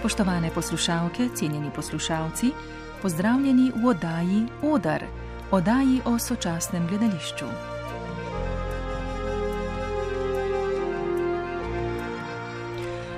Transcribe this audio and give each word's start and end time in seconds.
Spoštovane 0.00 0.50
poslušalke, 0.50 1.28
cenjeni 1.34 1.70
poslušalci, 1.76 2.50
pozdravljeni 3.02 3.72
v 3.76 3.86
oddaji 3.86 4.46
Odar, 4.62 5.04
oddaji 5.50 6.00
o 6.04 6.18
sočasnem 6.18 6.86
gledališču. 6.86 7.44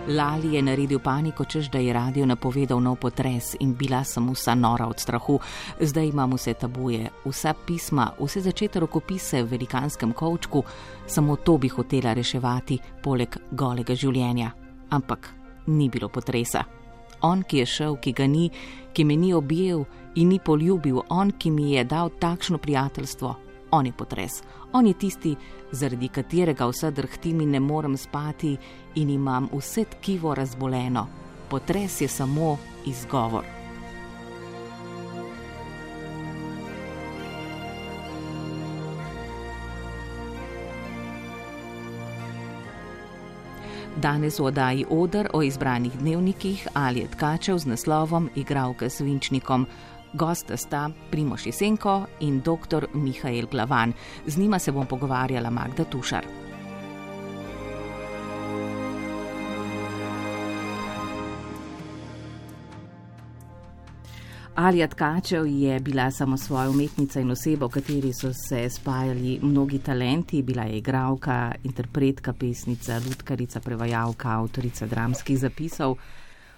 Lali 0.08 0.54
je 0.54 0.62
naredil 0.62 0.98
paniko, 0.98 1.44
čež 1.44 1.70
da 1.70 1.78
je 1.78 1.92
radio 1.92 2.26
napovedal 2.26 2.82
nov 2.82 2.96
potres 2.96 3.54
in 3.60 3.76
bila 3.78 4.02
sem 4.04 4.26
vsa 4.32 4.54
nora 4.54 4.86
od 4.86 4.98
strahu. 5.00 5.38
Zdaj 5.80 6.06
imam 6.06 6.34
vse 6.34 6.54
tabuje, 6.54 7.10
vsa 7.24 7.54
pisma, 7.66 8.10
vse 8.18 8.40
začete 8.40 8.80
rokopise 8.80 9.42
v 9.42 9.50
velikanskem 9.54 10.12
kovčku, 10.12 10.64
samo 11.06 11.36
to 11.36 11.58
bi 11.58 11.68
hotela 11.68 12.12
reševati, 12.12 12.78
poleg 13.02 13.38
golega 13.50 13.94
življenja. 13.94 14.50
Ampak 14.90 15.42
ni 15.66 15.88
bilo 15.88 16.08
potresa. 16.08 16.81
On, 17.22 17.42
ki 17.42 17.62
je 17.62 17.66
šel, 17.66 17.96
ki 17.96 18.12
ga 18.12 18.26
ni, 18.26 18.50
ki 18.92 19.04
me 19.04 19.16
ni 19.16 19.32
objel 19.34 19.84
in 20.14 20.28
ni 20.28 20.38
poljubil, 20.38 21.02
on, 21.08 21.32
ki 21.38 21.50
mi 21.50 21.72
je 21.72 21.84
dal 21.84 22.10
takšno 22.20 22.58
prijateljstvo, 22.58 23.34
on 23.70 23.86
je 23.86 23.92
potres. 23.92 24.42
On 24.72 24.86
je 24.86 24.94
tisti, 24.94 25.36
zaradi 25.72 26.08
katerega 26.08 26.66
vse 26.68 26.90
drhtim 26.90 27.40
in 27.40 27.50
ne 27.50 27.60
morem 27.60 27.96
spati 27.96 28.56
in 28.94 29.10
imam 29.10 29.48
vse 29.52 29.84
tkivo 29.84 30.34
razboleno. 30.34 31.06
Potres 31.48 32.00
je 32.00 32.08
samo 32.08 32.56
izgovor. 32.86 33.61
Danes 44.02 44.40
v 44.42 44.50
oddaji 44.50 44.84
Odr 44.90 45.28
o 45.30 45.42
izbranih 45.46 45.94
dnevnikih 45.94 46.66
ali 46.74 47.06
tkačev 47.06 47.58
z 47.58 47.70
naslovom 47.70 48.30
Igravka 48.34 48.90
s 48.90 49.00
Vinčnikom. 49.00 49.66
Gosta 50.12 50.56
sta 50.56 50.90
Primoš 51.10 51.46
Jesenko 51.46 52.02
in 52.20 52.42
dr. 52.42 52.90
Mihajl 52.94 53.46
Glavan. 53.46 53.92
Z 54.26 54.38
njima 54.38 54.58
se 54.58 54.72
bom 54.72 54.86
pogovarjala 54.86 55.50
Magda 55.50 55.84
Tušar. 55.84 56.41
Alija 64.54 64.86
Tkačev 64.86 65.46
je 65.46 65.80
bila 65.80 66.10
samo 66.10 66.36
svoja 66.36 66.70
umetnica 66.70 67.20
in 67.20 67.30
oseba, 67.30 67.66
v 67.66 67.70
kateri 67.70 68.12
so 68.12 68.32
se 68.32 68.70
spajali 68.70 69.38
mnogi 69.42 69.78
talenti. 69.78 70.42
Bila 70.42 70.62
je 70.62 70.78
igralka, 70.78 71.54
interpretka, 71.64 72.32
pesnica, 72.32 73.00
lutkarica, 73.06 73.60
prevajalka, 73.60 74.28
avtorica 74.28 74.86
dramskih 74.86 75.38
zapisov. 75.38 75.96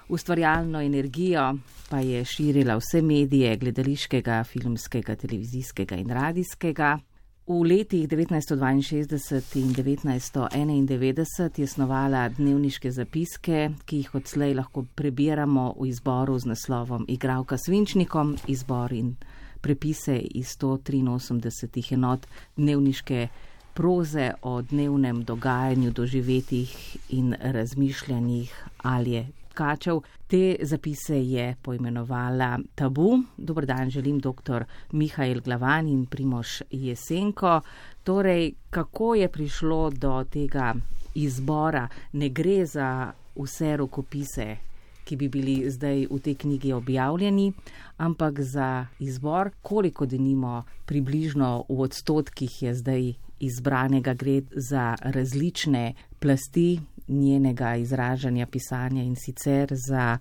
Ustvarjalno 0.09 0.81
energijo 0.83 1.55
pa 1.91 2.01
je 2.01 2.25
širila 2.25 2.77
vse 2.77 3.03
medije, 3.03 3.57
gledališkega, 3.57 4.45
filmskega, 4.45 5.17
televizijskega 5.17 5.97
in 5.97 6.11
radijskega. 6.11 6.99
V 7.47 7.61
letih 7.61 8.09
1962 8.09 9.61
in 9.61 9.75
1991 9.77 11.59
je 11.61 11.67
snovala 11.67 12.29
dnevniške 12.29 12.89
zapiske, 12.91 13.69
ki 13.85 13.97
jih 13.97 14.15
odslej 14.17 14.55
lahko 14.57 14.87
prebiramo 14.97 15.75
v 15.77 15.91
izboru 15.93 16.39
z 16.41 16.49
naslovom 16.49 17.05
Igravka 17.05 17.61
svinčnikom, 17.61 18.37
izbor 18.49 18.93
in 18.97 19.17
prepise 19.61 20.17
iz 20.17 20.57
183 20.57 21.93
enot 21.93 22.25
dnevniške 22.57 23.29
proze 23.77 24.33
o 24.43 24.63
dnevnem 24.63 25.21
dogajanju, 25.25 25.93
doživetih 25.93 26.97
in 27.13 27.37
razmišljanjih 27.41 28.65
Alje 28.79 29.27
Tkačev. 29.55 30.03
Te 30.27 30.57
zapise 30.63 31.15
je 31.15 31.55
poimenovala 31.63 32.59
Tabu. 32.75 33.23
Dobr 33.37 33.67
dan, 33.67 33.91
želim 33.91 34.19
dr. 34.19 34.65
Mihajl 34.93 35.41
Glavan 35.41 35.89
in 35.89 36.07
Primoš 36.07 36.63
Jesenko. 36.71 37.61
Torej, 38.03 38.53
kako 38.71 39.15
je 39.15 39.29
prišlo 39.29 39.91
do 39.91 40.25
tega 40.31 40.75
izbora? 41.15 41.89
Ne 42.13 42.29
gre 42.29 42.67
za 42.67 43.13
vse 43.37 43.77
rokopise, 43.77 44.57
ki 45.05 45.17
bi 45.17 45.29
bili 45.29 45.71
zdaj 45.71 46.07
v 46.11 46.19
tej 46.19 46.35
knjigi 46.35 46.73
objavljeni, 46.73 47.53
ampak 47.97 48.41
za 48.41 48.87
izbor, 48.99 49.51
koliko 49.63 50.07
denimo 50.07 50.65
približno 50.87 51.65
v 51.69 51.81
odstotkih 51.81 52.63
je 52.63 52.75
zdaj 52.75 53.13
izbranega, 53.41 54.15
gre 54.15 54.43
za 54.51 54.97
različne 55.01 55.95
plasti 56.19 56.81
njenega 57.09 57.77
izražanja, 57.77 58.47
pisanja 58.47 59.03
in 59.03 59.17
sicer 59.17 59.69
za 59.89 60.19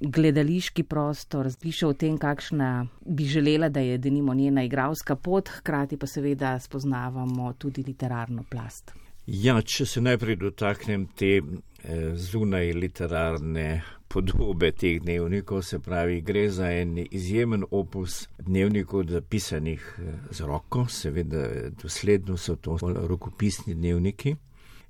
gledališki 0.00 0.82
prostor, 0.82 1.48
piše 1.60 1.86
o 1.86 1.92
tem, 1.92 2.18
kakšna 2.18 2.86
bi 3.06 3.24
želela, 3.24 3.68
da 3.68 3.80
je 3.80 3.98
denimo 3.98 4.34
njena 4.34 4.64
igralska 4.64 5.16
pot, 5.16 5.48
hkrati 5.48 5.96
pa 5.96 6.06
seveda 6.06 6.58
spoznavamo 6.60 7.52
tudi 7.52 7.84
literarno 7.86 8.44
plast. 8.50 8.92
Ja, 9.26 9.60
če 9.62 9.84
se 9.86 10.00
najprej 10.00 10.36
dotaknem 10.40 11.06
te 11.16 11.34
eh, 11.36 12.14
zunaj 12.16 12.72
literarne 12.72 13.82
podobe 14.08 14.70
teh 14.72 15.02
dnevnikov, 15.02 15.62
se 15.62 15.78
pravi, 15.84 16.22
gre 16.24 16.46
za 16.50 16.70
en 16.72 16.96
izjemen 17.10 17.66
opus 17.70 18.22
dnevnikov, 18.38 19.04
zapisanih 19.12 19.84
eh, 19.98 20.14
z 20.30 20.48
roko, 20.48 20.86
seveda 20.88 21.44
dosledno 21.82 22.36
so 22.36 22.56
to 22.56 22.78
rokopisni 22.82 23.74
dnevniki. 23.74 24.36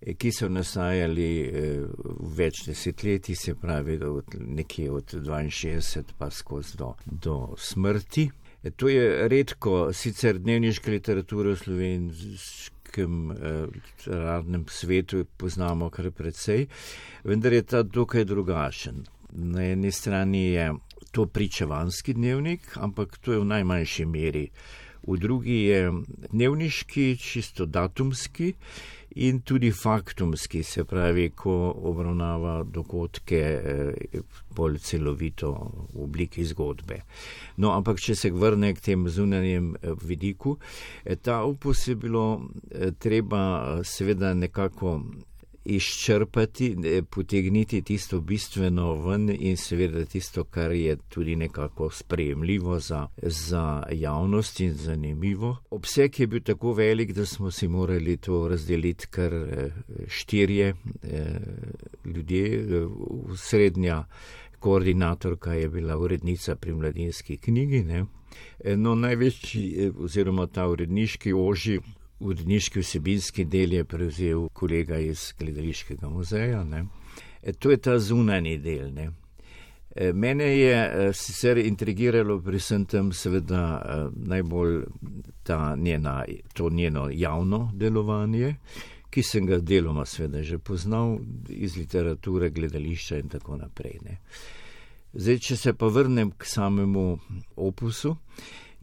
Eh, 0.00 0.14
ki 0.14 0.30
so 0.32 0.48
nastajali 0.48 1.28
eh, 1.42 1.86
več 2.38 2.62
desetletji, 2.68 3.34
se 3.34 3.54
pravi, 3.58 3.98
od 4.06 4.36
nekje 4.38 4.90
od 4.90 5.14
62 5.26 6.14
pa 6.18 6.30
skozi 6.30 6.76
do, 6.78 6.92
do 7.06 7.54
smrti. 7.58 8.28
Eh, 8.62 8.70
to 8.70 8.88
je 8.88 9.28
redko, 9.28 9.92
sicer 9.92 10.38
dnevniška 10.38 10.90
literatura 10.94 11.56
v 11.56 11.62
slovenskem 11.64 13.32
literarnem 13.74 14.64
svetu 14.70 15.24
poznamo 15.36 15.90
kar 15.90 16.12
precej, 16.14 16.68
vendar 17.24 17.52
je 17.52 17.62
ta 17.62 17.82
dokaj 17.82 18.24
drugačen. 18.24 19.02
Na 19.32 19.66
eni 19.66 19.90
strani 19.92 20.46
je 20.54 20.72
to 21.12 21.26
pričevanski 21.26 22.14
dnevnik, 22.14 22.76
ampak 22.76 23.18
to 23.18 23.34
je 23.34 23.42
v 23.42 23.50
najmanjši 23.50 24.06
meri. 24.06 24.46
V 25.08 25.16
drugi 25.16 25.62
je 25.68 25.90
dnevniški, 26.32 27.16
čisto 27.16 27.66
datumski 27.66 28.52
in 29.18 29.40
tudi 29.40 29.70
faktumski, 29.72 30.62
se 30.62 30.84
pravi, 30.84 31.30
ko 31.30 31.74
obravnava 31.90 32.62
dogodke 32.62 33.40
eh, 33.40 34.20
bolj 34.54 34.78
celovito 34.78 35.50
v 35.94 36.02
obliki 36.04 36.44
zgodbe. 36.44 37.00
No, 37.56 37.72
ampak 37.74 37.98
če 38.00 38.14
se 38.14 38.30
vrne 38.30 38.72
k 38.74 38.84
tem 38.90 39.08
zunanjem 39.08 39.72
eh, 39.74 39.94
vidiku, 40.02 40.56
eh, 41.04 41.16
ta 41.16 41.42
opus 41.42 41.88
je 41.88 41.96
bilo 41.96 42.26
treba 42.98 43.80
seveda 43.84 44.34
nekako 44.34 45.00
izčrpati, 45.68 46.76
potegniti 47.10 47.82
tisto 47.82 48.20
bistveno 48.20 48.94
ven 48.94 49.30
in 49.38 49.56
seveda 49.56 50.04
tisto, 50.04 50.44
kar 50.44 50.72
je 50.72 50.96
tudi 51.08 51.36
nekako 51.36 51.90
sprejemljivo 51.90 52.78
za, 52.78 53.06
za 53.22 53.82
javnost 53.92 54.60
in 54.60 54.74
zanimivo. 54.74 55.56
Obseg 55.70 56.20
je 56.20 56.26
bil 56.26 56.40
tako 56.40 56.72
velik, 56.72 57.12
da 57.12 57.26
smo 57.26 57.50
si 57.50 57.68
morali 57.68 58.16
to 58.16 58.48
razdeliti 58.48 59.06
kar 59.06 59.34
eh, 59.34 59.70
štirje 60.06 60.74
eh, 61.02 61.40
ljudje. 62.04 62.64
Srednja 63.36 64.04
koordinatorka 64.58 65.54
je 65.54 65.68
bila 65.68 65.98
urednica 65.98 66.56
pri 66.56 66.74
mladinski 66.74 67.36
knjigi. 67.36 67.82
Ne? 67.84 68.04
No, 68.76 68.94
največji 68.94 69.74
eh, 69.78 69.90
oziroma 69.98 70.46
ta 70.46 70.68
uredniški 70.68 71.32
oži 71.32 71.80
uredniški 72.20 72.80
vsebinski 72.80 73.44
del 73.44 73.72
je 73.72 73.84
prevzel 73.84 74.48
kolega 74.52 74.98
iz 74.98 75.32
gledališkega 75.38 76.08
muzeja. 76.08 76.64
E, 77.42 77.52
to 77.52 77.70
je 77.70 77.76
ta 77.76 77.98
zunani 77.98 78.58
del. 78.58 78.92
E, 79.98 80.12
mene 80.12 80.44
je 80.58 80.74
e, 80.74 81.12
sicer 81.12 81.58
intrigiralo 81.58 82.40
pri 82.40 82.58
vsem 82.58 82.84
tem 82.86 83.12
seveda 83.12 83.62
e, 83.78 83.96
najbolj 84.28 84.84
njena, 85.76 86.24
to 86.52 86.70
njeno 86.70 87.08
javno 87.12 87.70
delovanje, 87.74 88.54
ki 89.10 89.22
sem 89.22 89.46
ga 89.46 89.58
deloma 89.58 90.04
seveda 90.06 90.42
že 90.42 90.58
poznal 90.58 91.18
iz 91.48 91.76
literature, 91.76 92.50
gledališča 92.50 93.18
in 93.18 93.28
tako 93.28 93.56
naprej. 93.56 93.98
Ne. 94.04 94.18
Zdaj, 95.12 95.38
če 95.38 95.56
se 95.56 95.72
pa 95.72 95.88
vrnem 95.88 96.30
k 96.30 96.44
samemu 96.44 97.18
opusu, 97.56 98.16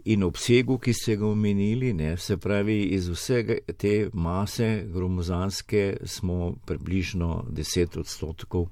in 0.05 0.23
obsegu, 0.23 0.77
ki 0.77 0.93
ste 0.93 1.15
ga 1.17 1.27
omenili, 1.27 1.93
ne, 1.93 2.17
se 2.17 2.37
pravi, 2.37 2.81
iz 2.95 3.09
vsega 3.09 3.57
te 3.77 4.09
mase 4.13 4.85
gromozanske 4.93 5.97
smo 6.05 6.53
približno 6.65 7.45
10 7.49 7.99
odstotkov 7.99 8.67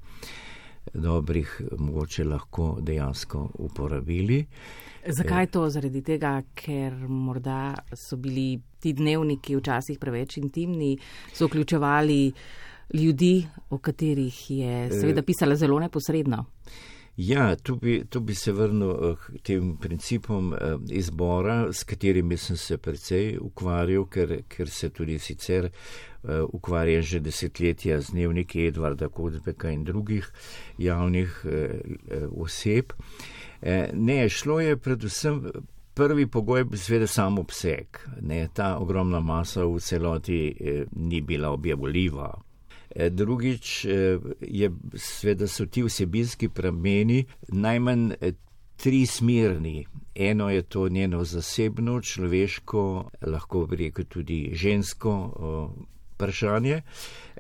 dobrih, 0.94 1.62
mogoče 1.78 2.24
lahko 2.24 2.78
dejansko 2.82 3.50
uporabili. 3.54 4.46
Zakaj 5.08 5.48
to? 5.52 5.66
Zaradi 5.70 6.02
tega, 6.02 6.38
ker 6.56 6.94
morda 7.08 7.74
so 7.98 8.18
bili 8.18 8.60
ti 8.80 8.94
dnevniki 8.94 9.56
včasih 9.58 10.00
preveč 10.00 10.38
intimni, 10.38 10.98
so 11.34 11.48
vključevali 11.48 12.32
ljudi, 12.94 13.36
o 13.70 13.78
katerih 13.78 14.52
je 14.52 14.90
seveda 14.92 15.24
pisala 15.24 15.56
zelo 15.56 15.80
neposredno. 15.80 16.46
Ja, 17.18 17.56
tu 17.56 17.76
bi, 17.76 18.04
tu 18.10 18.20
bi 18.20 18.36
se 18.36 18.52
vrnil 18.52 18.92
eh, 18.92 19.16
k 19.36 19.42
tem 19.46 19.76
principom 19.78 20.54
eh, 20.54 20.78
izbora, 20.90 21.74
s 21.74 21.84
katerimi 21.84 22.38
sem 22.38 22.58
se 22.58 22.78
precej 22.78 23.38
ukvarjal, 23.42 24.08
ker, 24.10 24.40
ker 24.50 24.70
se 24.70 24.90
tudi 24.90 25.20
sicer 25.20 25.70
eh, 25.70 26.42
ukvarjam 26.54 27.02
že 27.02 27.20
desetletja 27.20 28.00
z 28.02 28.16
dnevniki 28.16 28.66
Edvarda 28.66 29.10
Kodbeka 29.10 29.70
in 29.70 29.84
drugih 29.84 30.32
javnih 30.78 31.46
oseb. 32.32 32.94
Ne, 33.94 34.30
šlo 34.30 34.60
je 34.60 34.78
predvsem. 34.78 35.42
Prvi 35.94 36.28
pogoj 36.28 36.60
je 36.60 36.78
seveda 36.78 37.08
sam 37.08 37.38
obseg. 37.40 38.00
Ta 38.54 38.78
ogromna 38.78 39.20
masa 39.20 39.66
v 39.66 39.80
celoti 39.80 40.56
eh, 40.60 40.86
ni 40.96 41.22
bila 41.22 41.52
objavljiva. 41.52 42.34
Eh, 42.96 43.10
drugič 43.10 43.86
eh, 43.86 44.20
je, 44.42 44.72
sveda 44.94 45.48
so 45.48 45.66
ti 45.66 45.84
vsebinski 45.84 46.50
prameni 46.50 47.26
najmanj 47.48 48.12
eh, 48.22 48.34
tri 48.76 49.06
smerni. 49.06 49.86
Eno 50.16 50.50
je 50.50 50.62
to 50.62 50.90
njeno 50.90 51.24
zasebno, 51.24 52.02
človeško, 52.02 53.10
lahko 53.22 53.66
bi 53.66 53.76
rekel 53.76 54.06
tudi 54.06 54.52
žensko 54.54 55.14
vprašanje, 56.14 56.82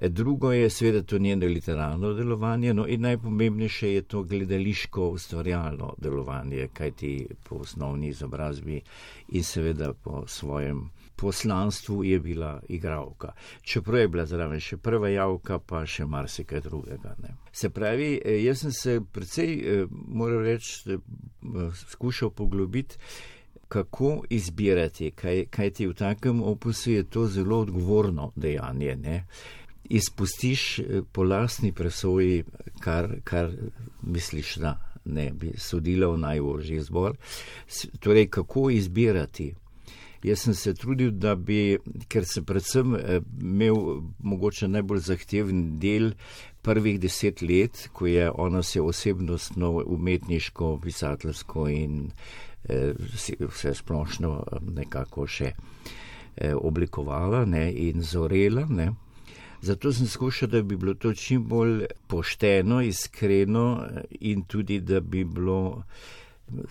drugo 0.02 0.52
je 0.52 0.70
seveda 0.70 1.04
to 1.04 1.18
njeno 1.18 1.46
literarno 1.46 2.14
delovanje, 2.14 2.74
no 2.74 2.88
in 2.88 3.02
najpomembnejše 3.02 3.94
je 3.94 4.02
to 4.02 4.24
gledališko 4.24 5.08
ustvarjalno 5.10 5.94
delovanje, 5.98 6.68
kajti 6.74 7.28
po 7.44 7.56
osnovni 7.56 8.08
izobrazbi 8.08 8.82
in 9.30 9.44
seveda 9.44 9.94
po 9.94 10.24
svojem 10.28 10.90
poslanstvu 11.16 12.04
je 12.04 12.20
bila 12.20 12.62
igravka. 12.70 13.32
Čeprav 13.62 14.00
je 14.00 14.08
bila 14.08 14.26
zraven 14.26 14.60
še 14.60 14.78
prva 14.78 15.10
javka, 15.10 15.60
pa 15.60 15.86
še 15.86 16.06
marsikaj 16.06 16.62
drugega. 16.62 17.16
Ne. 17.22 17.36
Se 17.52 17.70
pravi, 17.70 18.22
eh, 18.26 18.42
jaz 18.44 18.66
sem 18.66 18.72
se 18.72 19.00
precej, 19.12 19.54
eh, 19.54 19.86
moram 20.08 20.44
reči, 20.44 20.94
eh, 20.94 20.98
skušal 21.90 22.30
poglobiti, 22.30 22.98
kako 23.68 24.24
izbirati, 24.30 25.12
kaj, 25.12 25.46
kaj 25.50 25.70
ti 25.72 25.88
v 25.88 25.94
takem 25.94 26.44
opusu 26.44 26.92
je 26.92 27.04
to 27.04 27.28
zelo 27.28 27.60
odgovorno 27.60 28.32
dejanje. 28.36 28.96
Ne. 28.96 29.26
Izpustiš 29.84 30.80
po 31.12 31.24
lastni 31.24 31.72
presoji, 31.72 32.44
kar, 32.80 33.10
kar 33.24 33.52
misliš, 34.02 34.56
da 34.56 34.78
ne 35.06 35.32
bi 35.32 35.54
sodila 35.58 36.08
v 36.08 36.18
najožji 36.18 36.80
zbor. 36.82 37.18
Torej, 38.00 38.30
kako 38.30 38.70
izbirati? 38.70 39.54
Jaz 40.24 40.40
sem 40.40 40.54
se 40.56 40.72
trudil, 40.74 41.12
da 41.12 41.36
bi, 41.36 41.76
ker 42.08 42.24
sem 42.24 42.46
predvsem 42.48 42.96
eh, 42.96 43.20
imel 43.44 43.76
mogoče 44.24 44.70
najbolj 44.72 45.02
zahteven 45.10 45.64
del 45.84 46.14
prvih 46.64 46.96
deset 47.04 47.42
let, 47.44 47.90
ko 47.92 48.08
je 48.08 48.30
ona 48.32 48.62
se 48.64 48.82
osebnostno, 48.82 49.84
umetniško, 49.86 50.78
pisateljsko 50.84 51.68
in 51.68 51.98
eh, 52.64 52.94
vse 53.40 53.74
splošno 53.76 54.38
eh, 54.40 54.64
nekako 54.80 55.28
še 55.28 55.54
oblikovala 56.58 57.44
ne, 57.46 57.68
in 57.78 58.02
zorela. 58.02 58.64
Ne. 58.66 58.88
Zato 59.62 59.92
sem 59.94 60.08
skušal, 60.10 60.50
da 60.50 60.62
bi 60.66 60.76
bilo 60.76 60.96
to 60.98 61.12
čim 61.14 61.44
bolj 61.46 61.84
pošteno, 62.10 62.80
iskreno 62.82 63.66
in 64.20 64.42
tudi, 64.50 64.80
da 64.82 65.00
bi 65.00 65.22
bilo, 65.24 65.84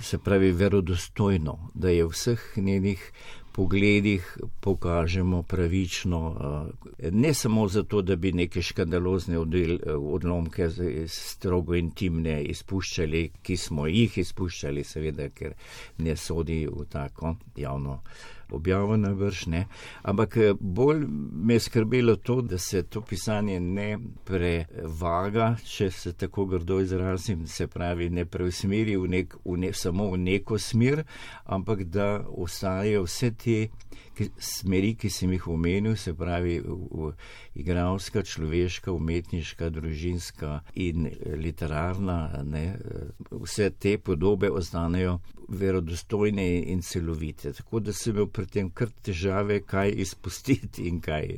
se 0.01 0.19
pravi, 0.19 0.51
verodostojno, 0.53 1.71
da 1.75 1.95
je 1.95 2.09
vseh 2.11 2.43
njenih 2.57 3.07
pogledih 3.53 4.39
pokažemo 4.61 5.43
pravično, 5.43 6.21
eh, 6.99 7.11
ne 7.11 7.35
samo 7.35 7.69
zato, 7.69 8.03
da 8.03 8.17
bi 8.17 8.33
neke 8.33 8.63
škandalozne 8.63 9.39
odlomke 9.97 10.69
strogo 11.09 11.75
intimne 11.75 12.43
izpuščali, 12.43 13.31
ki 13.43 13.57
smo 13.57 13.87
jih 13.87 14.19
izpuščali, 14.19 14.85
seveda, 14.85 15.29
ker 15.29 15.55
ne 15.99 16.17
sodi 16.17 16.67
v 16.67 16.87
tako 16.91 17.37
javno 17.57 18.01
objavo 18.53 18.97
na 18.97 19.13
vrš, 19.13 19.47
ne. 19.47 19.67
Ampak 20.03 20.37
eh, 20.37 20.55
bolj 20.61 21.05
me 21.33 21.55
je 21.55 21.61
skrbelo 21.61 22.17
to, 22.17 22.41
da 22.43 22.59
se 22.59 22.83
to 22.83 23.01
pisanje 23.01 23.61
ne 23.61 23.99
prevaga, 24.25 25.57
če 25.65 25.91
se 25.91 26.13
tako 26.13 26.47
grdo 26.47 26.81
izrazim, 26.81 27.47
se 27.47 27.67
pravi, 27.67 28.11
ne 28.11 28.25
preusmeri 28.25 28.97
v 28.97 29.09
nek, 29.09 29.37
v 29.45 29.57
ne, 29.57 29.73
samo 29.73 30.11
v 30.13 30.19
neko 30.19 30.59
smer, 30.59 31.05
ampak 31.45 31.85
da 31.85 32.25
ostajajo 32.29 33.03
vse 33.07 33.33
te 33.35 33.59
ki, 34.17 34.29
smeri, 34.39 34.95
ki 34.99 35.11
sem 35.11 35.33
jih 35.33 35.49
omenil, 35.49 35.97
se 35.97 36.15
pravi 36.17 36.59
v, 36.61 36.77
v 36.91 37.11
igralska, 37.63 38.23
človeška, 38.27 38.93
umetniška, 38.93 39.71
družinska 39.73 40.61
in 40.75 41.09
literarna, 41.39 42.43
ne, 42.45 42.65
vse 43.31 43.71
te 43.79 43.97
podobe 43.99 44.51
ostanejo 44.51 45.19
verodostojne 45.53 46.47
in 46.73 46.83
celovite. 46.83 47.53
Tako 47.53 47.81
da 47.81 47.93
sem 47.93 48.15
imel 48.17 48.29
pri 48.33 48.47
tem 48.47 48.71
kar 48.71 48.93
težave, 49.05 49.61
kaj 49.69 49.93
izpustiti 50.05 50.89
in 50.89 51.01
kaj 51.05 51.29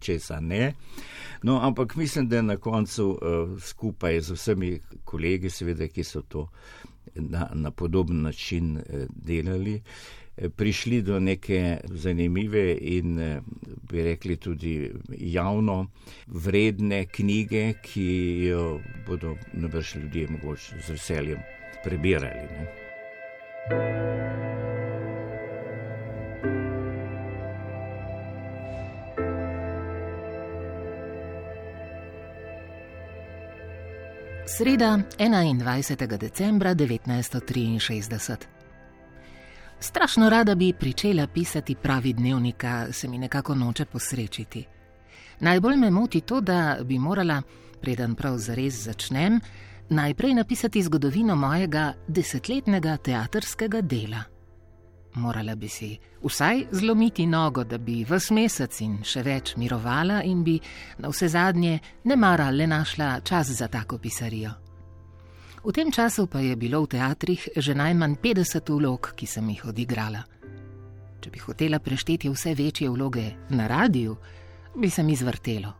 česa 0.00 0.40
ne. 0.40 0.72
No, 1.42 1.60
ampak 1.62 1.96
mislim, 1.96 2.28
da 2.28 2.40
je 2.40 2.42
na 2.42 2.56
koncu 2.56 3.10
uh, 3.10 3.56
skupaj 3.62 4.20
z 4.20 4.38
vsemi 4.38 4.72
kolegi, 5.04 5.50
seveda, 5.50 5.88
ki 5.88 6.04
so 6.04 6.22
to 6.22 6.48
na, 7.14 7.50
na 7.54 7.70
podoben 7.70 8.22
način 8.22 8.78
delali, 9.08 9.82
prišli 10.56 11.02
do 11.02 11.20
neke 11.20 11.78
zanimive 11.90 12.72
in 12.80 13.40
bi 13.90 14.02
rekli 14.02 14.36
tudi 14.36 14.92
javno 15.18 15.86
vredne 16.26 17.06
knjige, 17.06 17.72
ki 17.82 18.08
jo 18.44 18.80
bodo 19.06 19.36
najbrž 19.52 19.96
ljudje 19.96 20.28
mogoče 20.28 20.80
z 20.86 20.90
veseljem 20.90 21.38
prebirali. 21.84 22.48
Ne. 22.50 22.66
Sreda 34.46 34.98
21. 35.18 36.16
decembra 36.18 36.74
1963. 36.74 38.55
Strašno 39.80 40.28
rada 40.30 40.54
bi 40.54 40.72
pričela 40.72 41.26
pisati 41.26 41.74
pravi 41.74 42.12
dnevnika, 42.12 42.92
se 42.92 43.08
mi 43.08 43.18
nekako 43.18 43.54
noče 43.54 43.84
posrečiti. 43.84 44.66
Najbolj 45.40 45.76
me 45.76 45.90
moti 45.90 46.20
to, 46.20 46.40
da 46.40 46.78
bi 46.84 46.98
morala, 46.98 47.42
preden 47.80 48.14
prav 48.14 48.38
zares 48.38 48.74
začnem, 48.74 49.40
najprej 49.88 50.34
napisati 50.34 50.82
zgodovino 50.82 51.36
mojega 51.36 51.92
desetletnega 52.08 52.96
teatrskega 52.96 53.80
dela. 53.80 54.22
Morala 55.14 55.54
bi 55.54 55.68
si 55.68 55.98
vsaj 56.24 56.66
zlomiti 56.72 57.26
nogo, 57.26 57.64
da 57.64 57.78
bi 57.78 58.04
vse 58.04 58.34
mesec 58.34 58.80
in 58.80 58.98
še 59.04 59.22
več 59.22 59.54
mirovala 59.56 60.22
in 60.22 60.44
bi 60.44 60.58
na 60.98 61.08
vse 61.08 61.28
zadnje 61.28 61.78
ne 62.04 62.16
mara 62.16 62.50
le 62.50 62.66
našla 62.66 63.20
čas 63.20 63.46
za 63.46 63.68
tako 63.68 63.98
pisarijo. 63.98 64.65
V 65.66 65.74
tem 65.74 65.90
času 65.90 66.30
pa 66.30 66.38
je 66.38 66.54
bilo 66.54 66.86
v 66.86 66.94
teatrih 66.94 67.58
že 67.58 67.74
najmanj 67.74 68.22
50 68.22 68.70
vlog, 68.70 69.18
ki 69.18 69.26
sem 69.26 69.42
jih 69.50 69.66
odigrala. 69.66 70.22
Če 71.18 71.26
bi 71.26 71.42
hotela 71.42 71.82
prešteti 71.82 72.30
vse 72.30 72.54
večje 72.54 72.86
vloge 72.86 73.34
na 73.50 73.66
radiju, 73.66 74.14
bi 74.78 74.86
se 74.86 75.02
mi 75.02 75.18
zvrtelo. 75.18 75.72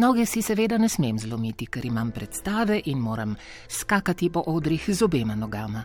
Noge 0.00 0.24
si 0.24 0.40
seveda 0.40 0.80
ne 0.80 0.88
smem 0.88 1.20
zlomiti, 1.20 1.68
ker 1.68 1.84
imam 1.84 2.14
predstave 2.16 2.80
in 2.88 2.96
moram 2.96 3.36
skakati 3.68 4.32
po 4.32 4.46
odrih 4.46 4.80
z 4.88 5.04
obema 5.04 5.36
nogama. 5.36 5.84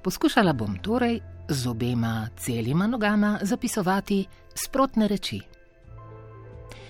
Poskušala 0.00 0.56
bom 0.56 0.80
torej 0.80 1.20
z 1.48 1.68
obema 1.68 2.28
celima 2.40 2.86
nogama 2.86 3.38
zapisovati 3.42 4.24
sprotne 4.54 5.12
reči. 5.12 5.42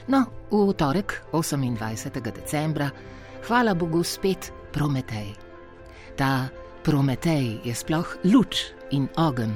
No, 0.07 0.25
v 0.51 0.73
torek, 0.79 1.27
28. 1.33 2.23
decembra, 2.23 2.91
hvala 3.47 3.75
Bogu 3.75 4.07
spet 4.07 4.62
Prometej. 4.73 5.37
Ta 6.17 6.49
Prometej 6.83 7.61
je 7.63 7.75
sploh 7.77 8.09
luč 8.25 8.73
in 8.91 9.07
ogen 9.21 9.53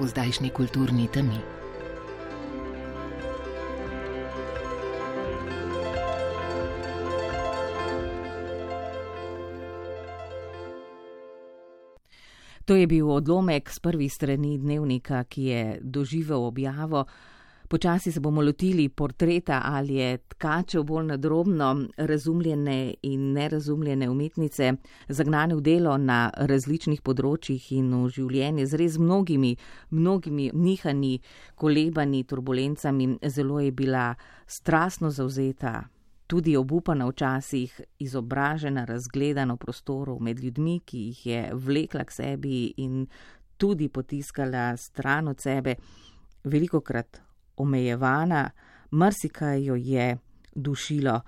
v 0.00 0.08
zdajšnji 0.08 0.50
kulturni 0.50 1.06
temi. 1.12 1.38
To 12.66 12.74
je 12.74 12.88
bil 12.90 13.06
odlomek 13.06 13.70
z 13.70 13.78
prvih 13.78 14.10
strani 14.10 14.58
dnevnika, 14.58 15.22
ki 15.30 15.42
je 15.42 15.62
doživel 15.86 16.42
objavo. 16.42 17.06
Počasi 17.68 18.12
se 18.12 18.20
bomo 18.20 18.42
lotili 18.42 18.88
portreta 18.88 19.60
ali 19.64 19.94
je 19.94 20.18
tkačev 20.18 20.82
bolj 20.82 21.06
nadrobno 21.06 21.86
razumljene 21.96 22.94
in 23.02 23.32
nerazumljene 23.32 24.10
umetnice, 24.10 24.72
zagnane 25.08 25.54
v 25.54 25.60
delo 25.60 25.96
na 25.98 26.30
različnih 26.36 27.02
področjih 27.02 27.72
in 27.72 27.90
v 28.04 28.12
življenje 28.14 28.68
z 28.70 28.78
res 28.78 29.00
mnogimi, 29.02 29.56
mnogimi 29.90 30.50
nihanji, 30.54 31.18
kolebani, 31.54 32.22
turbulencami. 32.24 33.18
Zelo 33.26 33.58
je 33.60 33.72
bila 33.72 34.14
strastno 34.46 35.10
zauzeta, 35.10 35.88
tudi 36.26 36.56
obupana 36.56 37.10
včasih, 37.10 37.80
izobražena, 37.98 38.86
razgledana 38.86 39.58
v 39.58 39.64
prostoru 39.66 40.20
med 40.20 40.38
ljudmi, 40.38 40.80
ki 40.86 41.04
jih 41.10 41.26
je 41.26 41.44
vlekla 41.52 42.06
k 42.06 42.20
sebi 42.22 42.64
in 42.78 43.06
tudi 43.58 43.88
potiskala 43.88 44.76
stran 44.76 45.34
od 45.34 45.40
sebe, 45.40 45.74
veliko 46.44 46.80
krat 46.80 47.25
omejevana, 47.56 48.50
marsikaj 48.90 49.64
jo 49.64 49.74
je 49.74 50.16
dušilo. 50.54 51.20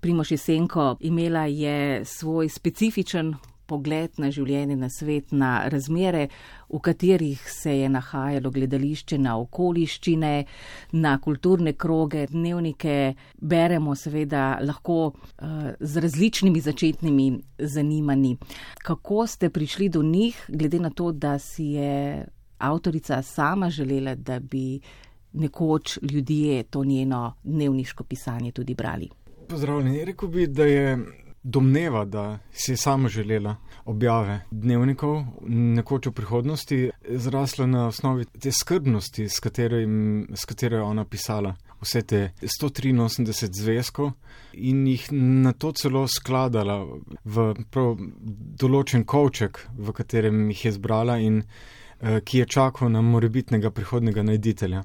Primoš 0.00 0.30
Jesenko 0.30 0.96
imela 1.00 1.46
je 1.46 2.04
svoj 2.04 2.48
specifičen 2.48 3.34
pogled 3.72 4.18
na 4.20 4.30
življenje, 4.32 4.76
na 4.76 4.88
svet, 4.92 5.32
na 5.32 5.52
razmere, 5.72 6.26
v 6.72 6.80
katerih 6.82 7.40
se 7.48 7.76
je 7.78 7.88
nahajalo 7.92 8.50
gledališče, 8.52 9.18
na 9.22 9.36
okoliščine, 9.40 10.32
na 11.04 11.14
kulturne 11.22 11.74
kroge, 11.78 12.26
dnevnike. 12.32 12.96
Beremo 13.40 13.96
seveda 13.98 14.58
lahko 14.64 14.98
uh, 15.12 15.70
z 15.78 16.04
različnimi 16.04 16.60
začetnimi 16.60 17.28
zanimanji. 17.58 18.36
Kako 18.82 19.26
ste 19.26 19.50
prišli 19.50 19.88
do 19.92 20.02
njih, 20.02 20.44
glede 20.48 20.82
na 20.82 20.90
to, 20.90 21.12
da 21.12 21.38
si 21.38 21.74
je 21.78 22.26
avtorica 22.62 23.22
sama 23.22 23.70
želela, 23.70 24.14
da 24.14 24.38
bi 24.40 24.80
nekoč 25.32 25.98
ljudje 26.02 26.62
to 26.62 26.84
njeno 26.84 27.34
dnevniško 27.42 28.04
pisanje 28.04 28.52
tudi 28.52 28.74
brali? 28.74 29.08
Pozdravljeni, 29.48 30.04
rekel 30.04 30.28
bi, 30.28 30.46
da 30.46 30.64
je 30.64 30.98
domneva, 31.42 32.04
da 32.04 32.38
si 32.52 32.72
je 32.72 32.76
sama 32.76 33.08
želela 33.08 33.56
objave 33.84 34.40
dnevnikov 34.50 35.24
nekoč 35.48 36.06
v 36.06 36.12
prihodnosti, 36.12 36.90
zrasla 37.08 37.66
na 37.66 37.86
osnovi 37.86 38.24
te 38.24 38.52
skrbnosti, 38.52 39.28
s 39.28 39.40
katero, 39.40 39.76
jim, 39.76 40.28
s 40.34 40.44
katero 40.44 40.76
je 40.76 40.82
ona 40.82 41.04
pisala 41.04 41.54
vse 41.80 42.02
te 42.02 42.30
183 42.42 43.50
zvezkov 43.52 44.12
in 44.52 44.86
jih 44.86 45.08
na 45.12 45.52
to 45.52 45.72
celo 45.72 46.06
skladala 46.08 46.78
v 47.24 47.54
določen 48.62 49.04
kovček, 49.04 49.66
v 49.78 49.92
katerem 49.92 50.44
jih 50.50 50.64
je 50.64 50.72
zbrala 50.78 51.18
in 51.18 51.42
eh, 51.42 52.20
ki 52.20 52.38
je 52.38 52.46
čakal 52.46 52.90
na 52.90 53.02
morebitnega 53.02 53.70
prihodnega 53.70 54.22
najditelja. 54.22 54.84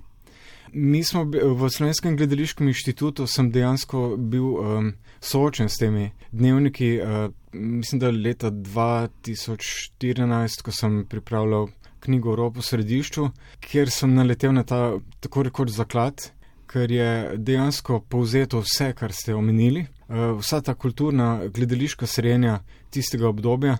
Mi 0.73 1.03
smo 1.03 1.23
v 1.23 1.69
Slovenskem 1.69 2.17
gledališkem 2.17 2.67
inštitutu, 2.67 3.27
sem 3.27 3.51
dejansko 3.51 4.17
bil 4.17 4.43
um, 4.43 4.93
soočen 5.19 5.69
s 5.69 5.77
temi 5.79 6.11
dnevniki. 6.31 7.01
Uh, 7.01 7.31
mislim, 7.51 7.99
da 7.99 8.11
leta 8.11 8.51
2014, 8.51 10.61
ko 10.63 10.71
sem 10.71 11.05
pripravljal 11.09 11.67
knjigo 11.99 12.29
Evropo 12.29 12.59
v 12.59 12.63
središču, 12.63 13.29
kjer 13.59 13.89
sem 13.91 14.13
naletel 14.13 14.53
na 14.53 14.63
ta 14.63 14.99
tako 15.23 15.43
rekoč 15.47 15.69
zaklad, 15.75 16.31
ker 16.67 16.91
je 16.91 17.37
dejansko 17.37 17.99
povzeto 18.09 18.59
vse, 18.65 18.93
kar 18.93 19.11
ste 19.15 19.35
omenili, 19.35 19.87
uh, 19.87 19.89
vsa 20.41 20.61
ta 20.61 20.73
kulturna 20.75 21.47
gledališka 21.47 22.07
srenja 22.07 22.59
tistega 22.91 23.27
obdobja. 23.29 23.77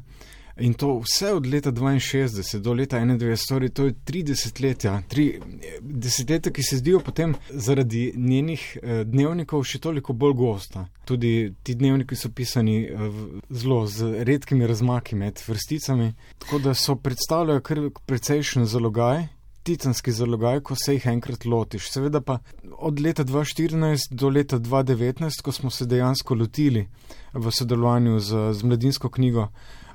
In 0.60 0.74
to 0.74 1.00
vse 1.00 1.34
od 1.34 1.46
leta 1.46 1.72
62 1.72 2.60
do 2.60 2.74
leta 2.74 2.98
91, 2.98 3.48
torej 3.48 3.70
to 3.70 3.86
je 3.86 3.94
tri 4.04 4.24
desetletja, 4.24 5.02
tri 5.08 5.40
desetletja, 5.82 6.52
ki 6.52 6.64
se 6.64 6.78
zdijo 6.78 7.00
potem 7.00 7.36
zaradi 7.50 8.14
njenih 8.16 8.78
eh, 8.82 9.04
dnevnikov 9.06 9.64
še 9.64 9.80
toliko 9.80 10.14
bolj 10.14 10.34
gosta. 10.34 10.88
Tudi 11.06 11.54
ti 11.64 11.76
dnevniki 11.76 12.16
so 12.16 12.34
pisani 12.34 12.80
eh, 12.86 13.22
zelo 13.50 13.86
z 13.86 14.26
redkimi 14.26 14.68
razmaki 14.68 15.16
med 15.16 15.42
vrsticami, 15.48 16.14
tako 16.38 16.60
da 16.60 16.74
so 16.74 16.96
predstavljajo 16.96 17.62
kar 17.62 17.88
precejšen 18.06 18.66
zalogaj. 18.66 19.28
Titanski 19.68 20.14
zalogaj, 20.16 20.62
ko 20.64 20.78
se 20.80 20.94
jih 20.96 21.06
enkrat 21.12 21.46
lotiš. 21.46 21.90
Seveda 21.92 22.22
pa 22.24 22.38
od 22.72 23.02
leta 23.04 23.26
2014 23.28 24.14
do 24.16 24.30
leta 24.32 24.60
2019, 24.64 25.42
ko 25.44 25.52
smo 25.52 25.70
se 25.70 25.86
dejansko 25.86 26.36
lotili 26.40 26.86
v 27.34 27.52
sodelovanju 27.52 28.20
z, 28.20 28.46
z 28.56 28.64
mladinsko 28.64 29.12
knjigo, 29.12 29.50
Eh, 29.52 29.87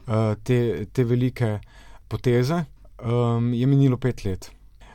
te, 0.43 0.87
te 0.93 1.05
velike 1.05 1.59
poteze, 2.09 2.65
um, 3.03 3.53
je 3.55 3.67
minilo 3.67 3.97
pet 3.97 4.25
let. 4.25 4.51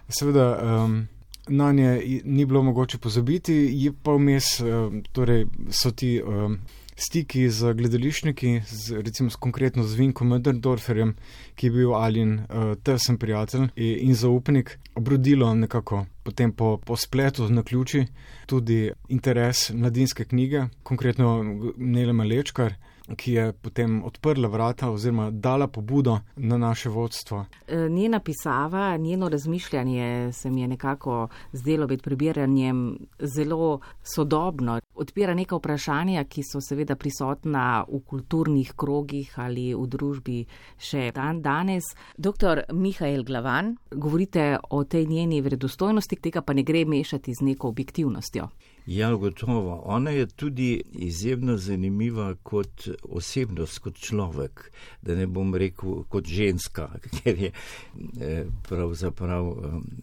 Seveda, 0.09 0.47
um, 0.61 1.07
na 1.47 1.71
nje 1.71 2.21
ni 2.25 2.45
bilo 2.45 2.63
mogoče 2.63 2.97
pozabiti, 2.97 3.55
je 3.71 3.93
pa 4.03 4.11
vmes, 4.11 4.59
um, 4.59 5.01
torej 5.11 5.45
so 5.69 5.91
ti 5.91 6.17
um, 6.21 6.59
stiki 6.97 7.49
z 7.49 7.73
gledališčniki, 7.77 8.51
z, 8.65 9.01
recimo 9.05 9.29
s 9.29 9.35
konkretno 9.35 9.83
z 9.83 9.99
Vinkom 9.99 10.31
Möderdorferjem, 10.33 11.13
ki 11.55 11.67
je 11.67 11.73
bil 11.75 11.93
Alin 11.95 12.39
uh, 12.39 12.73
tesen 12.83 13.19
prijatelj 13.21 13.67
in, 13.75 14.09
in 14.09 14.15
zaupnik, 14.15 14.77
obrodilo 14.95 15.53
nekako. 15.55 16.05
Potem 16.23 16.51
po, 16.51 16.77
po 16.77 16.97
spletu 16.97 17.49
na 17.49 17.63
ključi 17.63 18.07
tudi 18.45 18.91
interes 19.09 19.69
mladinske 19.73 20.25
knjige, 20.25 20.67
konkretno 20.83 21.43
Nele 21.77 22.13
Malečkar, 22.13 22.75
ki 23.15 23.33
je 23.33 23.53
potem 23.53 24.03
odprla 24.03 24.47
vrata 24.47 24.89
oziroma 24.91 25.29
dala 25.31 25.67
pobudo 25.67 26.19
na 26.35 26.57
naše 26.57 26.89
vodstvo. 26.89 27.45
E, 27.67 27.89
njena 27.89 28.19
pisava, 28.19 28.97
njeno 28.97 29.29
razmišljanje 29.29 30.33
se 30.33 30.49
mi 30.49 30.61
je 30.61 30.67
nekako 30.67 31.27
zdelo 31.51 31.87
med 31.87 32.01
prebiranjem 32.01 32.97
zelo 33.19 33.79
sodobno. 34.03 34.79
Odpira 34.95 35.33
neka 35.33 35.55
vprašanja, 35.55 36.23
ki 36.23 36.43
so 36.43 36.61
seveda 36.61 36.95
prisotna 36.95 37.85
v 37.87 37.99
kulturnih 37.99 38.73
krogih 38.75 39.33
ali 39.39 39.73
v 39.75 39.87
družbi 39.87 40.45
še 40.77 41.11
dan 41.15 41.41
danes. 41.41 41.83
Doktor 42.17 42.61
Mihajl 42.73 43.23
Glavan, 43.23 43.75
govorite 43.91 44.57
o 44.69 44.83
tej 44.83 45.05
njeni 45.05 45.41
vredostojnosti, 45.41 46.15
tega 46.15 46.41
pa 46.41 46.53
ne 46.53 46.63
gre 46.63 46.85
mešati 46.85 47.33
z 47.33 47.41
neko 47.41 47.67
objektivnostjo. 47.67 48.49
Ja, 48.87 49.15
gotovo. 49.15 49.81
Ona 49.85 50.11
je 50.11 50.25
tudi 50.25 50.81
izjemno 50.91 51.57
zanimiva 51.57 52.35
kot 52.43 52.87
osebnost, 53.03 53.79
kot 53.79 53.97
človek, 53.99 54.71
da 55.01 55.15
ne 55.15 55.27
bom 55.27 55.55
rekel 55.55 56.03
kot 56.07 56.25
ženska, 56.25 56.87
ker 57.17 57.41
je 57.41 57.51
eh, 57.51 58.45
pravzaprav 58.69 59.49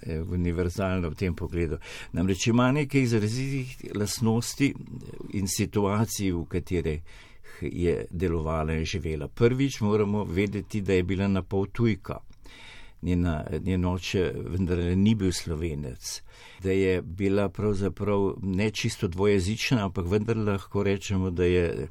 eh, 0.02 0.20
univerzalna 0.20 1.08
v 1.08 1.14
tem 1.14 1.34
pogledu. 1.34 1.78
Namreč 2.12 2.46
ima 2.46 2.72
nekaj 2.72 3.00
izrazitih 3.00 3.96
lasnosti 3.96 4.74
in 5.32 5.48
situacij, 5.48 6.32
v 6.32 6.44
katerih 6.44 7.00
je 7.62 8.04
delovala 8.10 8.76
in 8.76 8.84
živela. 8.84 9.28
Prvič 9.28 9.80
moramo 9.80 10.24
vedeti, 10.24 10.80
da 10.80 10.92
je 10.92 11.02
bila 11.02 11.28
na 11.28 11.42
pol 11.42 11.66
tujka 11.72 12.20
njena, 13.04 13.44
njen 13.62 13.84
oče 13.84 14.32
vendar 14.36 14.78
ni 14.96 15.14
bil 15.14 15.32
slovenec, 15.32 16.22
da 16.62 16.72
je 16.72 17.02
bila 17.02 17.48
pravzaprav 17.48 18.34
ne 18.42 18.70
čisto 18.70 19.08
dvojezična, 19.08 19.84
ampak 19.84 20.06
vendar 20.10 20.36
lahko 20.36 20.82
rečemo, 20.82 21.30
da 21.30 21.44
je 21.44 21.88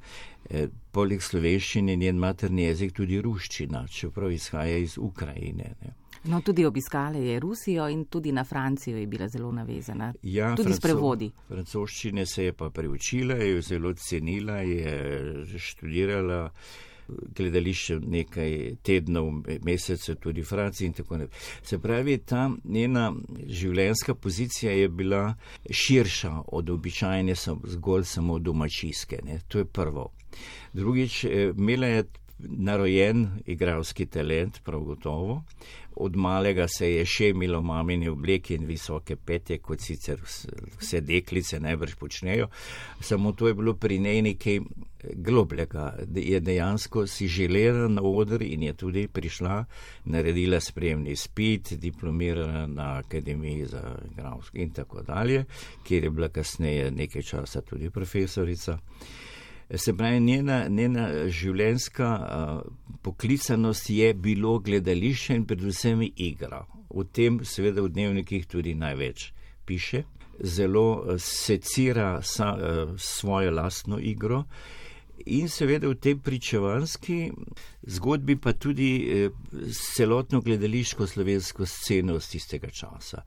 eh, 0.50 0.68
poleg 0.92 1.22
slovenščine 1.22 1.96
njen 1.96 2.18
materni 2.18 2.64
jezik 2.64 2.94
tudi 2.94 3.22
ruščina, 3.22 3.88
čeprav 3.88 4.32
izhaja 4.32 4.78
iz 4.78 4.98
Ukrajine. 4.98 5.76
Ne. 5.82 5.94
No, 6.24 6.42
tudi 6.42 6.66
obiskala 6.66 7.18
je 7.18 7.40
Rusijo 7.40 7.90
in 7.90 8.06
tudi 8.06 8.32
na 8.32 8.44
Francijo 8.44 8.98
je 8.98 9.08
bila 9.08 9.28
zelo 9.28 9.52
navezana. 9.52 10.14
Ja, 10.22 10.56
tudi 10.56 10.70
franco, 10.70 10.78
s 10.78 10.82
prevodi. 10.82 11.32
Francoščine 11.48 12.26
se 12.26 12.44
je 12.44 12.54
pa 12.54 12.70
preučila, 12.70 13.36
je 13.36 13.50
jo 13.52 13.62
zelo 13.62 13.94
cenila, 13.94 14.62
je 14.62 15.60
študirala 15.60 16.50
gledališče 17.08 18.00
nekaj 18.00 18.76
tednov, 18.84 19.32
mesecev, 19.64 20.16
tudi 20.16 20.42
v 20.42 20.46
Franciji 20.46 20.88
in 20.88 20.94
tako 20.94 21.18
naprej. 21.18 21.40
Se 21.64 21.80
pravi, 21.80 22.18
ta 22.18 22.50
njena 22.64 23.14
življenjska 23.48 24.16
pozicija 24.16 24.72
je 24.72 24.90
bila 24.90 25.36
širša 25.70 26.34
od 26.48 26.70
običajne, 26.70 27.36
zgolj 27.64 28.04
samo 28.04 28.40
domačijske. 28.40 29.20
Ne? 29.24 29.40
To 29.48 29.60
je 29.60 29.66
prvo. 29.66 30.12
Drugič, 30.74 31.24
eh, 31.24 31.54
imela 31.58 31.88
je 31.88 32.04
narojen 32.50 33.28
igralski 33.46 34.06
talent, 34.06 34.60
prav 34.64 34.80
gotovo. 34.80 35.44
Od 35.96 36.16
malega 36.16 36.68
se 36.68 36.90
je 36.94 37.06
še 37.06 37.30
imelo 37.30 37.62
mamine 37.62 38.10
obleke 38.12 38.56
in 38.56 38.66
visoke 38.66 39.16
petje, 39.16 39.60
kot 39.62 39.82
sicer 39.82 40.22
vse 40.24 41.02
deklice 41.06 41.60
najbrž 41.60 41.96
počnejo. 42.00 42.48
Samo 43.02 43.32
to 43.32 43.48
je 43.48 43.54
bilo 43.54 43.74
pri 43.74 44.00
njej 44.00 44.22
nekaj 44.22 44.60
globljega. 45.14 45.94
Je 46.16 46.40
dejansko 46.40 47.08
si 47.08 47.28
želela 47.28 47.88
na 47.88 48.02
odr 48.02 48.42
in 48.42 48.64
je 48.64 48.74
tudi 48.74 49.08
prišla, 49.08 49.66
naredila 50.06 50.60
spremni 50.60 51.16
spit, 51.16 51.74
diplomirala 51.74 52.68
na 52.68 52.98
Akademiji 52.98 53.66
za 53.66 53.84
igralstvo 54.12 54.60
in 54.60 54.74
tako 54.74 55.02
dalje, 55.02 55.46
kjer 55.84 56.04
je 56.04 56.10
bila 56.10 56.30
kasneje 56.30 56.92
nekaj 56.92 57.22
časa 57.22 57.62
tudi 57.62 57.90
profesorica. 57.90 58.78
Se 59.76 59.94
pravi, 59.98 60.20
njena, 60.20 60.68
njena 60.70 61.08
življenjska 61.34 62.08
uh, 62.22 62.98
poklicanost 63.02 63.90
je 63.90 64.14
bilo 64.14 64.60
gledališče 64.60 65.34
in 65.34 65.46
predvsem 65.50 66.04
igra. 66.16 66.60
V 66.94 67.08
tem 67.10 67.40
seveda 67.42 67.82
v 67.82 67.90
dnevnikih 67.90 68.46
tudi 68.46 68.76
največ 68.78 69.32
piše. 69.66 70.04
Zelo 70.40 71.18
secira 71.18 72.22
sa, 72.22 72.52
uh, 72.54 72.94
svojo 72.98 73.52
lastno 73.52 73.98
igro 73.98 74.44
in 75.26 75.50
seveda 75.50 75.90
v 75.90 75.98
tej 75.98 76.20
pričevanski 76.22 77.18
zgodbi 77.98 78.38
pa 78.38 78.54
tudi 78.54 78.92
uh, 79.02 79.34
celotno 79.96 80.42
gledališko 80.42 81.08
slovensko 81.08 81.66
sceno 81.66 82.20
z 82.20 82.30
tistega 82.36 82.70
časa. 82.70 83.26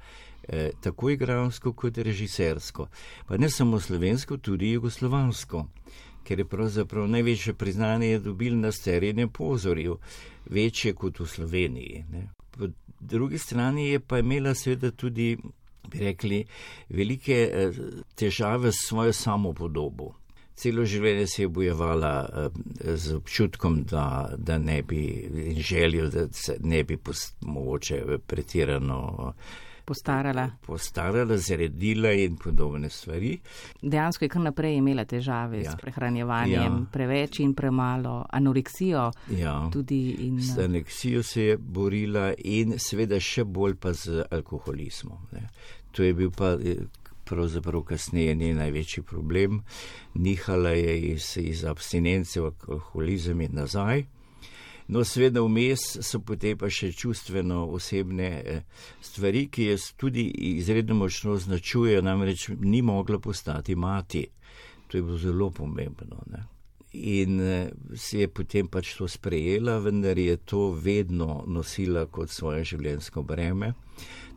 eh, 0.49 0.71
tako 0.81 1.11
igralsko 1.11 1.73
kot 1.73 1.99
režisersko. 1.99 2.89
Pa 3.27 3.37
ne 3.37 3.51
samo 3.51 3.81
slovensko, 3.81 4.37
tudi 4.37 4.71
jugoslovansko, 4.71 5.67
ker 6.27 6.43
je 6.43 6.49
pravzaprav 6.51 7.07
največje 7.09 7.55
priznanje 7.55 8.19
dobil 8.19 8.59
na 8.59 8.73
sterijne 8.73 9.29
pozorju, 9.29 9.99
večje 10.51 10.95
kot 10.95 11.21
v 11.21 11.27
Sloveniji. 11.27 12.05
Ne. 12.11 12.27
Po 12.51 12.69
drugi 13.01 13.39
strani 13.39 13.89
je 13.89 14.01
pa 14.01 14.19
imela 14.19 14.55
seveda 14.55 14.91
tudi, 14.91 15.37
bi 15.91 15.99
rekli, 15.99 16.45
velike 16.89 17.43
eh, 17.47 17.83
težave 18.15 18.73
s 18.73 18.89
svojo 18.89 19.13
samopodobo 19.13 20.15
celo 20.57 20.85
življenje 20.89 21.27
se 21.29 21.43
je 21.43 21.53
bojevala 21.53 22.13
uh, 22.25 22.61
z 22.97 23.17
občutkom, 23.19 23.83
da, 23.91 24.07
da 24.37 24.59
ne 24.59 24.81
bi 24.83 25.03
in 25.53 25.61
željo, 25.61 26.09
da 26.11 26.27
se 26.33 26.57
ne 26.61 26.83
bi 26.85 26.97
post, 26.97 27.37
mogoče 27.45 28.03
pretirano. 28.27 29.35
Postarala. 29.87 30.49
Postarala, 30.67 31.37
zredila 31.39 32.11
in 32.13 32.37
podobne 32.37 32.91
stvari. 32.91 33.37
Dejansko 33.83 34.25
je 34.25 34.29
kar 34.29 34.43
naprej 34.43 34.81
imela 34.81 35.05
težave 35.07 35.61
ja. 35.63 35.71
s 35.71 35.79
prehranjevanjem, 35.79 36.81
ja. 36.81 36.91
preveč 36.93 37.39
in 37.45 37.55
premalo, 37.55 38.17
anoreksijo. 38.33 39.11
Ja. 39.39 39.71
In... 39.91 40.41
Z 40.43 40.65
anoreksijo 40.65 41.23
se 41.23 41.43
je 41.43 41.57
borila 41.57 42.33
in 42.39 42.81
seveda 42.83 43.21
še 43.23 43.45
bolj 43.45 43.79
pa 43.79 43.95
z 43.95 44.27
alkoholizmom. 44.31 45.29
Ne. 45.33 45.47
To 45.95 46.03
je 46.03 46.15
bil 46.15 46.35
pa 46.35 46.57
pravzaprav 47.27 47.83
kasneje 47.87 48.35
njen 48.35 48.57
največji 48.57 49.03
problem. 49.03 49.63
Nihala 50.15 50.75
je 50.75 51.01
iz, 51.13 51.37
iz 51.37 51.65
abstinence 51.65 52.41
v 52.41 52.51
alkoholizem 52.51 53.41
in 53.41 53.55
nazaj. 53.63 54.07
No, 54.89 55.05
seveda 55.05 55.43
vmes 55.43 55.83
so 56.07 56.21
potem 56.23 56.59
pa 56.59 56.71
še 56.71 56.93
čustveno 56.95 57.65
osebne 57.75 58.29
eh, 58.39 58.61
stvari, 59.03 59.47
ki 59.51 59.71
je 59.71 59.79
tudi 59.99 60.27
izredno 60.57 60.95
močno 60.95 61.35
označujejo, 61.35 62.03
namreč 62.07 62.49
ni 62.61 62.83
mogla 62.83 63.19
postati 63.19 63.75
mati. 63.75 64.27
To 64.87 64.97
je 64.97 65.03
bilo 65.03 65.19
zelo 65.19 65.51
pomembno. 65.51 66.23
Ne? 66.31 66.45
In 66.93 67.41
eh, 67.41 67.73
si 67.95 68.23
je 68.23 68.29
potem 68.29 68.69
pač 68.69 68.95
to 68.95 69.09
sprejela, 69.09 69.81
vendar 69.83 70.19
je 70.19 70.37
to 70.37 70.71
vedno 70.71 71.43
nosila 71.47 72.07
kot 72.07 72.31
svoje 72.31 72.65
življenjsko 72.65 73.27
breme 73.27 73.75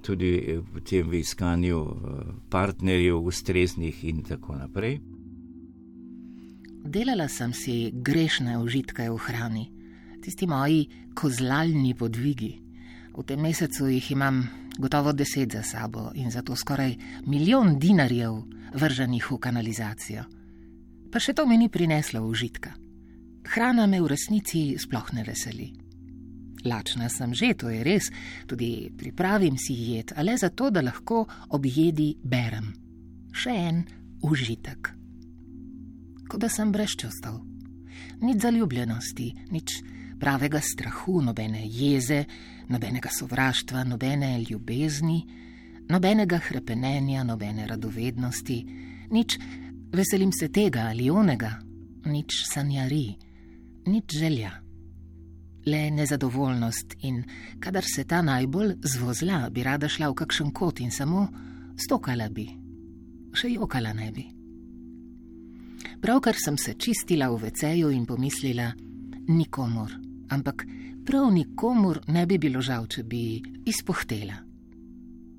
tudi 0.01 0.59
potem 0.73 1.09
v 1.09 1.19
iskanju 1.19 1.79
eh, 1.79 2.33
partnerjev, 2.49 3.19
ustreznih 3.19 4.03
in 4.03 4.23
tako 4.23 4.55
naprej. 4.55 4.99
Delala 6.83 7.27
sem 7.27 7.53
si 7.53 7.91
grešne 7.93 8.57
užitke 8.63 9.09
v 9.11 9.17
hrani, 9.27 9.65
tisti 10.29 10.47
moji 10.47 10.89
kozlalni 11.17 11.95
podvigi. 11.97 12.51
V 13.17 13.23
tem 13.25 13.41
mesecu 13.41 13.87
jih 13.89 14.11
imam 14.11 14.43
gotovo 14.77 15.09
deset 15.13 15.51
za 15.51 15.63
sabo 15.63 16.11
in 16.13 16.29
zato 16.31 16.55
skoraj 16.55 16.93
milijon 17.25 17.79
dinarjev 17.79 18.35
vrženih 18.73 19.31
v 19.31 19.37
kanalizacijo. 19.41 20.23
Pa 21.11 21.19
še 21.19 21.33
to 21.33 21.47
mi 21.49 21.57
ni 21.57 21.69
prineslo 21.69 22.21
užitka. 22.21 22.75
Hrana 23.49 23.87
me 23.87 24.01
v 24.01 24.13
resnici 24.13 24.77
sploh 24.77 25.09
ne 25.17 25.25
veseli. 25.25 25.73
Lačna 26.65 27.09
sem 27.09 27.33
že, 27.33 27.55
to 27.57 27.73
je 27.73 27.83
res, 27.83 28.13
tudi 28.45 28.91
pripravim 28.97 29.57
si 29.57 29.73
jed, 29.73 30.13
ale 30.15 30.37
zato, 30.37 30.69
da 30.69 30.85
lahko 30.85 31.25
ob 31.49 31.65
jedi 31.65 32.13
berem. 32.21 32.69
Še 33.33 33.49
en 33.49 33.85
užitek. 34.21 34.93
Kot 36.29 36.37
da 36.39 36.49
sem 36.49 36.69
brez 36.71 36.93
čustev. 36.93 37.41
Nič 38.21 38.43
zaljubljenosti, 38.43 39.33
nič 39.49 39.81
pravega 40.19 40.61
strahu, 40.61 41.21
nobene 41.21 41.63
jeze, 41.65 42.25
nobenega 42.69 43.09
sovraštva, 43.19 43.83
nobene 43.83 44.33
ljubezni, 44.49 45.23
nobenega 45.89 46.37
hrepenenja, 46.37 47.23
nobene 47.23 47.67
radovednosti, 47.67 48.59
nič 49.11 49.37
veselim 49.91 50.31
se 50.31 50.49
tega 50.53 50.89
ali 50.89 51.09
onega, 51.09 51.57
nič 52.05 52.43
sanjari, 52.45 53.17
nič 53.85 54.17
želja. 54.17 54.51
Le 55.65 55.91
nezadovoljnost 55.91 56.95
in 57.03 57.23
kadar 57.59 57.83
se 57.83 58.03
ta 58.03 58.21
najbolj 58.21 58.75
zvozla, 58.83 59.49
bi 59.51 59.63
rada 59.63 59.89
šla 59.89 60.09
v 60.09 60.19
kakšen 60.21 60.51
kot 60.55 60.79
in 60.79 60.91
samo 60.91 61.27
stokala 61.77 62.29
bi, 62.29 62.47
še 63.33 63.51
jokala 63.53 63.93
ne 63.93 64.11
bi. 64.11 64.25
Pravkar 65.99 66.35
sem 66.39 66.57
se 66.57 66.73
čistila 66.79 67.27
v 67.29 67.41
veceju 67.43 67.89
in 67.91 68.05
pomislila, 68.05 68.71
nikomor, 69.27 69.91
ampak 70.29 70.65
prav 71.05 71.31
nikomor 71.33 72.01
ne 72.07 72.25
bi 72.25 72.37
bilo 72.37 72.61
žal, 72.61 72.87
če 72.87 73.03
bi 73.03 73.41
izpohtela. 73.65 74.37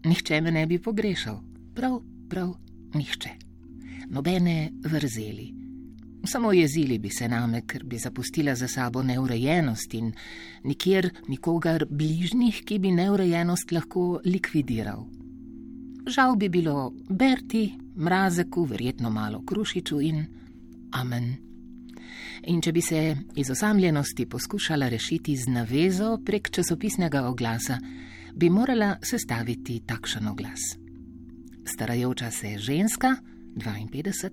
Nihče 0.04 0.40
me 0.40 0.50
ne 0.50 0.66
bi 0.66 0.78
pogrešal, 0.78 1.40
prav, 1.74 2.00
prav, 2.28 2.54
nihče. 2.94 3.30
Nobene 4.10 4.72
vrzeli. 4.84 5.48
Samo 6.24 6.52
jezili 6.52 6.98
bi 6.98 7.10
se 7.10 7.28
name, 7.28 7.62
ker 7.66 7.84
bi 7.84 7.98
zapustila 7.98 8.54
za 8.54 8.68
sabo 8.68 9.02
neurejenost 9.02 9.94
in 9.94 10.12
nikjer 10.64 11.10
nikogar 11.28 11.86
bližnjih, 11.90 12.62
ki 12.64 12.78
bi 12.78 12.92
neurejenost 12.92 13.72
lahko 13.72 14.20
likvidiral. 14.24 15.06
Žal 16.06 16.36
bi 16.36 16.48
bilo 16.48 16.92
Berti, 17.08 17.70
mrazeku, 17.96 18.64
verjetno 18.64 19.10
malo 19.10 19.42
krušiču 19.46 20.00
in 20.00 20.24
amen. 20.92 21.49
In 22.48 22.60
če 22.62 22.72
bi 22.72 22.80
se 22.80 23.16
iz 23.36 23.50
osamljenosti 23.50 24.26
poskušala 24.26 24.88
rešiti 24.88 25.36
z 25.36 25.50
navezo 25.52 26.18
prek 26.24 26.50
časopisnega 26.50 27.26
oglasa, 27.28 27.78
bi 28.34 28.48
morala 28.50 28.96
sestaviti 29.02 29.80
takšen 29.86 30.28
oglas. 30.28 30.60
Starajoča 31.64 32.30
se 32.30 32.56
ženska, 32.58 33.16
52, 33.56 34.30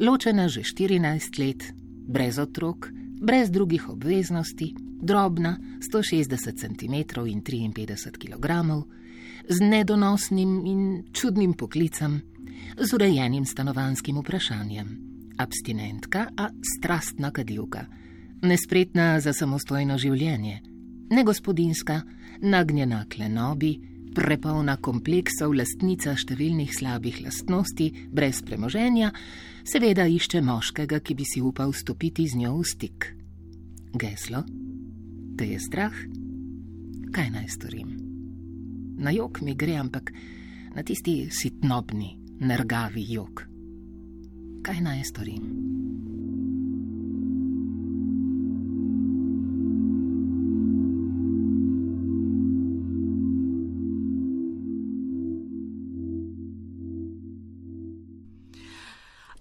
ločena 0.00 0.48
že 0.48 0.62
14 0.62 1.38
let, 1.38 1.72
brez 2.06 2.38
otrok, 2.38 2.88
brez 3.20 3.50
drugih 3.50 3.88
obveznosti, 3.88 4.74
drobna 5.02 5.58
160 5.80 6.58
cm 6.58 6.94
in 7.26 7.42
53 7.42 8.18
kg, 8.18 8.46
z 9.48 9.60
nedonosnim 9.60 10.66
in 10.66 11.04
čudnim 11.12 11.52
poklicem, 11.54 12.20
z 12.78 12.92
urejenim 12.94 13.46
stanovanskim 13.46 14.18
vprašanjem, 14.18 14.88
abstinentka, 15.38 16.28
a 16.36 16.48
strastna 16.76 17.30
kadilka, 17.30 17.86
nespretna 18.42 19.20
za 19.20 19.32
samostojno 19.32 19.98
življenje, 19.98 20.60
negospodinska, 21.10 22.00
nagnjena 22.40 23.04
klenobi, 23.10 23.76
prepolna 24.14 24.76
kompleksov, 24.82 25.54
lastnica 25.54 26.16
številnih 26.18 26.72
slabih 26.74 27.20
lastnosti, 27.24 27.90
brez 28.10 28.42
premoženja, 28.46 29.12
seveda 29.66 30.06
išče 30.10 30.42
moškega, 30.42 31.00
ki 31.00 31.14
bi 31.14 31.26
si 31.28 31.42
upal 31.44 31.74
stopiti 31.76 32.26
z 32.28 32.40
njo 32.40 32.56
v 32.58 32.66
stik. 32.66 33.10
Geslo? 33.94 34.42
Te 35.38 35.46
je 35.46 35.60
strah? 35.62 35.94
Kaj 37.10 37.30
naj 37.34 37.48
storim? 37.50 37.94
Na 39.00 39.14
jog 39.14 39.40
mi 39.42 39.54
gre, 39.58 39.78
ampak 39.80 40.12
na 40.74 40.84
tisti 40.86 41.30
sitnobni, 41.32 42.12
nergavi 42.40 43.06
jog. 43.10 43.49
Kaj 44.62 44.80
naj 44.80 45.04
storim? 45.04 45.60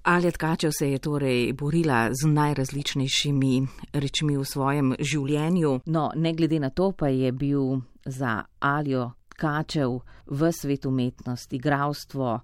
Alja 0.04 0.32
Tkačev 0.32 0.72
se 0.80 0.92
je 0.92 1.00
torej 1.00 1.54
borila 1.54 2.10
z 2.12 2.28
najrazličnejšimi 2.28 3.68
rečmi 3.94 4.38
v 4.38 4.46
svojem 4.46 4.96
življenju, 5.00 5.82
no 5.86 6.10
ne 6.16 6.34
glede 6.34 6.60
na 6.60 6.70
to 6.70 6.92
pa 6.92 7.12
je 7.14 7.32
bil 7.32 7.82
za 8.06 8.44
Aljo 8.60 9.12
Tkačev 9.36 10.00
v 10.26 10.52
svet 10.52 10.86
umetnosti, 10.86 11.56
igravstvo, 11.56 12.40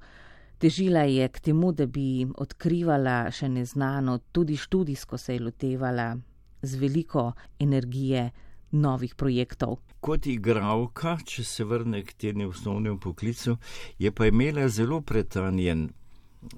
težila 0.59 1.03
je 1.09 1.27
k 1.27 1.39
temu, 1.39 1.71
da 1.71 1.85
bi 1.85 2.25
odkrivala 2.37 3.31
še 3.31 3.49
neznano, 3.49 4.19
tudi 4.31 4.57
študijsko 4.57 5.17
se 5.17 5.35
je 5.35 5.43
lotevala 5.43 6.15
z 6.61 6.79
veliko 6.81 7.31
energije 7.59 8.31
novih 8.71 9.15
projektov. 9.15 9.79
Kot 9.99 10.27
igravka, 10.27 11.17
če 11.25 11.43
se 11.43 11.65
vrne 11.65 12.03
k 12.05 12.13
temu 12.13 12.49
osnovnemu 12.49 12.99
poklicu, 12.99 13.57
je 13.99 14.11
pa 14.11 14.27
imela 14.27 14.67
zelo 14.69 15.01
pretanjen 15.01 15.89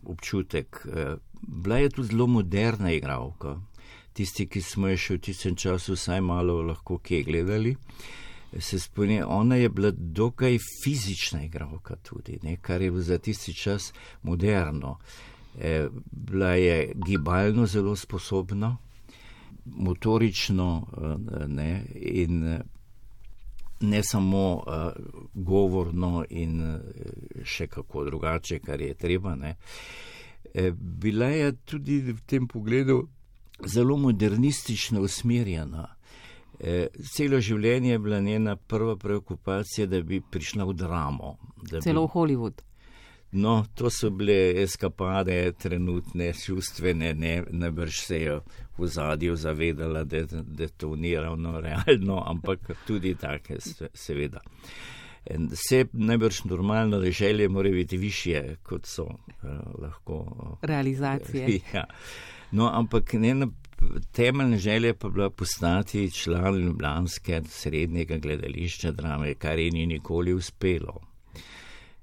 občutek. 0.03 0.81
Eh, 0.85 1.15
bila 1.41 1.77
je 1.77 1.89
tudi 1.89 2.07
zelo 2.07 2.27
moderna 2.27 2.91
igralka. 2.91 3.57
Tisti, 4.13 4.47
ki 4.49 4.61
smo 4.61 4.89
jo 4.89 4.97
še 4.97 5.17
v 5.17 5.21
tistem 5.29 5.55
času 5.55 5.93
vsaj 5.93 6.21
malo 6.25 6.61
lahko 6.65 6.97
kje 6.97 7.21
gledali, 7.23 7.75
se 8.59 8.79
spomnim, 8.79 9.23
ona 9.27 9.55
je 9.55 9.69
bila 9.69 9.91
dokaj 9.91 10.57
fizična 10.83 11.43
igralka 11.43 11.95
tudi, 11.95 12.39
ne, 12.43 12.57
kar 12.61 12.81
je 12.81 12.91
bilo 12.91 13.03
za 13.03 13.17
tisti 13.17 13.53
čas 13.53 13.93
moderno. 14.23 14.97
E, 15.59 15.87
bila 16.11 16.53
je 16.53 16.93
gibalno 17.05 17.65
zelo 17.65 17.95
sposobna, 17.95 18.77
motorično 19.65 20.87
ne, 21.47 21.85
in 21.95 22.59
ne 23.79 24.03
samo 24.03 24.53
uh, 24.53 24.63
govorno 25.33 26.25
in 26.29 26.79
še 27.43 27.67
kako 27.67 28.05
drugače, 28.05 28.59
kar 28.59 28.81
je 28.81 28.93
treba. 28.93 29.35
Ne. 29.35 29.55
E, 30.53 30.71
bila 30.71 31.25
je 31.25 31.51
tudi 31.65 31.99
v 32.01 32.17
tem 32.25 32.47
pogledu 32.47 33.07
zelo 33.65 33.97
modernistično 33.97 35.01
usmerjena. 35.01 35.96
E, 36.59 36.87
celo 37.13 37.39
življenje 37.39 37.91
je 37.91 37.99
bila 37.99 38.19
njena 38.19 38.55
prva 38.55 38.95
preokupacija, 38.97 39.87
da 39.87 40.01
bi 40.01 40.21
prišla 40.21 40.65
v 40.65 40.73
dramo. 40.73 41.35
Celo 41.81 42.07
v 42.07 42.13
Hollywood. 42.13 42.63
No, 43.31 43.65
to 43.75 43.89
so 43.89 44.09
bile 44.09 44.63
eskapade, 44.63 45.51
trenutne, 45.59 46.31
čustvene, 46.33 47.13
ne, 47.13 47.43
ne 47.51 47.71
brž 47.71 47.99
se 47.99 48.21
je 48.21 48.39
v 48.77 48.87
zadju 48.87 49.35
zavedala, 49.35 50.03
da, 50.03 50.23
da 50.31 50.67
to 50.67 50.95
ni 50.95 51.15
ravno 51.15 51.61
realno, 51.61 52.23
ampak 52.25 52.71
tudi 52.87 53.15
take, 53.15 53.59
seveda. 53.93 54.41
Vse 55.27 55.85
najbrž 55.91 56.43
normalno, 56.45 56.99
da 56.99 57.11
želje 57.11 57.49
morajo 57.49 57.73
biti 57.73 57.97
više, 57.97 58.55
kot 58.63 58.85
so 58.85 59.03
uh, 59.03 59.19
lahko. 59.81 60.57
Realizacije. 60.61 61.59
Ja. 61.73 61.83
No, 62.51 62.69
ampak 62.73 63.13
njena 63.13 63.47
temeljna 64.11 64.57
želja 64.57 64.93
pa 64.93 65.09
bila 65.09 65.29
postati 65.29 66.11
član 66.11 66.55
Ljubljanske 66.55 67.41
srednjega 67.49 68.17
gledališča 68.17 68.91
drame, 68.91 69.33
kar 69.33 69.59
ji 69.59 69.71
ni 69.71 69.85
nikoli 69.85 70.33
uspelo. 70.33 71.01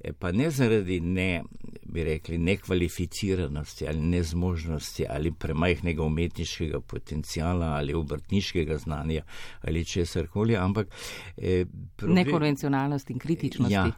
E, 0.05 0.13
pa 0.13 0.33
ne 0.33 0.51
zaradi 0.51 1.01
ne, 1.01 1.43
bi 1.83 2.05
rekli, 2.05 2.39
nekvalificiranosti 2.39 3.89
ali 3.89 4.01
nezmožnosti 4.01 5.07
ali 5.11 5.33
premajhnega 5.33 6.03
umetniškega 6.03 6.81
potencijala 6.81 7.67
ali 7.67 7.95
obrtniškega 7.95 8.79
znanja 8.79 9.23
ali 9.61 9.85
česar 9.85 10.27
koli, 10.27 10.57
ampak. 10.57 10.89
Eh, 11.37 11.65
problem... 11.97 12.25
Nekonvencionalnost 12.25 13.11
in 13.11 13.19
kritičnost. 13.19 13.73
Ja. 13.73 13.91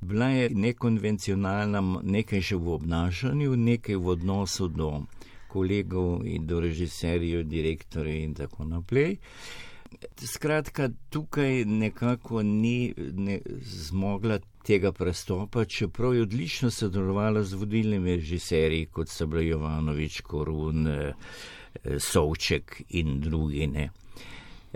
Bila 0.00 0.26
je 0.26 0.50
nekonvencionalna, 0.50 2.00
nekaj 2.02 2.40
že 2.40 2.56
v 2.56 2.68
obnašanju, 2.68 3.56
nekaj 3.56 3.96
v 3.96 4.08
odnosu 4.08 4.68
do 4.68 5.02
kolegov 5.52 6.26
in 6.26 6.46
do 6.46 6.60
režiserjev, 6.60 7.44
direktorjev 7.48 8.24
in 8.24 8.34
tako 8.34 8.64
naprej. 8.64 9.16
Skratka, 10.16 10.88
tukaj 11.10 11.64
nekako 11.64 12.42
ni 12.42 12.94
ne, 12.96 13.40
zmogla 13.60 14.38
tega 14.64 14.92
prestopa, 14.92 15.64
čeprav 15.64 16.14
je 16.14 16.22
odlično 16.22 16.70
sodelovala 16.70 17.42
z 17.42 17.54
vodilnimi 17.54 18.16
režiserji, 18.16 18.86
kot 18.86 19.08
so 19.08 19.26
bili 19.26 19.48
Jovanovič, 19.48 20.20
Korun, 20.20 20.86
eh, 20.86 21.12
Sovček 21.98 22.82
in 22.88 23.20
drugi, 23.20 23.66
ne. 23.66 23.90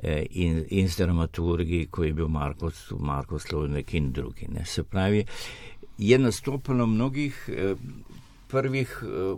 Eh, 0.02 0.26
in, 0.30 0.64
in 0.70 0.88
z 0.88 0.96
dramaturgi, 0.96 1.86
ko 1.90 2.04
je 2.04 2.12
bil 2.12 2.28
Marko, 2.28 2.70
Marko 2.98 3.38
Slovnik 3.38 3.94
in 3.94 4.12
drugi. 4.12 4.48
Ne. 4.48 4.64
Se 4.64 4.84
pravi, 4.84 5.24
je 5.98 6.18
nastopilo 6.18 6.86
mnogih 6.86 7.48
eh, 7.48 7.74
prvih 8.48 8.90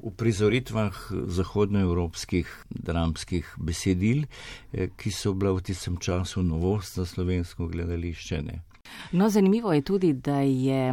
uprizoritvah 0.03 0.97
zahodnoevropskih 1.11 2.49
dramskih 2.71 3.49
besedil, 3.57 4.27
ki 4.73 5.11
so 5.11 5.35
bila 5.35 5.57
v 5.57 5.64
tistem 5.71 5.97
času 5.97 6.42
novost 6.42 7.01
za 7.01 7.07
slovensko 7.07 7.68
gledališče. 7.73 8.42
Ne. 8.42 8.62
No, 9.12 9.29
zanimivo 9.29 9.72
je 9.72 9.83
tudi, 9.83 10.12
da 10.12 10.40
je 10.40 10.92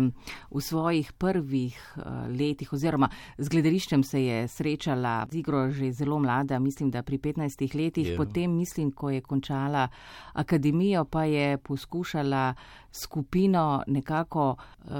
v 0.51 0.61
svojih 0.61 1.13
prvih 1.13 1.93
uh, 1.97 2.03
letih 2.39 2.73
oziroma 2.73 3.09
z 3.37 3.49
gledališčem 3.49 4.03
se 4.03 4.23
je 4.23 4.47
srečala 4.47 5.27
z 5.31 5.35
igro 5.35 5.69
že 5.71 5.91
zelo 5.91 6.19
mlada, 6.19 6.59
mislim, 6.59 6.91
da 6.91 7.03
pri 7.03 7.17
15 7.17 7.75
letih, 7.75 8.07
yeah. 8.07 8.11
Ja. 8.11 8.17
potem 8.17 8.57
mislim, 8.57 8.91
ko 8.91 9.09
je 9.09 9.21
končala 9.21 9.87
akademijo, 10.33 11.05
pa 11.05 11.23
je 11.23 11.57
poskušala 11.57 12.53
skupino 12.91 13.83
nekako 13.87 14.55
uh, 14.55 14.91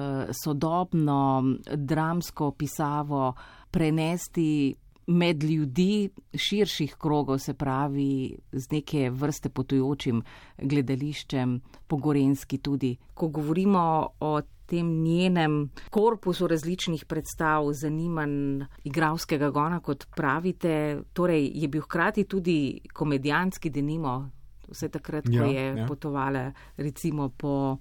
sodobno 0.43 1.43
dramsko 1.75 2.51
pisavo 2.51 3.33
prenesti 3.71 4.75
med 5.07 5.43
ljudi 5.43 6.09
širših 6.33 6.95
krogov, 6.99 7.39
se 7.39 7.53
pravi 7.53 8.37
z 8.51 8.71
neke 8.71 9.09
vrste 9.09 9.49
potujočim 9.49 10.23
gledališčem, 10.57 11.59
pogorenski 11.87 12.57
tudi. 12.57 12.95
Ko 13.13 13.27
govorimo 13.27 14.07
o 14.19 14.41
tem 14.65 14.87
njenem 15.03 15.69
korpusu 15.89 16.47
različnih 16.47 17.05
predstav, 17.05 17.69
zanimanj 17.73 18.65
igravskega 18.83 19.49
gona, 19.49 19.79
kot 19.79 20.07
pravite, 20.15 21.01
torej 21.13 21.51
je 21.53 21.67
bil 21.67 21.81
hkrati 21.85 22.23
tudi 22.23 22.81
komedijanski 22.93 23.69
denimo, 23.69 24.17
vse 24.69 24.89
takrat, 24.89 25.29
ko 25.29 25.45
ja, 25.45 25.45
je 25.45 25.65
ja. 25.77 25.85
potovala 25.87 26.51
recimo 26.77 27.29
po 27.29 27.77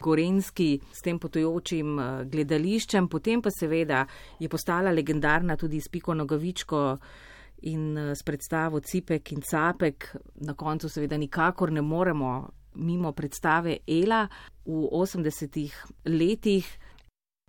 Gorenski 0.00 0.80
s 0.92 1.02
tem 1.02 1.18
potujočim 1.18 1.98
eh, 1.98 2.24
gledališčem, 2.30 3.08
potem 3.08 3.42
pa 3.42 3.50
seveda 3.50 4.04
je 4.38 4.48
postala 4.48 4.92
legendarna 4.92 5.56
tudi 5.56 5.80
s 5.80 5.88
Piko 5.88 6.14
Nogavičko 6.14 6.82
in 7.70 7.96
eh, 7.98 8.14
s 8.14 8.22
predstavo 8.22 8.80
Cipek 8.80 9.32
in 9.32 9.42
Capek. 9.42 10.10
Na 10.46 10.54
koncu 10.54 10.88
seveda 10.88 11.16
nikakor 11.16 11.72
ne 11.72 11.82
moremo 11.82 12.34
mimo 12.74 13.12
predstave 13.12 13.78
Ela 13.86 14.26
v 14.66 14.88
80-ih 14.90 15.74
letih. 16.06 16.66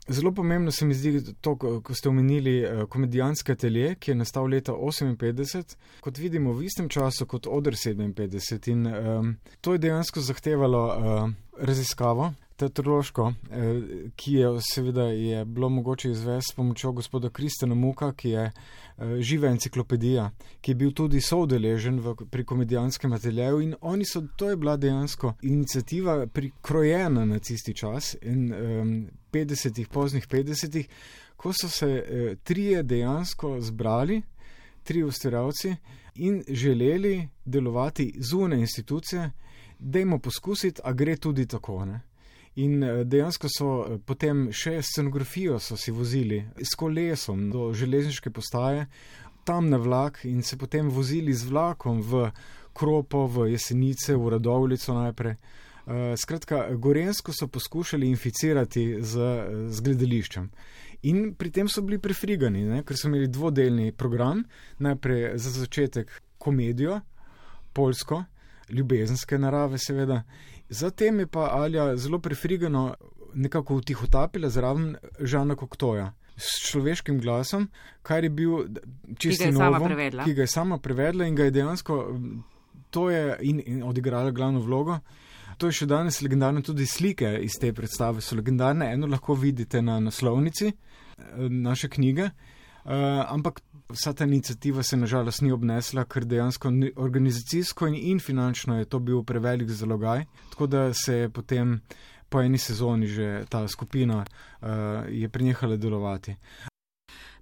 Zelo 0.08 0.32
pomembno 0.32 0.72
se 0.72 0.86
mi 0.86 0.94
zdi 0.94 1.34
to, 1.42 1.56
ko 1.56 1.94
ste 1.94 2.10
omenili 2.10 2.60
eh, 2.60 2.86
komedijanske 2.90 3.56
telje, 3.56 3.96
ki 3.96 4.12
je 4.12 4.16
nastal 4.16 4.46
leta 4.46 4.74
1958, 4.74 5.76
kot 6.00 6.18
vidimo 6.18 6.54
v 6.54 6.68
istem 6.68 6.90
času 6.90 7.26
kot 7.26 7.48
Odr 7.50 7.74
57. 7.74 8.70
In 8.72 8.86
um, 8.88 9.36
to 9.62 9.74
je 9.74 9.82
dejansko 9.82 10.22
zahtevalo 10.22 10.84
uh, 10.86 11.32
raziskavo, 11.58 12.34
teatrološko, 12.56 13.34
eh, 13.52 14.10
ki 14.16 14.34
je 14.34 14.48
seveda 14.62 15.04
je 15.04 15.46
bilo 15.46 15.70
mogoče 15.70 16.12
izvesti 16.12 16.52
s 16.52 16.56
pomočjo 16.56 16.92
gospoda 16.92 17.30
Kristjana 17.30 17.76
Muka, 17.76 18.14
ki 18.14 18.30
je 18.30 18.44
eh, 18.44 19.22
živa 19.22 19.48
enciklopedija, 19.48 20.32
ki 20.62 20.72
je 20.72 20.76
bil 20.76 20.94
tudi 20.94 21.22
soudeležen 21.22 22.02
pri 22.32 22.46
komedijanskem 22.46 23.14
ateljeju 23.14 23.62
in 23.62 23.76
oni 23.82 24.06
so, 24.06 24.24
to 24.36 24.50
je 24.50 24.56
bila 24.56 24.78
dejansko 24.78 25.34
inicijativa 25.42 26.28
prikrojena 26.28 27.26
na 27.26 27.40
tisti 27.40 27.74
čas 27.74 28.16
in 28.22 28.54
um, 28.54 29.08
50-ih, 29.32 29.88
poznih 29.88 30.28
50-ih, 30.28 30.88
ko 31.38 31.54
so 31.54 31.70
se 31.70 31.88
uh, 31.88 32.38
trije 32.44 32.84
dejansko 32.84 33.60
zbrali, 33.62 34.22
tri 34.84 35.04
ustvarjalci 35.04 35.76
in 36.16 36.44
želeli 36.48 37.28
delovati 37.46 38.14
zunaj 38.20 38.60
institucije, 38.60 39.32
dajmo 39.80 40.20
poskusiti, 40.20 40.82
a 40.84 40.94
gre 40.94 41.18
tudi 41.18 41.48
tako. 41.48 41.86
Ne? 41.86 42.02
In 42.56 42.84
eh, 42.84 43.04
dejansko 43.04 43.50
so 43.52 43.70
eh, 43.84 43.98
potem 44.00 44.48
še 44.56 44.78
scenografijo 44.82 45.60
si 45.60 45.92
vozili 45.92 46.40
s 46.56 46.76
kolesom 46.80 47.50
do 47.52 47.74
železniške 47.76 48.32
postaje, 48.32 48.88
tam 49.46 49.70
na 49.70 49.78
vlak 49.78 50.24
in 50.26 50.42
se 50.44 50.58
potem 50.58 50.90
vozili 50.90 51.34
z 51.34 51.50
vlakom 51.52 52.02
v 52.02 52.30
Kropo, 52.76 53.28
v 53.28 53.52
Jesenice, 53.52 54.16
v 54.16 54.30
Radovlico 54.36 54.94
najprej. 54.94 55.36
Uh, 55.86 56.18
skratka, 56.18 56.74
Gorensko 56.82 57.30
so 57.30 57.46
poskušali 57.48 58.08
inficirati 58.10 58.98
z, 59.06 59.28
z 59.70 59.84
gledališčem. 59.86 60.48
In 61.06 61.36
pri 61.38 61.52
tem 61.54 61.70
so 61.70 61.84
bili 61.86 62.00
prefrigani, 62.02 62.64
ne? 62.66 62.82
ker 62.82 62.98
so 62.98 63.06
imeli 63.08 63.30
dvodelni 63.30 63.94
program, 63.94 64.42
najprej 64.82 65.38
za 65.38 65.54
začetek 65.60 66.10
komedijo, 66.42 66.98
polsko, 67.72 68.24
ljubezenske 68.70 69.38
narave, 69.38 69.78
seveda, 69.78 70.24
Zatem 70.70 71.20
je 71.20 71.28
pa 71.28 71.50
Alja 71.52 71.96
zelo 71.98 72.20
prefrigano 72.20 72.96
nekako 73.34 73.76
utihotapila 73.76 74.50
zraven 74.50 74.96
Žana 75.20 75.56
Koktoja 75.56 76.14
s 76.38 76.68
človeškim 76.70 77.20
glasom, 77.20 77.70
kar 78.04 78.24
je 78.24 78.30
bil 78.30 78.66
čisto 79.18 79.52
novo, 79.52 79.88
ki 80.26 80.34
ga 80.34 80.44
je 80.44 80.48
sama 80.48 80.78
prevedla 80.78 81.28
in 81.28 81.36
ga 81.36 81.48
je 81.48 81.52
dejansko 81.52 82.00
to 82.96 83.10
je 83.10 83.38
in, 83.42 83.62
in 83.66 83.84
odigrala 83.84 84.32
glavno 84.32 84.60
vlogo. 84.60 85.00
To 85.58 85.68
je 85.68 85.76
še 85.82 85.88
danes 85.88 86.22
legendarno, 86.24 86.62
tudi 86.64 86.88
slike 86.88 87.28
iz 87.44 87.58
te 87.60 87.74
predstave 87.76 88.24
so 88.24 88.38
legendarne. 88.40 88.88
Eno 88.96 89.08
lahko 89.12 89.36
vidite 89.40 89.82
na 89.84 89.98
naslovnici 90.04 90.70
eh, 90.72 90.76
naše 91.68 91.90
knjige, 91.92 92.30
uh, 92.30 92.92
ampak 93.32 93.62
Vsa 93.90 94.14
ta 94.14 94.24
inicijativa 94.24 94.84
se 94.84 94.98
nažalost 94.98 95.42
ni 95.42 95.52
obnesla, 95.52 96.06
ker 96.06 96.26
dejansko 96.26 96.72
organizacijsko 96.96 97.88
in, 97.88 97.96
in 97.96 98.20
finančno 98.20 98.80
je 98.80 98.86
to 98.86 99.00
bil 99.00 99.24
prevelik 99.24 99.70
zalogaj, 99.70 100.26
tako 100.50 100.68
da 100.68 100.94
se 100.94 101.14
je 101.14 101.30
potem 101.30 101.82
po 102.30 102.42
eni 102.42 102.58
sezoni 102.58 103.08
že 103.08 103.46
ta 103.50 103.68
skupina 103.68 104.26
uh, 104.26 105.30
prenehala 105.32 105.78
delovati. 105.78 106.36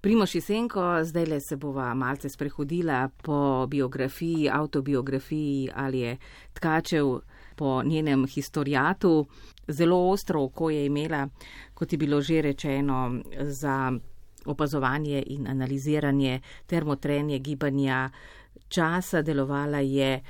Primoš 0.02 0.36
Jesenko, 0.36 0.82
zdaj 1.04 1.26
le 1.26 1.40
se 1.40 1.56
bova 1.56 1.94
malce 1.94 2.30
sprehodila 2.30 3.10
po 3.24 3.68
biografiji, 3.68 4.50
autobiografiji 4.50 5.70
ali 5.76 6.00
je 6.00 6.18
tkačev 6.54 7.20
po 7.56 7.84
njenem 7.84 8.26
historijatu. 8.28 9.26
Zelo 9.68 10.10
ostro 10.10 10.44
oko 10.44 10.70
je 10.70 10.86
imela, 10.86 11.28
kot 11.74 11.92
je 11.94 11.98
bilo 11.98 12.22
že 12.22 12.42
rečeno, 12.42 13.22
za 13.40 13.92
opazovanje 14.46 15.24
in 15.28 15.48
analiziranje 15.48 16.42
termotrenje 16.66 17.40
gibanja 17.40 18.10
časa, 18.68 19.22
delovala 19.22 19.80
je 19.80 20.22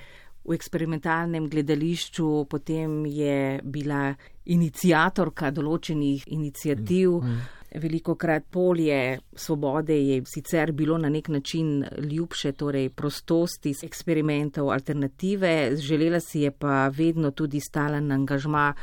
v 0.43 0.53
eksperimentalnem 0.53 1.47
gledališču, 1.49 2.45
potem 2.49 3.05
je 3.05 3.59
bila 3.63 4.11
inicijatorka 4.45 5.51
določenih 5.55 6.27
inicijativ. 6.35 7.19
Mm. 7.23 7.43
Veliko 7.73 8.13
krat 8.19 8.43
polje 8.53 9.17
svobode 9.33 9.95
je 9.97 10.19
sicer 10.29 10.71
bilo 10.77 10.97
na 11.01 11.09
nek 11.09 11.31
način 11.33 11.81
ljubše, 12.11 12.51
torej 12.53 12.91
prostosti 12.93 13.73
eksperimentov, 13.81 14.69
alternative, 14.69 15.73
želela 15.81 16.19
si 16.19 16.43
je 16.43 16.51
pa 16.51 16.91
vedno 16.93 17.31
tudi 17.31 17.59
stalen 17.63 18.11
angažma 18.11 18.73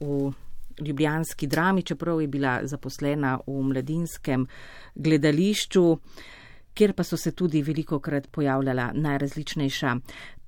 v 0.00 0.34
ljubljanski 0.80 1.46
drami, 1.46 1.82
čeprav 1.82 2.20
je 2.20 2.28
bila 2.28 2.60
zaposlena 2.62 3.38
v 3.46 3.62
mladinskem 3.62 4.46
gledališču, 4.94 5.98
kjer 6.74 6.92
pa 6.92 7.04
so 7.04 7.16
se 7.16 7.32
tudi 7.32 7.62
veliko 7.62 7.98
krat 7.98 8.28
pojavljala 8.30 8.90
najrazličnejša 8.94 9.96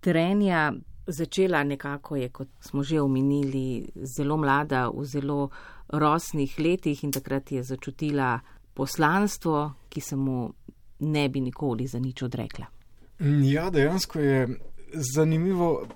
trenja. 0.00 0.72
Začela 1.06 1.62
nekako 1.64 2.16
je, 2.16 2.28
kot 2.28 2.48
smo 2.60 2.82
že 2.82 3.00
omenili, 3.00 3.86
zelo 3.94 4.36
mlada, 4.36 4.88
v 4.90 5.04
zelo 5.04 5.50
rosnih 5.88 6.58
letih 6.58 7.04
in 7.04 7.12
takrat 7.12 7.52
je 7.52 7.62
začutila 7.62 8.40
poslanstvo, 8.74 9.72
ki 9.88 10.00
se 10.00 10.16
mu 10.16 10.52
ne 11.00 11.28
bi 11.28 11.40
nikoli 11.40 11.86
za 11.86 11.98
nič 11.98 12.22
odrekla. 12.22 12.66
Ja, 13.42 13.70
dejansko 13.70 14.20
je 14.20 14.48
zanimivo, 14.92 15.86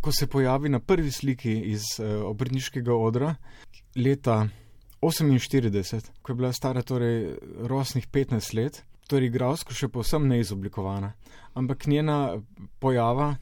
ko 0.00 0.12
se 0.12 0.26
pojavi 0.26 0.68
na 0.68 0.80
prvi 0.80 1.10
sliki 1.10 1.52
iz 1.72 1.82
uh, 1.98 2.24
obrtniškega 2.30 2.94
odra 2.94 3.34
leta 3.96 4.48
48, 5.02 6.10
ko 6.22 6.32
je 6.32 6.36
bila 6.36 6.52
stara 6.52 6.82
torej 6.82 7.36
rosnih 7.68 8.08
15 8.08 8.54
let, 8.56 8.82
torej 9.08 9.30
igralsko 9.32 9.74
še 9.74 9.88
povsem 9.88 10.28
neizoblikovana, 10.28 11.12
ampak 11.54 11.86
njena 11.86 12.40
pojava 12.78 13.36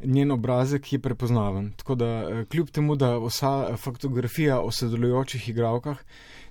njen 0.00 0.30
obrazek 0.30 0.92
je 0.92 0.98
prepoznaven. 0.98 1.72
Tako 1.72 1.94
da, 1.94 2.06
eh, 2.06 2.44
kljub 2.44 2.70
temu, 2.70 2.96
da 2.96 3.18
vsa 3.18 3.76
fotografija 3.76 4.60
o 4.60 4.70
sodelujočih 4.70 5.48
igralkah 5.48 5.98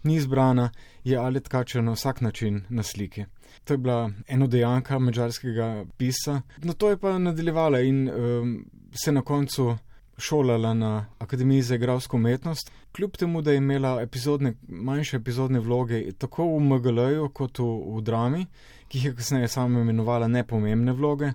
ni 0.03 0.15
izbrana, 0.15 0.69
je 1.03 1.17
Alet 1.17 1.47
Kačer 1.47 1.83
na 1.83 1.91
vsak 1.91 2.21
način 2.21 2.63
na 2.69 2.83
sliki. 2.83 3.25
To 3.63 3.73
je 3.73 3.77
bila 3.77 4.11
enodejanka 4.27 4.99
mačarskega 4.99 5.85
pisa. 5.97 6.41
Na 6.57 6.73
to 6.73 6.89
je 6.89 6.97
pa 6.97 7.17
nadaljevala 7.19 7.79
in 7.81 8.09
um, 8.09 8.65
se 9.03 9.11
na 9.11 9.21
koncu 9.21 9.77
šolala 10.17 10.73
na 10.73 11.05
Akademiji 11.19 11.61
za 11.61 11.75
igralsko 11.75 12.17
umetnost. 12.17 12.71
Kljub 12.95 13.11
temu, 13.17 13.41
da 13.41 13.51
je 13.51 13.57
imela 13.57 14.01
epizodne, 14.01 14.53
manjše 14.67 15.17
epizodne 15.17 15.59
vloge 15.59 16.11
tako 16.17 16.47
v 16.47 16.59
MGL-ju 16.59 17.29
kot 17.29 17.59
v, 17.59 17.67
v 17.97 18.01
drami, 18.01 18.45
ki 18.87 18.97
jih 18.97 19.05
je 19.05 19.15
kasneje 19.15 19.47
sama 19.47 19.81
imenovala 19.81 20.27
nepomembne 20.27 20.93
vloge, 20.93 21.31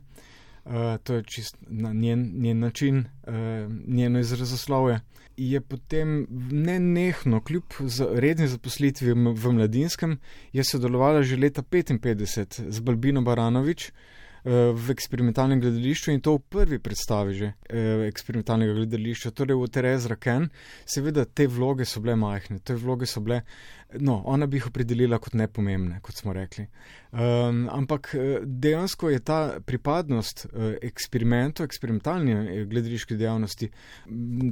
uh, 0.65 0.97
to 1.03 1.15
je 1.15 1.25
čist 1.27 1.57
na 1.69 1.93
njen, 1.93 2.31
njen 2.35 2.59
način, 2.59 2.99
uh, 2.99 3.35
njeno 3.87 4.21
izrazoslovje. 4.21 5.01
Je 5.37 5.61
potem 5.61 6.27
ne 6.51 6.79
nehno, 6.81 7.41
kljub 7.41 7.65
za 7.81 8.09
redni 8.13 8.49
zaposlitvi 8.49 9.13
v 9.13 9.53
mladinskem, 9.53 10.19
je 10.53 10.65
sodelovala 10.65 11.23
že 11.23 11.37
leta 11.37 11.63
55 11.63 12.69
z 12.69 12.81
Balbino 12.81 13.23
Baranovič, 13.23 13.93
v 14.45 14.91
eksperimentalnem 14.91 15.61
gledališču 15.61 16.15
in 16.15 16.21
to 16.25 16.37
v 16.39 16.43
prvi 16.49 16.79
predstavi 16.79 17.35
že 17.35 17.53
eh, 17.69 18.07
eksperimentalnega 18.09 18.75
gledališča, 18.79 19.35
torej 19.37 19.59
v 19.61 19.69
Terez 19.69 20.07
Raken. 20.11 20.49
Seveda 20.89 21.25
te 21.25 21.47
vloge 21.47 21.85
so 21.85 22.01
bile 22.01 22.17
majhne, 22.17 22.61
te 22.65 22.75
vloge 22.75 23.07
so 23.07 23.21
bile, 23.21 23.43
no, 24.01 24.21
ona 24.25 24.47
bi 24.47 24.61
jih 24.61 24.71
opredelila 24.71 25.19
kot 25.21 25.37
nepomembne, 25.39 26.01
kot 26.05 26.17
smo 26.17 26.33
rekli. 26.37 26.67
Um, 27.11 27.67
ampak 27.73 28.13
eh, 28.15 28.41
dejansko 28.45 29.11
je 29.11 29.21
ta 29.21 29.41
pripadnost 29.67 30.47
eksperimentu, 30.83 31.65
eksperimentalni 31.67 32.65
gledališki 32.71 33.17
dejavnosti 33.19 33.69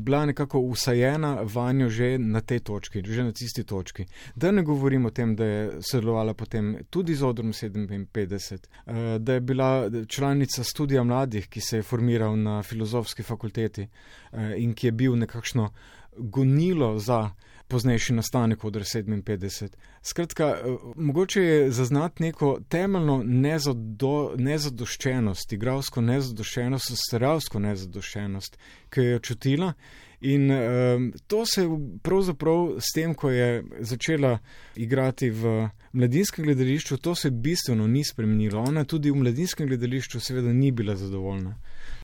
bila 0.02 0.24
nekako 0.26 0.60
usajena 0.66 1.44
vanjo 1.46 1.88
že 1.88 2.16
na 2.18 2.40
tej 2.40 2.60
točki, 2.66 3.02
že 3.06 3.24
na 3.24 3.32
tisti 3.32 3.64
točki. 3.64 4.06
Da 4.34 4.50
ne 4.52 4.62
govorim 4.62 5.06
o 5.06 5.10
tem, 5.10 5.36
da 5.36 5.44
je 5.44 5.62
sodelovala 5.80 6.34
potem 6.34 6.76
tudi 6.90 7.14
z 7.14 7.24
odrom 7.24 7.52
57, 7.52 8.68
uh, 8.86 9.16
da 9.22 9.38
je 9.38 9.40
bila 9.40 9.77
članica 10.08 10.62
študija 10.64 11.04
mladih, 11.04 11.48
ki 11.48 11.60
se 11.60 11.76
je 11.76 11.82
formiral 11.82 12.36
na 12.36 12.62
filozofski 12.62 13.22
fakulteti 13.22 13.82
eh, 13.82 14.54
in 14.56 14.74
ki 14.74 14.86
je 14.86 14.92
bil 14.92 15.18
nekakšno 15.18 15.70
gonilo 16.16 16.98
za 16.98 17.30
poznejši 17.68 18.12
nastanek 18.12 18.64
od 18.64 18.74
57. 18.74 19.68
Skratka, 20.02 20.44
eh, 20.44 20.76
mogoče 20.96 21.42
je 21.42 21.70
zaznati 21.70 22.22
neko 22.22 22.58
temeljno 22.68 23.22
nezado, 23.24 24.34
nezadoščenost, 24.36 25.52
igralsko 25.52 26.00
nezadoščenost, 26.00 26.90
ustvarjalsko 26.90 27.58
nezadoščenost, 27.58 28.58
ki 28.90 29.00
jo 29.00 29.16
je 29.16 29.20
čutila. 29.20 29.72
In 30.20 30.50
um, 30.50 31.12
to 31.26 31.46
se 31.46 31.62
pravzaprav 32.02 32.76
s 32.78 32.92
tem, 32.94 33.14
ko 33.14 33.30
je 33.30 33.64
začela 33.80 34.38
igrati 34.74 35.30
v 35.30 35.68
mladinskem 35.92 36.44
gledališču, 36.44 36.96
to 36.96 37.14
se 37.14 37.30
bistveno 37.30 37.86
ni 37.86 38.04
spremenilo. 38.04 38.62
Ona 38.62 38.84
tudi 38.84 39.10
v 39.10 39.16
mladinskem 39.22 39.68
gledališču 39.68 40.20
seveda 40.20 40.52
ni 40.52 40.72
bila 40.72 40.96
zadovoljna. 40.96 41.54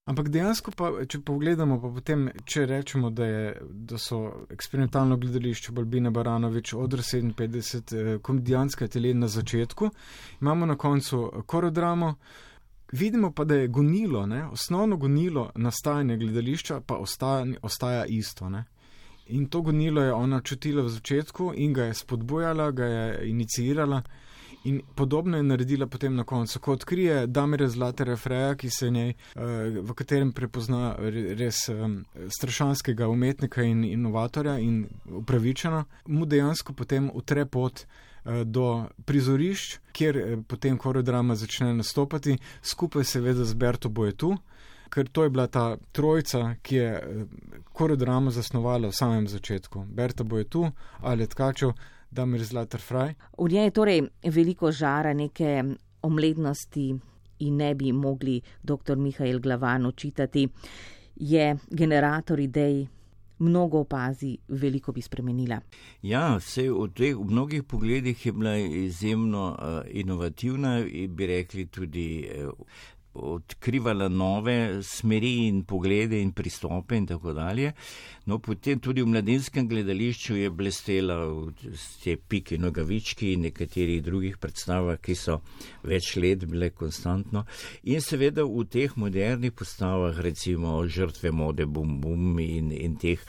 Ampak 0.06 0.28
dejansko 0.28 0.70
pa, 0.76 0.90
če 1.08 1.22
pogledamo, 1.24 1.78
pa 1.80 1.88
potem, 1.88 2.28
če 2.44 2.66
rečemo, 2.68 3.10
da, 3.10 3.26
je, 3.26 3.52
da 3.88 3.98
so 3.98 4.46
eksperimentalno 4.52 5.16
gledališče 5.16 5.72
Balbina 5.72 6.10
Baranovič 6.12 6.74
od 6.76 6.98
57 6.98 7.94
eh, 7.98 8.18
komedijanska 8.22 8.88
telena 8.88 9.24
na 9.24 9.28
začetku, 9.32 9.90
imamo 10.40 10.66
na 10.66 10.76
koncu 10.76 11.30
korodramo. 11.46 12.14
Vidimo 12.94 13.32
pa, 13.32 13.44
da 13.44 13.54
je 13.54 13.68
gonilo, 13.68 14.26
ne, 14.26 14.44
osnovno 14.46 14.96
gonilo 14.96 15.50
nastajanja 15.54 16.16
gledališča 16.16 16.80
pa 16.80 16.96
ostaja, 16.96 17.46
ostaja 17.62 18.04
isto. 18.04 18.48
Ne. 18.48 18.64
In 19.26 19.46
to 19.46 19.60
gonilo 19.60 20.02
je 20.02 20.12
ona 20.12 20.40
čutila 20.40 20.82
v 20.82 20.88
začetku 20.88 21.52
in 21.56 21.72
ga 21.72 21.84
je 21.84 21.94
spodbujala, 21.94 22.70
ga 22.70 22.84
je 22.84 23.30
inicirala. 23.30 24.02
In 24.64 24.80
podobno 24.94 25.36
je 25.36 25.42
naredila 25.42 25.86
potem 25.86 26.14
na 26.14 26.24
koncu, 26.24 26.60
ko 26.60 26.72
odkrije 26.72 27.26
Damire 27.26 27.68
Zlate 27.68 28.04
Refreja, 28.04 28.54
ki 28.54 28.70
se 28.70 28.90
njej, 28.90 29.10
eh, 29.10 29.42
v 29.80 29.94
katerem 29.94 30.32
prepozna 30.32 30.94
res 31.38 31.66
strašanskega 32.38 33.08
umetnika 33.08 33.62
in 33.62 33.84
inovatorja 33.84 34.58
in 34.58 34.86
upravičena, 35.06 35.84
mu 36.06 36.26
dejansko 36.26 36.72
potem 36.72 37.10
utre 37.14 37.46
pot 37.46 37.86
Eh, 37.86 38.12
do 38.24 38.86
prizorišč, 39.04 39.78
kjer 39.92 40.16
eh, 40.16 40.36
potem 40.48 40.78
korodrama 40.78 41.34
začne 41.34 41.74
nastopati, 41.74 42.38
skupaj 42.62 43.04
seveda 43.04 43.44
z 43.44 43.54
Berto 43.54 43.88
Boetu, 43.88 44.34
ker 44.88 45.08
to 45.08 45.24
je 45.24 45.30
bila 45.30 45.46
ta 45.46 45.76
trojica, 45.92 46.54
ki 46.62 46.76
je 46.76 46.90
eh, 46.92 47.24
korodrama 47.72 48.30
zasnovala 48.30 48.88
v 48.88 48.96
samem 48.96 49.28
začetku. 49.28 49.84
Berta 49.88 50.24
Boetu, 50.24 50.70
Alet 51.02 51.34
Kačo, 51.34 51.72
Damir 52.10 52.44
Zlatar 52.44 52.80
Fraj. 52.80 53.14
V 53.38 53.48
njej 53.50 53.64
je 53.64 53.70
torej 53.70 54.02
veliko 54.24 54.72
žara 54.72 55.12
neke 55.12 55.62
omlednosti 56.02 56.94
in 57.38 57.56
ne 57.56 57.74
bi 57.74 57.92
mogli 57.92 58.40
dr. 58.62 58.96
Mihajl 58.96 59.40
Glavan 59.40 59.86
očitati. 59.86 60.48
Je 61.16 61.56
generator 61.70 62.40
idej, 62.40 62.86
mnogo 63.44 63.84
opazi, 63.84 64.32
veliko 64.48 64.92
bi 64.92 65.02
spremenila. 65.02 65.60
Ja, 66.02 66.24
vse 66.36 66.66
v 66.70 66.88
teh 66.96 67.14
v 67.16 67.28
mnogih 67.30 67.62
pogledih 67.68 68.26
je 68.26 68.32
bila 68.32 68.56
izjemno 68.56 69.44
uh, 69.52 69.80
inovativna 69.90 70.78
in 70.80 71.16
bi 71.16 71.26
rekli 71.26 71.66
tudi 71.66 72.08
uh, 72.24 72.52
odkrivala 73.14 74.08
nove 74.08 74.82
smeri 74.82 75.46
in 75.46 75.62
poglede 75.64 76.20
in 76.20 76.32
pristope 76.32 76.96
in 76.96 77.06
tako 77.06 77.32
dalje. 77.32 77.72
No, 78.26 78.38
potem 78.38 78.80
tudi 78.80 79.02
v 79.02 79.10
mladinskem 79.12 79.68
gledališču 79.68 80.36
je 80.36 80.50
blestela 80.50 81.16
s 81.74 82.00
te 82.02 82.16
piki 82.16 82.58
nogavički 82.58 83.32
in 83.32 83.46
nekaterih 83.46 84.02
drugih 84.02 84.38
predstavah, 84.38 84.98
ki 84.98 85.14
so 85.14 85.40
več 85.84 86.14
let 86.16 86.46
bile 86.48 86.70
konstantno. 86.70 87.44
In 87.84 88.00
seveda 88.00 88.44
v 88.44 88.66
teh 88.70 88.96
modernih 88.96 89.52
postavah, 89.52 90.18
recimo 90.24 90.80
žrtve 90.86 91.30
mode 91.30 91.66
bum 91.66 92.00
bum 92.00 92.38
in, 92.40 92.72
in 92.72 92.96
teh 92.96 93.20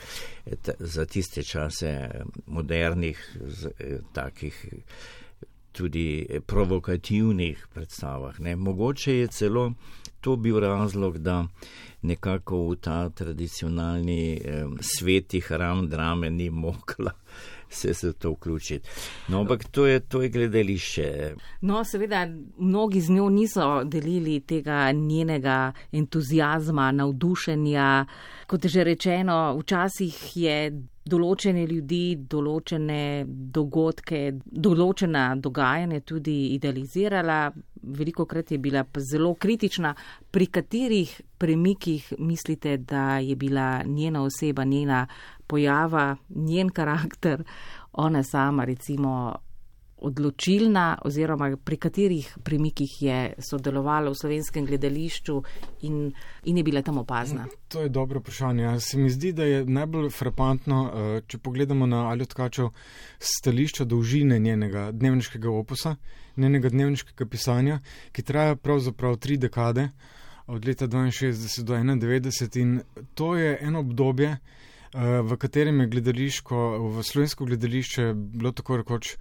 za 0.78 1.06
tiste 1.06 1.42
čase 1.42 1.92
modernih 2.46 3.20
takih 4.14 4.54
tudi 5.76 6.26
provokativnih 6.46 7.66
predstavah. 7.74 8.40
Ne. 8.40 8.56
Mogoče 8.56 9.18
je 9.18 9.26
celo 9.26 9.72
to 10.20 10.36
bil 10.36 10.60
razlog, 10.60 11.18
da 11.18 11.46
nekako 12.02 12.68
v 12.68 12.76
ta 12.76 13.10
tradicionalni 13.10 14.40
eh, 14.44 14.64
sveti 14.80 15.40
hram 15.40 15.88
drame 15.88 16.30
ni 16.30 16.50
mogla 16.50 17.12
se 17.68 18.08
v 18.08 18.12
to 18.12 18.30
vključiti. 18.30 18.88
No, 19.28 19.40
ampak 19.40 19.64
to 19.68 19.86
je, 19.86 20.00
to 20.00 20.22
je 20.22 20.28
gledališče. 20.28 21.34
No, 21.60 21.84
seveda, 21.84 22.26
mnogi 22.58 23.00
z 23.00 23.10
njo 23.10 23.28
niso 23.28 23.84
delili 23.84 24.40
tega 24.40 24.92
njenega 24.92 25.72
entuzijazma, 25.92 26.92
navdušenja. 26.92 28.06
Kot 28.46 28.66
že 28.66 28.84
rečeno, 28.84 29.56
včasih 29.58 30.36
je 30.36 30.58
določene 31.06 31.66
ljudi, 31.66 32.16
določene 32.30 33.24
dogodke, 33.26 34.20
določena 34.44 35.34
dogajanja 35.36 36.00
tudi 36.00 36.54
idealizirala. 36.54 37.52
veliko 37.86 38.24
krat 38.26 38.50
je 38.50 38.58
bila 38.58 38.84
zelo 38.98 39.34
kritična. 39.34 39.94
Pri 40.30 40.46
katerih 40.46 41.20
premikih 41.38 42.14
mislite, 42.18 42.76
da 42.76 43.18
je 43.18 43.36
bila 43.36 43.82
njena 43.86 44.22
oseba, 44.22 44.64
njena 44.64 45.06
pojava, 45.46 46.16
njen 46.28 46.70
karakter, 46.70 47.44
ona 47.92 48.22
sama 48.22 48.64
recimo 48.64 49.34
odločilna 49.96 50.98
oziroma 51.04 51.56
pri 51.64 51.76
katerih 51.76 52.38
premikih 52.44 52.96
je 53.02 53.20
sodelovala 53.48 54.10
v 54.12 54.18
slovenskem 54.20 54.66
gledališču 54.66 55.36
in, 55.88 56.12
in 56.44 56.56
je 56.56 56.64
bila 56.64 56.82
tam 56.82 56.98
opazna? 56.98 57.46
To 57.68 57.80
je 57.80 57.88
dobro 57.88 58.20
vprašanje. 58.20 58.80
Se 58.80 58.98
mi 58.98 59.10
zdi, 59.10 59.32
da 59.32 59.44
je 59.44 59.64
najbolj 59.64 60.10
frapantno, 60.10 60.82
eh, 60.86 61.20
če 61.26 61.38
pogledamo 61.38 61.86
na 61.86 62.08
ali 62.10 62.22
odkačev 62.22 62.68
stališča 63.18 63.84
dolžine 63.84 64.38
njenega 64.38 64.90
dnevniškega 64.92 65.50
oposa, 65.50 65.96
njenega 66.36 66.68
dnevniškega 66.68 67.26
pisanja, 67.26 67.80
ki 68.12 68.22
traja 68.22 68.56
pravzaprav 68.56 69.16
tri 69.16 69.36
dekade, 69.36 69.88
od 70.46 70.64
leta 70.66 70.86
62 70.86 71.64
do 71.64 71.74
91 71.74 72.60
in 72.60 72.80
to 73.14 73.34
je 73.36 73.58
eno 73.60 73.80
obdobje, 73.80 74.36
v 74.96 75.36
katerem 75.36 75.80
je 75.80 75.86
gledališko, 75.86 76.58
v 76.96 77.02
slovensko 77.04 77.44
gledališče 77.44 78.12
bilo 78.14 78.52
tako 78.52 78.76
rekoč 78.80 79.16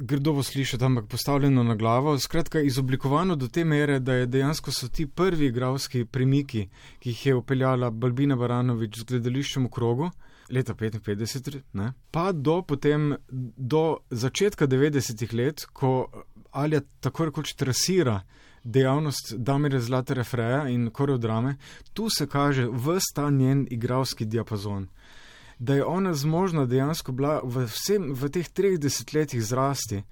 grdovo 0.00 0.42
slišati, 0.42 0.84
ampak 0.84 1.06
postavljeno 1.06 1.62
na 1.62 1.74
glavo. 1.74 2.18
Skratka, 2.18 2.60
izoblikovano 2.60 3.36
do 3.36 3.48
te 3.48 3.64
mere, 3.64 3.98
da 3.98 4.14
je 4.14 4.26
dejansko 4.26 4.72
so 4.72 4.88
ti 4.88 5.06
prvi 5.06 5.46
igravski 5.46 6.04
premiki, 6.04 6.68
ki 6.98 7.10
jih 7.10 7.26
je 7.26 7.34
upeljala 7.34 7.90
Balbina 7.90 8.36
Baranovič 8.36 8.98
z 8.98 9.04
gledališčem 9.04 9.66
v 9.66 9.70
krogu. 9.70 10.10
Leta 10.50 10.74
55, 10.74 11.60
ne? 11.72 11.92
pa 12.10 12.32
do 12.32 12.62
potem, 12.62 13.14
do 13.56 13.98
začetka 14.10 14.66
90-ih 14.66 15.32
let, 15.32 15.66
ko 15.72 16.10
Alja 16.50 16.80
tako 17.00 17.28
rekoč 17.28 17.54
trasira 17.54 18.22
dejavnost 18.64 19.34
Damire 19.36 19.80
Zlate 19.80 20.14
Refreja 20.14 20.68
in 20.68 20.90
koreodrame, 20.90 21.56
tu 21.92 22.10
se 22.10 22.26
kaže 22.26 22.68
vsta 22.68 23.30
njen 23.30 23.66
igralski 23.70 24.24
diapazon 24.24 24.88
da 25.60 25.74
je 25.74 25.84
ona 25.84 26.14
zmožna 26.14 26.66
dejansko 26.66 27.12
bila 27.12 27.40
v, 27.44 27.66
vsem, 27.68 28.14
v 28.16 28.30
teh 28.32 28.48
treh 28.48 28.78
desetletjih 28.80 29.42
zrasti, 29.44 30.02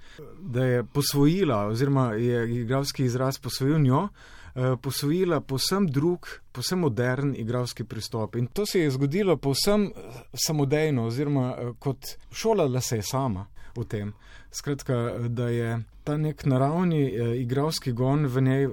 da 0.41 0.65
je 0.65 0.83
posvojila, 0.85 1.67
oziroma 1.73 2.13
je 2.13 2.43
igralski 2.61 3.05
izraz 3.05 3.39
posvojil 3.39 3.79
njo, 3.81 4.09
eh, 4.09 4.77
posvojila 4.83 5.41
posem 5.41 5.87
drug, 5.87 6.29
posem 6.53 6.79
modern 6.79 7.33
igralski 7.37 7.85
pristop. 7.85 8.37
In 8.37 8.47
to 8.47 8.67
se 8.67 8.81
je 8.81 8.91
zgodilo 8.91 9.37
posem 9.37 9.87
eh, 9.87 10.21
samodejno, 10.35 11.07
oziroma 11.07 11.55
eh, 11.59 11.73
kot 11.79 12.05
šolala 12.33 12.81
se 12.81 12.97
je 12.97 13.03
sama 13.03 13.47
v 13.77 13.85
tem. 13.85 14.13
Skratka, 14.51 14.95
da 15.29 15.49
je 15.49 15.79
ta 16.05 16.17
nek 16.17 16.47
naravni 16.47 17.03
igralski 17.41 17.93
gon 17.93 18.27
v 18.27 18.41
njej 18.41 18.69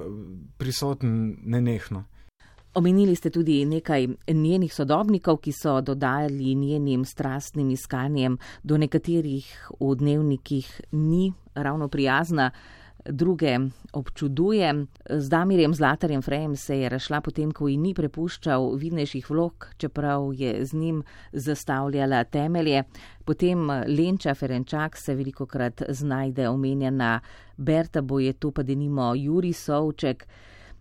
prisoten 0.58 1.38
nenehno. 1.44 2.06
Omenili 2.76 3.16
ste 3.16 3.30
tudi 3.30 3.66
nekaj 3.66 4.08
njenih 4.28 4.74
sodobnikov, 4.74 5.38
ki 5.38 5.52
so 5.52 5.82
dodajali 5.82 6.56
njenim 6.56 7.06
strastnim 7.06 7.70
iskanjem, 7.72 8.38
do 8.64 8.78
nekaterih 8.78 9.70
v 9.80 9.96
dnevnikih 9.96 10.82
ni 10.92 11.34
ravno 11.54 11.88
prijazna, 11.88 12.52
druge 13.06 13.60
občuduje. 13.94 14.86
Z 15.10 15.30
Damirjem 15.30 15.74
Zlatarjem 15.74 16.22
Frejem 16.22 16.56
se 16.56 16.80
je 16.80 16.90
rašla 16.90 17.22
potem, 17.22 17.52
ko 17.52 17.68
ji 17.68 17.78
ni 17.78 17.94
prepuščal 17.94 18.76
vidnejših 18.76 19.30
vlog, 19.30 19.68
čeprav 19.78 20.34
je 20.34 20.66
z 20.66 20.74
njim 20.74 21.04
zastavljala 21.32 22.24
temelje. 22.24 22.84
Potem 23.26 23.70
Lenča 23.70 24.34
Ferenčak 24.34 24.98
se 24.98 25.16
veliko 25.16 25.46
krat 25.46 25.82
znajde 25.90 26.50
omenjena, 26.50 27.20
Berta 27.58 28.02
bo 28.02 28.20
je 28.20 28.34
tu 28.34 28.52
pa 28.52 28.64
denimo 28.64 29.14
Juri 29.16 29.54
Sovček 29.54 30.28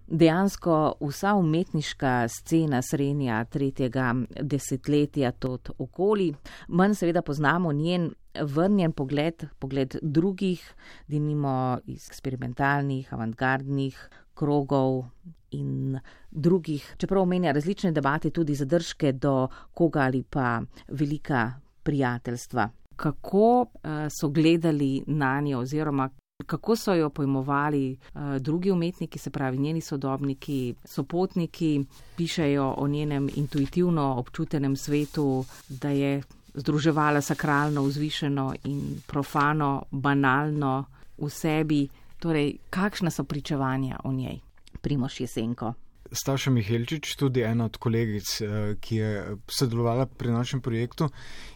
dejansko 0.06 0.94
vsa 1.00 1.34
umetniška 1.34 2.28
scena 2.28 2.82
srednja 2.82 3.44
tretjega 3.44 4.14
desetletja 4.40 5.32
tot 5.32 5.70
okoli. 5.78 6.34
Manj 6.68 6.94
seveda 6.94 7.22
poznamo 7.22 7.72
njen 7.72 8.10
vrnjen 8.42 8.92
pogled, 8.92 9.46
pogled 9.58 9.96
drugih, 10.02 10.74
denimo 11.06 11.78
iz 11.86 12.08
eksperimentalnih, 12.08 13.12
avantgardnih 13.12 13.98
krogov 14.34 15.04
in 15.50 15.98
drugih, 16.30 16.94
čeprav 16.98 17.22
omenja 17.22 17.52
različne 17.52 17.92
debate, 17.92 18.30
tudi 18.30 18.54
zadržke 18.54 19.12
do 19.12 19.48
koga 19.74 20.00
ali 20.00 20.22
pa 20.22 20.60
velika 20.88 21.52
prijateljstva. 21.82 22.68
Kako 22.96 23.60
uh, 23.60 23.90
so 24.20 24.28
gledali 24.28 25.02
na 25.06 25.40
njo 25.40 25.58
oziroma 25.58 26.10
Kako 26.46 26.76
so 26.76 26.94
jo 26.94 27.10
pojmovali 27.10 27.96
uh, 28.14 28.36
drugi 28.40 28.70
umetniki, 28.70 29.18
se 29.18 29.30
pravi 29.30 29.58
njeni 29.58 29.80
sodobniki, 29.80 30.74
sopotniki, 30.84 31.84
pišejo 32.16 32.74
o 32.78 32.88
njenem 32.88 33.28
intuitivno 33.34 34.14
občutenem 34.18 34.76
svetu, 34.76 35.44
da 35.68 35.88
je 35.88 36.22
združevala 36.54 37.20
sakralno, 37.20 37.82
vzvišeno 37.82 38.54
in 38.64 39.00
profano, 39.06 39.84
banalno 39.90 40.84
v 41.18 41.30
sebi. 41.30 41.88
Torej, 42.18 42.56
kakšna 42.70 43.10
so 43.10 43.24
pričevanja 43.24 43.98
o 44.04 44.12
njej, 44.12 44.38
Primoš 44.80 45.20
Jesenko? 45.20 45.74
Staša 46.12 46.50
Mihelčič, 46.50 47.16
tudi 47.16 47.42
ena 47.42 47.64
od 47.64 47.76
kolegic, 47.76 48.40
eh, 48.40 48.76
ki 48.80 48.96
je 48.96 49.36
sodelovala 49.48 50.06
pri 50.06 50.30
našem 50.30 50.60
projektu, 50.60 51.08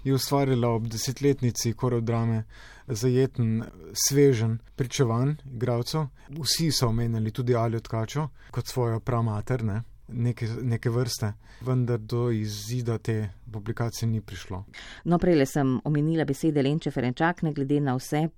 je 0.05 0.15
ustvarila 0.15 0.69
ob 0.69 0.89
desetletnici 0.89 1.73
korodrame 1.73 2.45
zajeten, 2.87 3.65
svežen, 3.93 4.59
pričevan 4.77 5.37
igralcev. 5.55 6.09
Vsi 6.29 6.73
so 6.73 6.89
omenjali 6.89 7.31
tudi 7.31 7.55
Ali 7.55 7.81
Tkačo 7.81 8.29
kot 8.51 8.67
svojo 8.67 9.01
pramater, 9.01 9.65
ne? 9.65 9.83
Neke, 10.09 10.49
neke 10.63 10.91
vrste, 10.91 11.33
vendar 11.61 11.99
do 11.99 12.31
izida 12.31 12.99
te 12.99 13.29
publikacije 13.53 14.09
ni 14.09 14.21
prišlo. 14.21 14.65
No, 15.05 15.19
prej 15.19 15.47
sem 15.47 15.79
omenila 15.85 16.25
besede 16.25 16.63
Lenče 16.63 16.91
Ferenčak, 16.91 17.43
ne 17.43 17.53
glede 17.53 17.81
na 17.81 17.97
vse. 17.97 18.29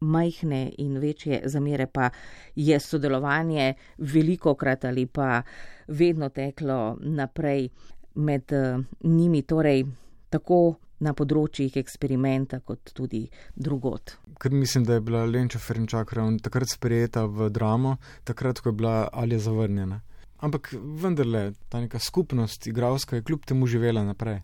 Majhne 0.00 0.74
in 0.78 0.98
večje 1.00 1.40
zamere 1.48 1.86
pa 1.86 2.10
je 2.54 2.76
sodelovanje 2.80 3.74
veliko 3.98 4.54
krat 4.54 4.84
ali 4.84 5.06
pa 5.06 5.42
vedno 5.88 6.28
teklo 6.28 6.98
naprej 7.00 7.68
med 8.14 8.52
uh, 8.52 8.84
njimi, 9.02 9.42
torej 9.42 9.86
tako 10.28 10.76
na 10.98 11.12
področjih 11.12 11.76
eksperimenta, 11.76 12.60
kot 12.60 12.92
tudi 12.96 13.26
drugot. 13.54 14.16
Ker 14.40 14.52
mislim, 14.52 14.84
da 14.84 14.96
je 14.96 15.04
bila 15.04 15.24
Lenča 15.24 15.58
Ferenčak 15.58 16.12
ravno 16.16 16.40
takrat 16.44 16.72
sprejeta 16.72 17.26
v 17.26 17.50
dramo, 17.52 17.96
takrat, 18.24 18.60
ko 18.60 18.72
je 18.72 18.78
bila 18.80 19.08
ali 19.12 19.38
zavrnjena. 19.40 20.00
Ampak 20.38 20.74
vendarle, 21.02 21.52
ta 21.68 21.80
neka 21.80 21.98
skupnost, 21.98 22.66
igralska, 22.66 23.16
je 23.16 23.22
kljub 23.22 23.44
temu 23.44 23.66
živela 23.66 24.04
naprej. 24.04 24.40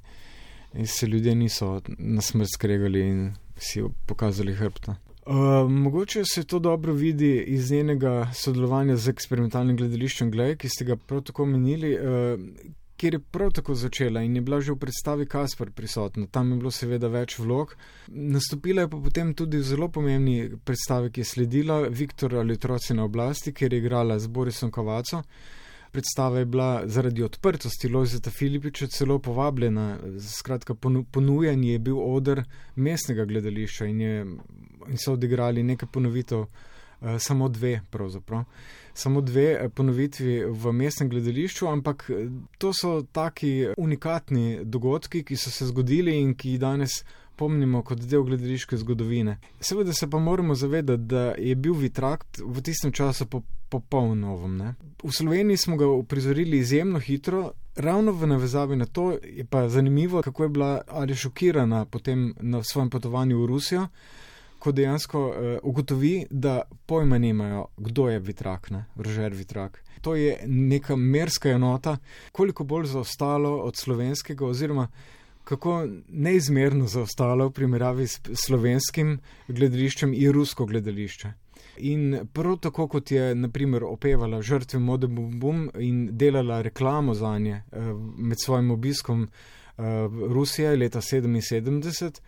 In 0.75 0.87
se 0.87 1.07
ljudje 1.07 1.35
niso 1.35 1.81
na 1.99 2.21
smrt 2.21 2.49
skregali 2.55 3.01
in 3.09 3.35
si 3.57 3.83
pokazali 4.07 4.55
hrbta. 4.55 4.97
Uh, 5.27 5.71
mogoče 5.71 6.25
se 6.25 6.45
to 6.45 6.59
dobro 6.59 6.93
vidi 6.93 7.45
iz 7.47 7.71
njenega 7.71 8.31
sodelovanja 8.35 8.97
z 8.97 9.09
eksperimentalnim 9.09 9.77
gledališčem 9.77 10.31
Glej, 10.31 10.57
ki 10.57 10.69
ste 10.69 10.85
ga 10.85 10.97
prav 10.97 11.23
tako 11.29 11.47
menili, 11.47 11.93
uh, 11.95 12.41
kjer 12.97 13.15
je 13.15 13.21
prav 13.21 13.53
tako 13.53 13.75
začela 13.75 14.23
in 14.23 14.37
je 14.37 14.43
bila 14.43 14.61
že 14.61 14.73
v 14.73 14.79
predstavi 14.83 15.27
Kaspar 15.27 15.71
prisotna. 15.71 16.27
Tam 16.27 16.51
je 16.51 16.59
bilo 16.59 16.71
seveda 16.71 17.09
več 17.09 17.39
vlog. 17.39 17.77
Nastopila 18.09 18.83
je 18.83 18.89
pa 18.89 18.99
potem 19.05 19.35
tudi 19.35 19.59
v 19.59 19.67
zelo 19.67 19.89
pomembni 19.89 20.51
predstavi, 20.65 21.11
ki 21.11 21.21
je 21.21 21.25
sledila 21.25 21.81
Viktor 21.89 22.35
ali 22.35 22.59
otroci 22.59 22.95
na 22.95 23.05
oblasti, 23.05 23.53
kjer 23.53 23.73
je 23.73 23.79
igrala 23.79 24.19
z 24.19 24.27
Borisom 24.27 24.71
Kovaco. 24.71 25.23
Predstava 25.93 26.39
je 26.39 26.45
bila 26.45 26.83
zaradi 26.89 27.23
odprtosti 27.23 27.89
Lojzeta 27.89 28.31
Filipiča 28.31 28.87
celo 28.87 29.19
povabljena, 29.19 29.99
skratka 30.21 30.75
ponujen 31.11 31.65
je 31.65 31.79
bil 31.79 31.99
odr 32.01 32.43
mestnega 32.77 33.25
gledališča 33.25 33.87
in, 33.87 34.01
je, 34.01 34.21
in 34.89 34.99
so 34.99 35.13
odigrali 35.13 35.63
nekaj 35.63 35.89
ponovitev, 35.93 36.41
uh, 36.41 36.49
samo 37.19 37.49
dve 37.49 37.81
pravzaprav. 37.91 38.45
Samo 38.95 39.21
dve 39.21 39.45
eh, 39.53 39.69
ponovitvi 39.69 40.45
v 40.45 40.73
mestnem 40.73 41.09
gledališču, 41.09 41.67
ampak 41.69 42.11
eh, 42.11 42.29
to 42.59 42.73
so 42.73 43.03
taki 43.13 43.69
unikatni 43.77 44.65
dogodki, 44.65 45.25
ki 45.25 45.37
so 45.37 45.51
se 45.51 45.67
zgodili 45.67 46.19
in 46.21 46.35
ki 46.35 46.59
danes 46.59 47.05
pomnimo 47.43 47.83
kot 47.83 48.05
del 48.07 48.23
gledališke 48.23 48.79
zgodovine. 48.79 49.37
Seveda 49.61 49.93
se 49.93 50.07
pa 50.11 50.19
moramo 50.19 50.55
zavedati, 50.55 51.03
da 51.11 51.33
je 51.39 51.55
bil 51.59 51.75
Vitrakt 51.75 52.39
v 52.39 52.63
tistem 52.63 52.93
času 52.95 53.27
popoln 53.69 54.21
novem. 54.21 54.57
Ne? 54.57 54.75
V 55.03 55.11
Sloveniji 55.11 55.57
smo 55.57 55.77
ga 55.77 55.89
uprizorili 55.91 56.63
izjemno 56.63 57.03
hitro. 57.03 57.51
Ravno 57.77 58.13
v 58.13 58.27
navezavi 58.27 58.77
na 58.77 58.87
to 58.87 59.17
je 59.25 59.45
pa 59.45 59.69
zanimivo, 59.69 60.23
kako 60.23 60.43
je 60.43 60.49
bila 60.49 60.73
ali 60.89 61.17
šokirana 61.17 61.85
potem 61.85 62.35
na 62.41 62.63
svojem 62.63 62.91
potovanju 62.91 63.43
v 63.43 63.47
Rusijo 63.47 63.87
ko 64.63 64.73
dejansko 64.73 65.21
uh, 65.29 65.35
ugotovi, 65.63 66.27
da 66.31 66.61
pojma 66.87 67.19
nimajo, 67.19 67.65
kdo 67.77 68.09
je 68.09 68.19
vitrak, 68.19 68.71
ne, 68.71 68.85
vržer 68.95 69.35
vitrak. 69.35 69.83
To 70.01 70.15
je 70.15 70.37
neka 70.47 70.97
merska 70.97 71.51
enota, 71.51 71.97
koliko 72.33 72.65
bolj 72.65 72.87
zaostalo 72.93 73.57
od 73.59 73.77
slovenskega, 73.77 74.47
oziroma 74.47 74.87
kako 75.45 75.87
neizmerno 76.09 76.87
zaostalo 76.87 77.49
v 77.49 77.53
primerjavi 77.53 78.07
s 78.07 78.21
slovenskim 78.47 79.19
gledališčem 79.49 80.15
in 80.15 80.33
rusko 80.33 80.67
gledališče. 80.67 81.33
In 81.77 82.29
prav 82.33 82.59
tako, 82.61 82.87
kot 82.89 83.11
je 83.11 83.35
naprimer 83.35 83.85
opevala 83.85 84.43
žrtve 84.43 84.79
Mode 84.81 85.09
Bum 85.09 85.71
in 85.81 86.09
delala 86.17 86.63
reklamo 86.63 87.15
za 87.15 87.39
nje 87.39 87.63
med 88.19 88.41
svojim 88.41 88.71
obiskom 88.71 89.29
Rusije 90.35 90.77
leta 90.77 91.01
77, 91.01 92.21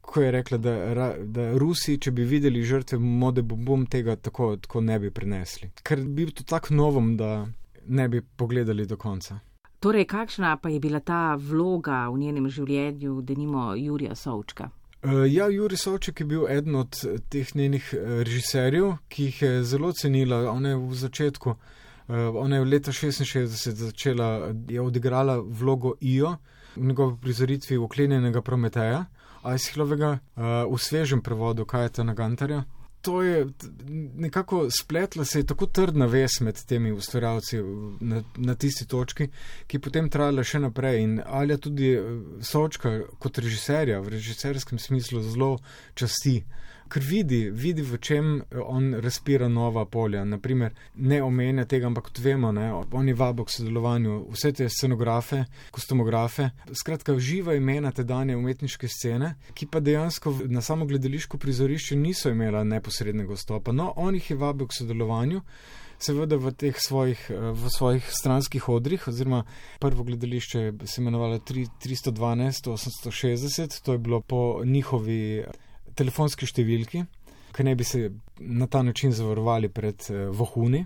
ko 0.00 0.22
je 0.22 0.30
rekla, 0.30 0.58
da, 0.58 1.14
da 1.24 1.52
Rusi, 1.58 1.98
če 1.98 2.10
bi 2.10 2.24
videli 2.24 2.62
žrtve 2.64 2.98
Mode 2.98 3.42
Bum, 3.42 3.86
tega 3.86 4.16
tako, 4.16 4.56
tako 4.56 4.80
ne 4.80 4.98
bi 4.98 5.10
prenesli. 5.10 5.70
Ker 5.82 6.00
bi 6.00 6.24
bil 6.24 6.32
to 6.32 6.44
tako 6.44 6.74
novom, 6.74 7.16
da 7.16 7.46
ne 7.86 8.08
bi 8.08 8.22
pogledali 8.22 8.86
do 8.86 8.96
konca. 8.96 9.38
Torej, 9.80 10.04
kakšna 10.10 10.56
pa 10.56 10.68
je 10.68 10.80
bila 10.80 11.00
ta 11.00 11.36
vloga 11.38 12.08
v 12.10 12.18
njenem 12.18 12.48
življenju, 12.50 13.20
da 13.22 13.34
nimo 13.38 13.74
Jurija 13.78 14.14
Sovčka? 14.18 14.70
Uh, 15.06 15.22
ja, 15.30 15.46
Juri 15.46 15.76
Sovček 15.78 16.20
je 16.20 16.26
bil 16.26 16.48
eden 16.50 16.74
od 16.74 16.98
teh 17.30 17.54
njenih 17.54 17.92
režiserjev, 18.26 18.96
ki 19.08 19.28
jih 19.28 19.42
je 19.42 19.62
zelo 19.62 19.92
cenila. 19.92 20.40
Ona 20.50 20.72
je 20.72 20.80
v 20.82 20.98
začetku, 20.98 21.54
ona 22.08 22.58
je 22.58 22.64
v 22.64 22.68
leta 22.72 22.90
66 22.90 23.70
začela, 23.78 24.50
je 24.66 24.80
odigrala 24.82 25.38
vlogo 25.38 25.94
Ijo 26.00 26.34
v 26.74 26.90
njegovi 26.90 27.16
prizoritvi 27.22 27.78
Uklenjenega 27.78 28.42
Prometeja, 28.42 29.04
Aishilovega, 29.46 30.18
uh, 30.18 30.66
v 30.66 30.82
svežem 30.82 31.22
prevodu 31.22 31.62
Kajeta 31.64 32.02
Nagantarja 32.02 32.64
to 33.02 33.22
je 33.22 33.46
nekako 34.14 34.68
spletla 34.80 35.24
se 35.24 35.38
je 35.38 35.46
tako 35.46 35.66
trdna 35.66 36.06
vez 36.06 36.40
med 36.40 36.64
temi 36.64 36.92
ustvarjalci 36.92 37.56
na, 38.00 38.22
na 38.36 38.54
tisti 38.54 38.86
točki, 38.86 39.28
ki 39.66 39.78
potem 39.78 40.10
trajala 40.10 40.44
še 40.44 40.58
naprej. 40.58 41.02
In 41.02 41.20
Alja 41.26 41.58
tudi 41.58 41.92
eh, 41.94 42.08
Sočka 42.42 43.00
kot 43.18 43.38
režiserja 43.38 44.00
v 44.00 44.16
režiserskem 44.18 44.78
smislu 44.78 45.22
zelo 45.22 45.58
časti 45.94 46.42
ker 46.88 47.02
vidi, 47.04 47.50
vidi, 47.50 47.82
v 47.82 47.98
čem 48.02 48.42
on 48.64 48.94
razpira 49.04 49.48
nova 49.48 49.84
polja. 49.84 50.24
Naprimer, 50.24 50.72
ne 50.94 51.22
omenja 51.22 51.64
tega, 51.68 51.86
ampak 51.86 52.04
kot 52.10 52.18
vemo, 52.24 52.52
ne, 52.52 52.72
on 52.92 53.08
je 53.08 53.14
vabo 53.14 53.44
k 53.44 53.50
sodelovanju, 53.54 54.26
vse 54.34 54.52
te 54.52 54.68
scenografe, 54.72 55.44
kostumografe, 55.74 56.50
skratka, 56.72 57.18
živa 57.18 57.54
imena 57.58 57.92
te 57.92 58.04
danje 58.04 58.36
umetniške 58.36 58.88
scene, 58.88 59.34
ki 59.54 59.66
pa 59.66 59.80
dejansko 59.80 60.34
na 60.48 60.60
samo 60.64 60.86
gledališko 60.86 61.38
prizorišče 61.38 61.96
niso 61.96 62.30
imela 62.30 62.64
neposrednega 62.64 63.36
stopa. 63.36 63.72
No, 63.72 63.92
on 63.96 64.14
jih 64.14 64.30
je 64.30 64.36
vabo 64.36 64.66
k 64.66 64.72
sodelovanju. 64.80 65.40
Seveda 65.98 66.36
v 66.38 66.52
teh 66.54 66.78
svojih, 66.78 67.18
v 67.28 67.68
svojih 67.74 68.06
stranskih 68.06 68.68
odrih, 68.70 69.02
oziroma 69.10 69.42
prvo 69.82 70.06
gledališče 70.06 70.72
se 70.84 71.00
imenovalo 71.02 71.38
312-860, 71.38 73.82
to 73.82 73.92
je 73.92 73.98
bilo 73.98 74.20
po 74.20 74.62
njihovi 74.64 75.44
telefonski 75.98 76.46
številki, 76.46 77.02
ki 77.54 77.66
ne 77.66 77.74
bi 77.74 77.84
se 77.84 78.06
na 78.38 78.68
ta 78.70 78.84
način 78.86 79.12
zavarovali 79.12 79.72
pred 79.72 80.06
uh, 80.12 80.28
vohuni 80.30 80.84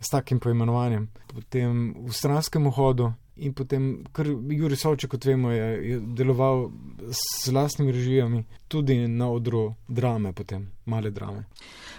s 0.00 0.08
takim 0.08 0.40
poimenovanjem, 0.40 1.08
potem 1.34 1.90
v 2.06 2.12
stranskem 2.12 2.70
hodu. 2.72 3.12
In 3.40 3.54
potem, 3.56 4.02
ker 4.12 4.28
Juri 4.28 4.76
Sovče, 4.76 5.08
kot 5.08 5.24
vemo, 5.24 5.48
je, 5.48 5.68
je 5.88 6.00
deloval 6.16 6.66
s 7.08 7.48
vlastnimi 7.48 7.92
režijami, 7.92 8.42
tudi 8.68 8.98
na 9.08 9.30
odru 9.32 9.62
drame, 9.88 10.34
potem 10.36 10.66
male 10.84 11.08
drame. 11.10 11.46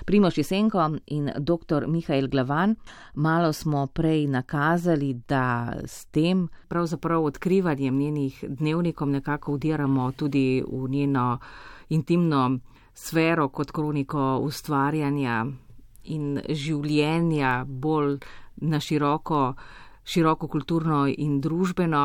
Primoš 0.06 0.38
Jesenko 0.38 0.84
in 1.16 1.32
dr. 1.40 1.88
Mihajl 1.90 2.28
Glavan, 2.30 2.76
malo 3.16 3.54
smo 3.54 3.88
prej 3.88 4.28
nakazali, 4.28 5.16
da 5.28 5.74
s 5.82 6.06
tem 6.14 6.46
pravzaprav 6.70 7.26
odkrivanjem 7.32 7.98
njenih 7.98 8.44
dnevnikov 8.48 9.10
nekako 9.10 9.58
vdiramo 9.58 10.12
tudi 10.12 10.62
v 10.62 10.90
njeno 10.90 11.40
intimno 11.92 12.60
sfero 12.94 13.50
kot 13.50 13.72
kroniko 13.72 14.40
ustvarjanja 14.44 15.46
in 16.04 16.42
življenja 16.50 17.62
bolj 17.68 18.20
na 18.62 18.80
široko, 18.80 19.54
široko 20.04 20.48
kulturno 20.48 21.06
in 21.08 21.40
družbeno. 21.42 22.04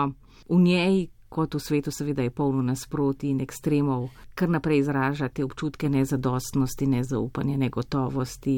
V 0.48 0.58
njej, 0.62 1.06
kot 1.28 1.56
v 1.56 1.60
svetu, 1.60 1.90
seveda 1.90 2.22
je 2.22 2.30
polno 2.30 2.62
nasproti 2.62 3.30
in 3.32 3.40
ekstremov, 3.42 4.08
kar 4.38 4.48
naprej 4.52 4.84
izraža 4.84 5.28
te 5.28 5.44
občutke 5.44 5.88
nezadostnosti, 5.90 6.86
nezaupanja, 6.86 7.56
negotovosti, 7.56 8.56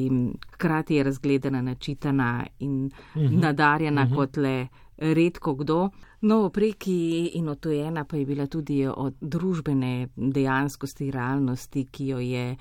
hkrati 0.53 0.99
je 0.99 1.03
razgledana, 1.03 1.61
načitana 1.61 2.45
in 2.59 2.85
uh 2.85 3.21
mhm. 3.21 3.25
-huh. 3.25 3.41
nadarjena 3.41 4.01
uh 4.01 4.07
mhm. 4.07 4.13
-huh. 4.13 4.17
kot 4.17 4.37
le 4.37 4.67
redko 4.99 5.55
kdo. 5.55 5.89
No, 6.21 6.43
opreki 6.45 7.31
in 7.33 7.49
otojena 7.49 8.05
pa 8.05 8.17
je 8.17 8.25
bila 8.25 8.47
tudi 8.47 8.87
od 8.87 9.15
družbene 9.21 10.07
dejanskosti, 10.15 11.11
realnosti, 11.11 11.85
ki 11.91 12.07
jo 12.07 12.19
je 12.19 12.55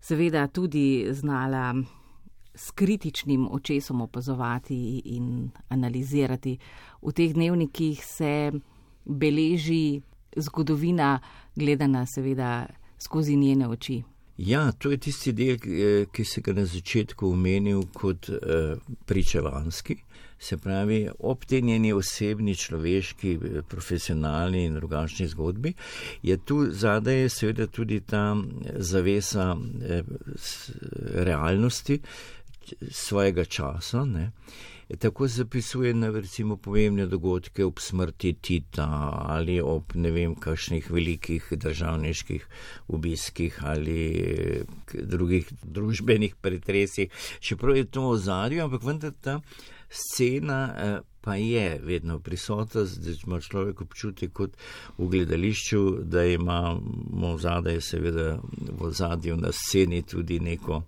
seveda 0.00 0.46
tudi 0.46 1.06
znala 1.10 1.74
s 2.54 2.70
kritičnim 2.70 3.48
očesom 3.50 4.00
opazovati 4.00 5.02
in 5.04 5.50
analizirati. 5.68 6.58
V 7.02 7.12
teh 7.12 7.32
dnevnikih 7.34 8.04
se 8.04 8.52
beleži 9.04 10.00
zgodovina, 10.36 11.20
gledana 11.56 12.06
seveda 12.06 12.66
skozi 12.98 13.36
njene 13.36 13.68
oči. 13.68 14.02
Ja, 14.36 14.72
to 14.72 14.90
je 14.90 14.96
tisti 14.96 15.32
del, 15.32 15.56
eh, 15.56 16.06
ki 16.12 16.24
se 16.24 16.40
ga 16.40 16.52
na 16.52 16.64
začetku 16.66 17.28
omenil 17.28 17.82
kot 17.92 18.28
uh, 18.28 18.36
pričevanski. 19.06 19.96
Se 20.42 20.56
pravi, 20.58 21.08
ob 21.18 21.44
tej 21.46 21.62
njeni 21.62 21.92
osebni, 21.92 22.56
človeški, 22.56 23.32
eh, 23.32 23.62
profesionalni 23.62 24.64
in 24.64 24.74
drugačni 24.74 25.26
zgodbi 25.26 25.74
je 26.22 26.36
tu 26.36 26.66
zadaj 26.70 27.28
seveda 27.28 27.66
tudi 27.66 28.00
ta 28.00 28.36
zavesa 28.74 29.56
eh, 29.82 30.02
realnosti 31.14 32.00
svojega 32.90 33.44
časa. 33.44 34.04
Ne. 34.04 34.30
Tako 34.98 35.28
zapisuje 35.28 35.94
na 35.94 36.10
recimo 36.10 36.56
pomembne 36.56 37.06
dogodke 37.06 37.64
ob 37.64 37.78
smrti 37.78 38.32
Tita 38.32 38.88
ali 39.28 39.60
ob 39.60 39.94
ne 39.94 40.10
vem 40.10 40.34
kakšnih 40.34 40.90
velikih 40.90 41.52
državniških 41.52 42.46
obiskih 42.88 43.60
ali 43.64 44.64
drugih 44.94 45.52
družbenih 45.62 46.34
pretresih. 46.34 47.08
Čeprav 47.40 47.76
je 47.76 47.84
to 47.84 48.08
ozadje, 48.08 48.60
ampak 48.60 48.82
vendar 48.82 49.14
ta 49.20 49.40
scena 49.92 50.74
eh, 50.76 51.00
pa 51.20 51.36
je 51.36 51.80
vedno 51.84 52.18
prisotna, 52.18 52.82
da 52.82 53.10
ima 53.26 53.40
človek 53.40 53.80
občutek 53.80 54.32
kot 54.32 54.56
v 54.98 55.08
gledališču, 55.08 55.82
da 56.02 56.24
ima 56.24 56.78
v 57.12 57.36
zadaju 57.38 57.80
seveda 57.80 58.38
v 58.80 58.90
zadju 58.90 59.36
na 59.36 59.52
sceni 59.52 60.02
tudi 60.02 60.40
neko 60.40 60.82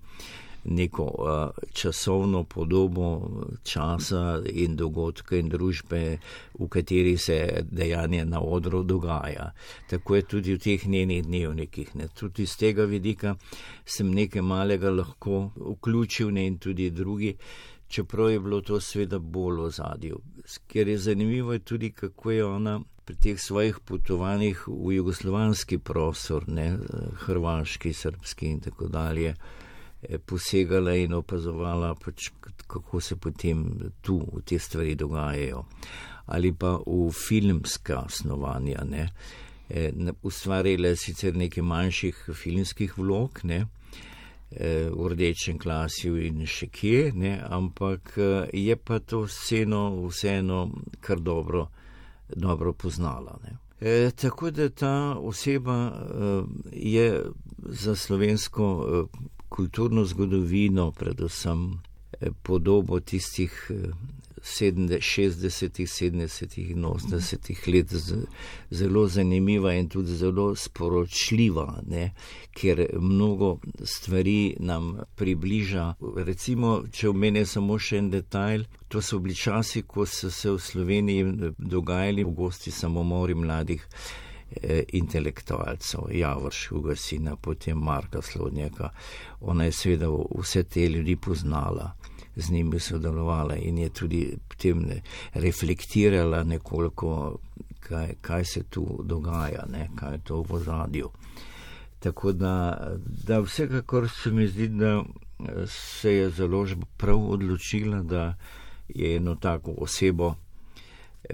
neko 0.65 1.03
uh, 1.05 1.65
časovno 1.73 2.45
podobo 2.45 3.31
časa 3.63 4.43
in 4.53 4.77
dogodka 4.77 5.37
in 5.37 5.49
družbe, 5.49 6.19
v 6.59 6.69
kateri 6.69 7.17
se 7.19 7.65
dejanje 7.71 8.25
na 8.25 8.41
odru 8.41 8.83
dogaja. 8.83 9.53
Tako 9.91 10.17
je 10.17 10.23
tudi 10.23 10.55
v 10.55 10.59
teh 10.59 10.87
njenih 10.89 11.25
dnevnikih. 11.25 11.97
Ne. 11.97 12.09
Tudi 12.09 12.43
iz 12.43 12.57
tega 12.57 12.85
vidika 12.85 13.37
sem 13.85 14.11
nekaj 14.11 14.43
malega 14.43 14.91
lahko 14.91 15.51
vključil 15.57 16.33
ne, 16.33 16.47
in 16.47 16.59
tudi 16.59 16.91
drugi. 16.91 17.37
Čeprav 17.95 18.31
je 18.31 18.41
bilo 18.41 18.61
to 18.61 18.81
sveda 18.81 19.19
bolj 19.19 19.61
v 19.63 19.71
zadju, 19.71 20.21
ker 20.67 20.89
je 20.89 20.99
zanimivo 20.99 21.53
je 21.53 21.63
tudi, 21.63 21.93
kako 21.95 22.31
je 22.31 22.45
ona 22.45 22.81
pri 23.05 23.17
teh 23.17 23.41
svojih 23.41 23.79
potovanjih 23.85 24.65
v 24.69 24.97
jugoslovanski 24.97 25.79
prostor, 25.79 26.49
ne, 26.49 26.73
hrvaški, 27.27 27.93
srpski 27.93 28.51
in 28.57 28.65
tako 28.65 28.89
dalje, 28.89 29.35
Eh, 30.09 30.19
posegala 30.19 30.95
in 31.01 31.15
opazovala, 31.17 31.95
pač, 31.95 32.29
kako 32.67 33.01
se 33.01 33.17
potem 33.17 33.65
tu 34.03 34.19
v 34.21 34.43
te 34.45 34.59
stvari 34.59 34.95
dogajajo. 34.95 35.65
Ali 36.27 36.53
pa 36.53 36.77
v 36.85 37.09
filmska 37.13 38.05
snovanja. 38.09 38.85
Ne. 38.85 39.09
E, 39.69 39.93
ustvarjala 40.23 40.93
sicer 40.97 41.37
nekaj 41.37 41.65
manjših 41.65 42.19
filmskih 42.37 42.99
vlog, 42.99 43.41
ne, 43.49 43.65
v 44.91 45.09
rdečem 45.11 45.59
klasju 45.59 46.17
in 46.23 46.45
še 46.47 46.69
kje, 46.71 47.13
ne, 47.15 47.35
ampak 47.43 48.15
je 48.53 48.77
pa 48.77 49.01
to 49.03 49.25
sceno 49.27 50.07
vseeno 50.07 50.71
kar 51.01 51.21
dobro, 51.21 51.69
dobro 52.31 52.73
poznala. 52.73 53.39
E, 53.81 54.11
tako 54.11 54.51
da 54.51 54.69
ta 54.69 55.19
oseba 55.19 55.91
e, 55.91 55.93
je 56.73 57.23
za 57.59 57.97
slovensko 57.97 58.67
e, 58.87 59.05
kulturno 59.55 60.05
zgodovino, 60.05 60.91
predvsem 60.91 61.81
eh, 62.21 62.31
podobo 62.43 63.01
tistih 63.01 63.71
60, 64.45 65.87
70 65.87 66.59
in 66.59 66.85
80 66.85 67.73
let 67.73 67.93
zelo 68.71 69.07
zanimiva 69.09 69.73
in 69.73 69.89
tudi 69.89 70.17
zelo 70.17 70.55
sporočljiva, 70.55 71.83
ne? 71.87 72.13
ker 72.53 72.87
mnogo 73.01 73.59
stvari 73.85 74.57
nam 74.61 74.99
približa. 75.17 75.95
Recimo, 76.17 76.83
če 76.93 77.09
omenim 77.09 77.47
samo 77.47 77.79
še 77.79 77.99
en 77.99 78.11
detajl, 78.13 78.67
to 78.89 79.01
so 79.03 79.19
bili 79.19 79.35
časi, 79.35 79.83
ko 79.89 80.07
so 80.07 80.31
se 80.31 80.53
v 80.53 80.61
Sloveniji 80.61 81.25
dogajali 81.59 82.25
gosti 82.25 82.71
samomori 82.71 83.35
mladih 83.35 83.83
eh, 84.61 84.85
intelektualcev, 84.93 86.11
Javorškega 86.13 86.97
sina, 86.97 87.37
potem 87.37 87.81
Marka 87.81 88.23
Slodnjaka. 88.23 88.93
Ona 89.41 89.65
je 89.65 89.73
seveda 89.73 90.13
vse 90.13 90.63
te 90.63 90.89
ljudi 90.89 91.17
poznala, 91.17 91.95
z 92.37 92.51
njimi 92.51 92.81
sodelovala 92.81 93.57
in 93.57 93.79
je 93.79 93.89
tudi 93.89 94.37
potem 94.49 94.85
reflektirala 95.35 96.45
nekoliko, 96.45 97.39
kaj, 97.81 98.15
kaj 98.21 98.45
se 98.45 98.63
tu 98.63 99.01
dogaja, 99.05 99.67
ne, 99.73 99.91
kaj 99.97 100.13
je 100.13 100.21
to 100.25 100.45
v 100.49 100.61
zadju. 100.65 101.11
Tako 101.99 102.33
da, 102.33 102.87
da 103.27 103.41
vsekakor 103.41 104.09
se 104.09 104.31
mi 104.31 104.49
zdi, 104.49 104.69
da 104.69 105.05
se 105.67 106.15
je 106.15 106.31
založba 106.31 106.87
prav 106.97 107.31
odločila, 107.31 108.03
da 108.03 108.35
je 108.89 109.17
eno 109.17 109.35
tako 109.35 109.75
osebo 109.79 110.35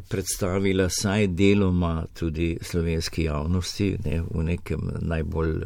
predstavila 0.09 0.89
saj 0.89 1.27
deloma 1.27 2.07
tudi 2.15 2.59
slovenski 2.63 3.23
javnosti 3.23 3.97
ne, 4.05 4.23
v 4.35 4.43
nekem 4.43 4.81
najbolj 5.01 5.63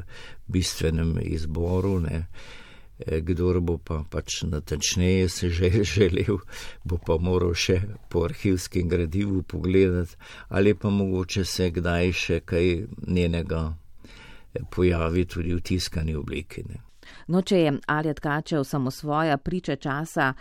bistvenem 0.47 1.19
izboru. 1.23 2.01
Ne. 2.01 2.27
Kdor 2.99 3.59
bo 3.61 3.79
pa 3.79 4.05
pač 4.11 4.43
natančneje 4.47 5.29
se 5.29 5.49
že 5.51 5.71
želel, 5.95 6.39
bo 6.85 6.99
pa 6.99 7.19
moral 7.19 7.55
še 7.55 7.81
po 8.09 8.25
arhivskem 8.25 8.89
gradivu 8.89 9.43
pogledati, 9.43 10.17
ali 10.49 10.75
pa 10.75 10.91
mogoče 10.91 11.45
se 11.45 11.71
kdaj 11.71 12.13
še 12.13 12.41
kaj 12.41 12.87
njenega 13.07 13.73
pojavi 14.71 15.25
tudi 15.27 15.55
v 15.55 15.61
tiskani 15.61 16.15
obliki. 16.15 16.63
Ne. 16.69 16.81
No, 17.29 17.43
če 17.43 17.59
je 17.59 17.73
Alja 17.87 18.15
Tkačev 18.15 18.65
samo 18.65 18.91
svoja 18.91 19.37
priča 19.37 19.77
časa 19.77 20.33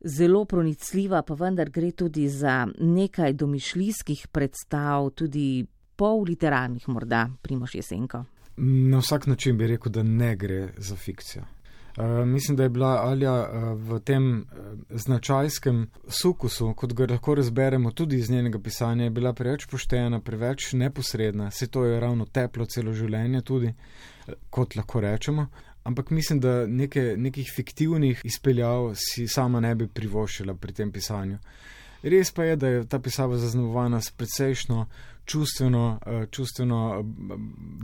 zelo 0.00 0.44
pronicljiva, 0.44 1.22
pa 1.22 1.34
vendar 1.34 1.70
gre 1.70 1.92
tudi 1.92 2.28
za 2.28 2.64
nekaj 2.78 3.32
domišljijskih 3.32 4.26
predstav, 4.32 5.10
tudi 5.14 5.66
pol 5.96 6.24
literarnih 6.24 6.88
morda, 6.88 7.28
Primoš 7.42 7.74
Jesenko. 7.74 8.24
Na 8.56 8.98
vsak 8.98 9.26
način 9.26 9.58
bi 9.58 9.66
rekel, 9.66 9.92
da 9.92 10.02
ne 10.02 10.36
gre 10.36 10.68
za 10.76 10.96
fikcijo. 10.96 11.44
Uh, 11.96 12.26
mislim, 12.26 12.56
da 12.56 12.62
je 12.62 12.68
bila 12.68 12.88
Alja 13.02 13.32
uh, 13.32 13.80
v 13.90 13.98
tem 14.00 14.40
uh, 14.40 14.46
značajskem 14.90 15.90
sukusu, 16.08 16.74
kot 16.74 16.92
ga 16.92 17.06
lahko 17.10 17.34
razberemo 17.34 17.90
tudi 17.90 18.16
iz 18.16 18.30
njenega 18.30 18.58
pisanja, 18.58 19.10
bila 19.10 19.32
preveč 19.32 19.66
poštena, 19.66 20.20
preveč 20.20 20.72
neposredna, 20.72 21.50
se 21.50 21.66
to 21.66 21.84
je 21.84 22.00
ravno 22.00 22.26
teplo 22.26 22.66
celo 22.66 22.92
življenje 22.92 23.42
tudi, 23.42 23.74
kot 24.50 24.76
lahko 24.76 25.00
rečemo. 25.00 25.46
Ampak 25.84 26.10
mislim, 26.10 26.40
da 26.40 26.66
neke, 26.66 27.14
nekih 27.16 27.52
fiktivnih 27.56 28.20
izpeljav 28.24 28.92
si 28.94 29.26
sama 29.28 29.60
ne 29.60 29.74
bi 29.74 29.88
privoščila 29.88 30.54
pri 30.54 30.72
tem 30.72 30.92
pisanju. 30.92 31.38
Res 32.02 32.30
pa 32.32 32.44
je, 32.44 32.56
da 32.56 32.68
je 32.68 32.84
ta 32.88 32.98
pisava 32.98 33.36
zaznamovana 33.36 34.00
s 34.00 34.10
precejšno 34.10 34.86
čustveno, 35.24 35.98
čustveno 36.30 37.02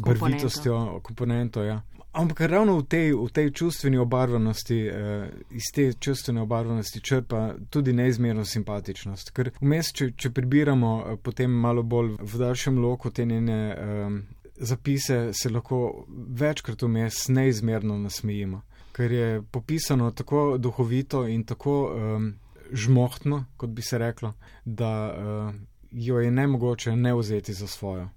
barvitostjo, 0.04 1.00
komponento. 1.02 1.64
Ja. 1.64 1.82
Ampak 2.16 2.40
ravno 2.48 2.78
v 2.80 2.84
tej, 2.88 3.12
v 3.12 3.28
tej 3.28 3.50
čustveni 3.52 3.98
obarvanosti, 4.00 4.78
uh, 4.88 5.26
iz 5.52 5.68
te 5.74 5.92
čustvene 5.92 6.40
obarvanosti 6.40 7.00
črpa 7.00 7.54
tudi 7.70 7.92
neizmerno 7.92 8.44
simpatičnost. 8.44 9.34
Ker 9.36 9.52
vmes, 9.60 9.92
če, 9.92 10.14
če 10.16 10.32
prebiramo 10.32 10.92
uh, 10.96 11.18
potem 11.20 11.52
malo 11.52 11.84
bolj 11.84 12.14
v 12.16 12.40
daljšem 12.40 12.80
loku 12.80 13.12
te 13.12 13.28
njene. 13.28 13.60
Uh, 13.76 14.16
zapise 14.56 15.32
se 15.32 15.50
lahko 15.50 16.06
večkrat 16.08 16.82
vmes 16.82 17.28
neizmerno 17.28 17.98
nasmejimo, 17.98 18.62
ker 18.96 19.12
je 19.12 19.42
popisano 19.52 20.10
tako 20.10 20.56
duhovito 20.58 21.26
in 21.28 21.44
tako 21.44 21.74
um, 21.92 22.30
žmohtno, 22.72 23.44
kot 23.56 23.70
bi 23.70 23.82
se 23.82 23.98
reklo, 23.98 24.32
da 24.64 24.92
uh, 25.12 25.54
jo 25.90 26.20
je 26.20 26.30
ne 26.30 26.46
mogoče 26.46 26.96
ne 26.96 27.14
vzeti 27.14 27.52
za 27.52 27.66
svojo. 27.66 28.08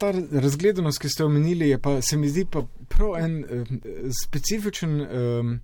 Ta 0.00 0.12
razgledanost, 0.16 0.98
ki 0.98 1.08
ste 1.12 1.24
omenili, 1.24 1.68
je 1.68 1.78
pa 1.78 1.98
se 2.02 2.16
mi 2.16 2.28
zdi 2.28 2.46
pa 2.48 2.62
prav 2.88 3.18
en 3.20 3.40
uh, 3.44 3.72
specifičen. 4.24 5.00
Um, 5.00 5.56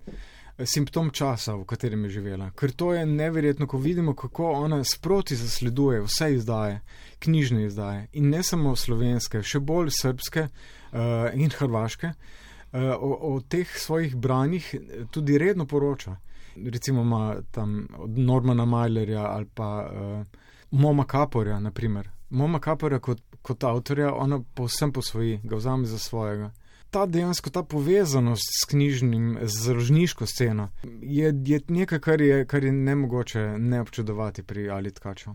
simptom 0.65 1.11
časa, 1.13 1.53
v 1.53 1.65
katerem 1.69 2.03
je 2.07 2.17
živela. 2.17 2.49
Ker 2.57 2.71
to 2.73 2.93
je 2.93 3.05
neverjetno, 3.05 3.67
ko 3.67 3.77
vidimo, 3.77 4.15
kako 4.17 4.51
ona 4.51 4.83
sproti 4.83 5.35
zasleduje 5.35 6.01
vse 6.01 6.33
izdaje, 6.33 6.79
knjižne 7.19 7.65
izdaje 7.65 8.07
in 8.13 8.29
ne 8.29 8.43
samo 8.43 8.75
slovenske, 8.75 9.43
še 9.43 9.59
bolj 9.59 9.91
srpske 9.93 10.47
uh, 10.47 11.29
in 11.33 11.53
hrvaške, 11.53 12.09
uh, 12.09 12.81
o, 12.97 13.11
o 13.35 13.41
teh 13.41 13.69
svojih 13.77 14.15
branjih 14.15 14.73
tudi 15.11 15.37
redno 15.37 15.65
poroča. 15.65 16.17
Recimo 16.57 17.01
ima 17.01 17.35
tam 17.51 17.87
od 17.97 18.17
Normana 18.17 18.65
Majlerja 18.65 19.27
ali 19.29 19.45
pa 19.53 19.69
uh, 19.85 20.25
Moma 20.71 21.05
Kaporja, 21.05 21.59
naprimer. 21.59 22.09
Moma 22.29 22.59
Kaporja 22.59 22.99
kot, 22.99 23.21
kot 23.41 23.63
avtorja, 23.63 24.13
ona 24.13 24.41
povsem 24.53 24.91
posvoji, 24.91 25.39
ga 25.43 25.55
vzame 25.55 25.85
za 25.85 25.99
svojega 25.99 26.51
ta 26.91 27.05
dejansko 27.05 27.49
ta 27.49 27.63
povezanost 27.63 28.43
s 28.61 28.65
knjižnim, 28.65 29.37
z 29.41 29.63
založniško 29.63 30.25
sceno, 30.25 30.69
je, 31.01 31.33
je 31.45 31.61
nekaj, 31.67 31.99
kar 31.99 32.21
je, 32.21 32.45
kar 32.45 32.63
je 32.63 32.71
ne 32.71 32.95
mogoče 32.95 33.39
ne 33.57 33.81
občudovati 33.81 34.43
pri 34.43 34.69
Ali 34.69 34.91
Tkaču. 34.91 35.31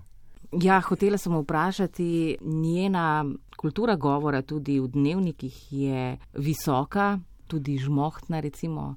Ja, 0.63 0.81
hotela 0.81 1.19
sem 1.19 1.37
vprašati, 1.37 2.37
njena 2.41 3.25
kultura 3.57 3.97
govora 3.97 4.43
tudi 4.43 4.81
v 4.81 4.89
dnevnikih 4.89 5.73
je 5.73 6.19
visoka, 6.35 7.19
tudi 7.47 7.79
žmohtna, 7.79 8.41
recimo 8.41 8.97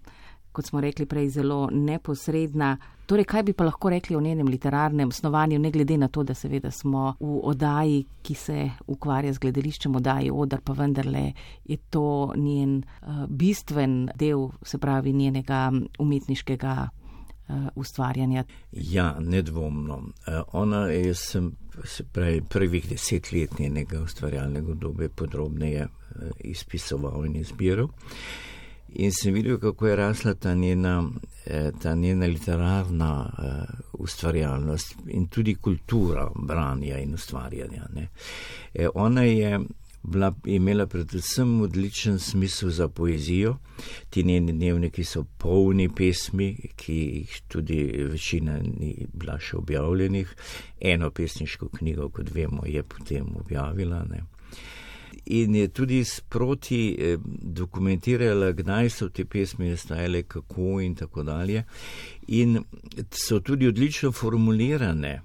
kot 0.56 0.66
smo 0.66 0.82
rekli 0.82 1.06
prej, 1.06 1.30
zelo 1.36 1.66
neposredna. 1.72 2.76
Torej, 3.06 3.28
kaj 3.30 3.44
bi 3.46 3.54
pa 3.54 3.68
lahko 3.68 3.90
rekli 3.94 4.16
o 4.16 4.22
njenem 4.22 4.48
literarnem 4.48 5.12
snovanju, 5.12 5.60
ne 5.60 5.72
glede 5.72 5.98
na 5.98 6.08
to, 6.08 6.24
da 6.24 6.34
seveda 6.34 6.72
smo 6.72 7.14
v 7.20 7.40
oddaji, 7.44 8.00
ki 8.26 8.36
se 8.36 8.70
ukvarja 8.88 9.34
z 9.34 9.44
gledališčem, 9.44 9.96
oddaji 9.96 10.32
odar, 10.34 10.64
pa 10.66 10.74
vendarle 10.74 11.26
je 11.66 11.78
to 11.90 12.34
njen 12.36 12.80
uh, 12.80 13.26
bistven 13.30 14.10
del, 14.16 14.48
se 14.64 14.80
pravi, 14.82 15.14
njenega 15.14 15.70
umetniškega 16.00 16.76
uh, 16.88 17.68
ustvarjanja. 17.76 18.44
Ja, 18.72 19.12
nedvomno. 19.20 19.96
Uh, 19.96 20.42
ona 20.54 20.88
je, 20.88 21.14
sem, 21.14 21.52
se 21.84 22.04
pravi, 22.04 22.42
prvih 22.42 22.90
deset 22.90 23.32
let 23.32 23.60
njenega 23.60 24.02
ustvarjalnega 24.02 24.74
dobe 24.74 25.10
podrobneje 25.10 25.86
uh, 25.86 26.30
izpisoval 26.40 27.26
in 27.26 27.36
izbiral. 27.44 27.92
In 28.96 29.12
sem 29.12 29.34
videl, 29.34 29.58
kako 29.60 29.88
je 29.88 29.96
rasla 29.96 30.34
ta 30.34 30.54
njena, 30.54 31.10
eh, 31.46 31.72
ta 31.82 31.96
njena 31.96 32.26
literarna 32.26 33.34
uh, 33.38 33.80
ustvarjalnost 33.94 34.96
in 35.08 35.28
tudi 35.28 35.56
kultura 35.56 36.30
branja 36.36 36.98
in 36.98 37.14
ustvarjanja. 37.14 37.88
E, 38.74 38.88
ona 38.94 39.24
je 39.24 39.60
bila, 40.04 40.34
imela 40.46 40.88
predvsem 40.88 41.62
odličen 41.62 42.20
smisel 42.20 42.70
za 42.70 42.88
poezijo. 42.88 43.58
Ti 44.10 44.24
njeni 44.24 44.54
dnevniki 44.54 45.04
so 45.04 45.26
polni 45.38 45.90
pesmi, 45.96 46.70
ki 46.76 46.96
jih 46.96 47.42
tudi 47.48 48.08
večina 48.12 48.58
ni 48.58 49.08
bila 49.14 49.40
še 49.40 49.58
objavljenih. 49.58 50.36
Eno 50.80 51.12
pesniško 51.12 51.70
knjigo, 51.70 52.10
kot 52.10 52.32
vemo, 52.34 52.64
je 52.66 52.84
potem 52.84 53.36
objavila. 53.36 54.06
Ne 54.10 54.35
in 55.26 55.56
je 55.56 55.68
tudi 55.68 56.04
sproti 56.04 56.96
eh, 57.00 57.18
dokumentirala, 57.42 58.52
kdaj 58.52 58.90
so 58.90 59.10
te 59.10 59.26
pesmi 59.26 59.70
nastajale, 59.70 60.24
kako 60.24 60.82
in 60.82 60.96
tako 60.96 61.24
dalje. 61.24 61.64
In 62.28 62.64
so 63.12 63.40
tudi 63.40 63.68
odlično 63.68 64.12
formulirane. 64.12 65.22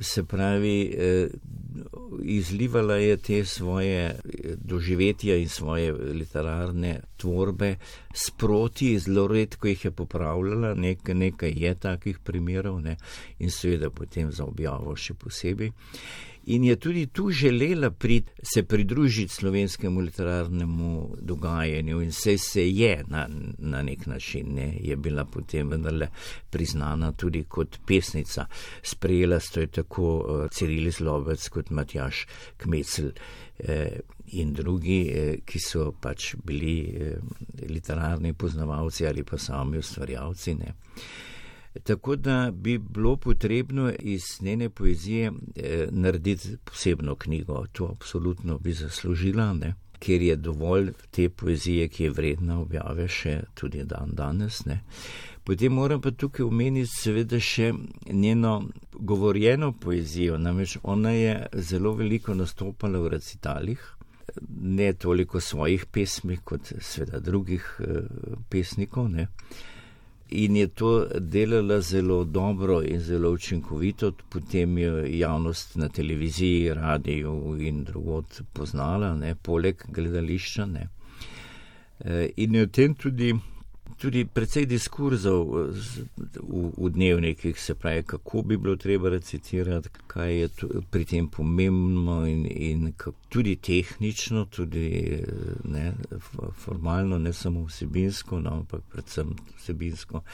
Se 0.00 0.24
pravi, 0.24 0.94
eh, 0.98 1.28
izlivala 2.22 2.96
je 2.96 3.16
te 3.16 3.44
svoje 3.44 4.04
eh, 4.04 4.54
doživetja 4.56 5.36
in 5.36 5.48
svoje 5.48 5.92
literarne 5.92 7.00
tvorbe 7.16 7.76
sproti, 8.14 8.98
zelo 8.98 9.26
redko 9.28 9.68
jih 9.68 9.84
je 9.84 9.90
popravljala, 9.90 10.74
nekaj, 10.74 11.14
nekaj 11.14 11.52
je 11.56 11.74
takih 11.74 12.18
primerov 12.18 12.80
ne? 12.80 12.96
in 13.38 13.50
seveda 13.50 13.90
potem 13.90 14.32
za 14.32 14.44
objavo 14.44 14.96
še 14.96 15.14
posebej 15.14 15.70
in 16.44 16.64
je 16.64 16.76
tudi 16.76 17.06
tu 17.06 17.30
želela 17.30 17.90
prid, 17.90 18.30
se 18.42 18.62
pridružiti 18.62 19.34
slovenskemu 19.34 20.00
literarnemu 20.00 21.16
dogajanju 21.20 22.00
in 22.02 22.08
vse 22.08 22.38
se 22.38 22.70
je 22.70 23.04
na, 23.08 23.28
na 23.58 23.82
nek 23.82 24.06
način, 24.06 24.54
ne, 24.54 24.76
je 24.80 24.96
bila 24.96 25.24
potem 25.24 25.68
vendarle 25.68 26.08
priznana 26.50 27.12
tudi 27.12 27.44
kot 27.44 27.78
pesnica. 27.86 28.46
Sprejela 28.82 29.40
sto 29.40 29.60
je 29.60 29.66
tako 29.66 30.16
uh, 30.16 30.50
Ciril 30.50 30.90
Zlobec 30.90 31.48
kot 31.48 31.70
Matjaš 31.70 32.26
Kmecel 32.56 33.10
eh, 33.58 34.00
in 34.32 34.52
drugi, 34.52 35.10
eh, 35.14 35.36
ki 35.44 35.60
so 35.60 35.92
pač 36.00 36.34
bili 36.44 36.76
eh, 36.96 37.18
literarni 37.68 38.32
poznavalci 38.32 39.06
ali 39.06 39.24
pa 39.24 39.38
sami 39.38 39.78
ustvarjalci. 39.78 40.54
Ne. 40.54 40.74
Tako 41.82 42.16
da 42.16 42.50
bi 42.54 42.78
bilo 42.78 43.16
potrebno 43.16 43.92
iz 43.98 44.22
njene 44.40 44.68
poezije 44.70 45.32
eh, 45.56 45.88
narediti 45.90 46.56
posebno 46.64 47.14
knjigo. 47.14 47.66
To 47.72 47.86
absolutno 47.86 48.58
bi 48.58 48.72
zaslužila, 48.72 49.52
ne? 49.52 49.74
ker 49.98 50.22
je 50.22 50.36
dovolj 50.36 50.90
te 51.10 51.28
poezije, 51.28 51.88
ki 51.88 52.04
je 52.04 52.10
vredna 52.10 52.60
objave 52.60 53.06
še 53.08 53.36
tudi 53.54 53.84
dan 53.84 54.10
danes. 54.18 54.64
Ne? 54.66 54.80
Potem 55.44 55.72
moram 55.72 56.00
pa 56.02 56.10
tukaj 56.10 56.46
omeniti 56.46 56.90
seveda 56.90 57.38
še 57.38 57.72
njeno 58.10 58.64
govorjeno 58.92 59.72
poezijo. 59.72 60.38
Namreč 60.38 60.78
ona 60.82 61.10
je 61.10 61.36
zelo 61.54 61.94
veliko 61.94 62.34
nastopala 62.34 62.98
v 62.98 63.14
recitalih 63.14 63.86
ne 64.60 64.92
toliko 64.92 65.40
svojih 65.40 65.86
pesmi, 65.86 66.36
kot 66.44 66.72
seveda 66.80 67.20
drugih 67.20 67.80
pesnikov. 68.48 69.08
Ne. 69.10 69.26
In 70.32 70.56
je 70.56 70.66
to 70.68 70.90
delala 71.20 71.80
zelo 71.80 72.24
dobro 72.24 72.80
in 72.82 73.00
zelo 73.00 73.30
učinkovito, 73.30 74.12
potem 74.28 74.78
je 74.78 75.18
javnost 75.18 75.76
na 75.76 75.88
televiziji, 75.88 76.74
radiju 76.74 77.56
in 77.60 77.84
drugod 77.84 78.40
poznala, 78.52 79.14
ne, 79.14 79.34
poleg 79.34 79.84
gledališča. 79.88 80.66
Ne. 80.66 80.88
In 82.36 82.54
je 82.54 82.66
v 82.66 82.70
tem 82.70 82.94
tudi 82.94 83.34
tudi 84.02 84.24
precej 84.26 84.66
diskurzov 84.66 85.46
v, 85.46 86.70
v 86.74 86.88
dnevnikih, 86.90 87.60
se 87.60 87.74
pravi, 87.74 88.02
kako 88.02 88.42
bi 88.42 88.56
bilo 88.56 88.74
treba 88.76 89.08
recitirati, 89.08 89.88
kaj 90.06 90.32
je 90.34 90.48
pri 90.90 91.04
tem 91.04 91.28
pomembno 91.30 92.26
in, 92.26 92.46
in 92.50 92.92
tudi 93.28 93.54
tehnično, 93.56 94.44
tudi 94.50 95.22
ne, 95.64 95.92
formalno, 96.64 97.18
ne 97.18 97.32
samo 97.32 97.62
vsebinsko, 97.68 98.40
no, 98.40 98.56
ampak 98.62 98.82
predvsem 98.90 99.36
vsebinsko. 99.60 100.24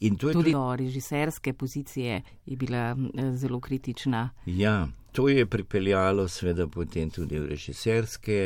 tudi 0.00 0.18
tudi 0.18 0.54
režiserske 0.76 1.52
pozicije 1.52 2.22
je 2.46 2.56
bila 2.56 2.96
zelo 3.34 3.60
kritična. 3.60 4.30
Ja. 4.46 4.88
To 5.12 5.28
je 5.28 5.46
pripeljalo 5.46 6.24
seveda 6.28 6.66
potem 6.66 7.10
tudi 7.10 7.38
v 7.38 7.50
režiserske, 7.50 8.38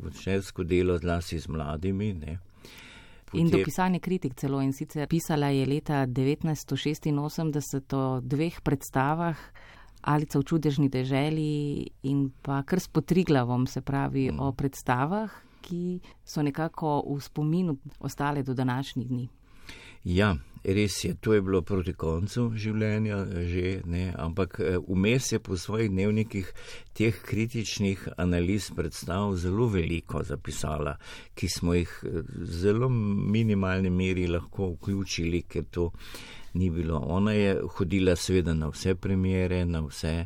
v 0.00 0.08
režisersko 0.08 0.64
delo, 0.64 0.96
zlasti 0.98 1.38
z 1.38 1.48
mladimi. 1.52 2.14
Ne. 2.14 2.38
In 3.32 3.50
do 3.50 3.58
pisanja 3.64 3.98
kritik 3.98 4.36
celo 4.38 4.60
in 4.62 4.72
sicer 4.72 5.08
pisala 5.10 5.50
je 5.50 5.66
leta 5.66 6.06
1986 6.06 7.94
o 7.96 8.20
dveh 8.20 8.60
predstavah. 8.62 9.38
Alica 10.06 10.38
v 10.38 10.46
čudežni 10.46 10.88
deželi 10.88 11.82
in 12.06 12.30
pa 12.30 12.62
kar 12.62 12.78
s 12.78 12.86
potriglavom, 12.86 13.66
se 13.66 13.82
pravi 13.82 14.30
mm. 14.30 14.38
o 14.38 14.52
predstavah, 14.54 15.32
ki 15.66 15.98
so 16.22 16.42
nekako 16.46 17.02
v 17.02 17.18
spominu 17.20 17.74
ostale 17.98 18.42
do 18.46 18.54
današnjih 18.54 19.08
dni. 19.08 19.28
Ja, 20.04 20.36
res 20.66 21.04
je, 21.04 21.14
to 21.14 21.34
je 21.34 21.42
bilo 21.42 21.60
proti 21.62 21.92
koncu 21.94 22.48
življenja 22.58 23.20
že, 23.46 23.80
ne, 23.86 24.08
ampak 24.18 24.58
eh, 24.60 24.78
vmes 24.82 25.30
je 25.32 25.38
po 25.38 25.56
svojih 25.56 25.90
dnevnikih 25.92 26.50
teh 26.96 27.20
kritičnih 27.22 28.08
analiz 28.18 28.72
predstav 28.74 29.36
zelo 29.38 29.68
veliko 29.70 30.24
zapisala, 30.26 30.96
ki 31.38 31.48
smo 31.48 31.76
jih 31.76 31.92
v 32.02 32.24
eh, 32.24 32.34
zelo 32.64 32.90
minimalni 32.90 33.92
meri 33.94 34.26
lahko 34.26 34.72
vključili, 34.74 35.44
ker 35.46 35.70
to 35.70 35.90
ni 36.56 36.70
bilo. 36.70 36.98
Ona 36.98 37.36
je 37.36 37.56
hodila 37.76 38.16
seveda 38.16 38.54
na 38.54 38.70
vse 38.72 38.94
premjere, 38.94 39.64
na 39.64 39.84
vse 39.86 40.24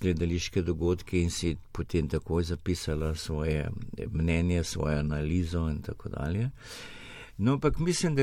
gledališke 0.00 0.62
dogodke 0.62 1.20
in 1.20 1.30
si 1.30 1.56
potem 1.72 2.08
takoj 2.08 2.44
zapisala 2.44 3.14
svoje 3.14 3.68
mnenje, 4.12 4.64
svojo 4.64 4.98
analizo 4.98 5.68
in 5.68 5.82
tako 5.82 6.08
dalje. 6.08 6.50
No, 7.38 7.52
ampak 7.52 7.78
mislim, 7.78 8.14
da 8.14 8.22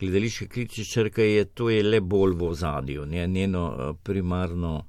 gledališka 0.00 0.46
kritičarka 0.46 1.22
je 1.22 1.44
to 1.44 1.70
je 1.70 1.82
le 1.82 2.00
bolj 2.00 2.34
v 2.34 2.44
ozadju. 2.44 3.06
Njeno 3.06 3.76
eh, 3.78 3.92
primarno 4.02 4.84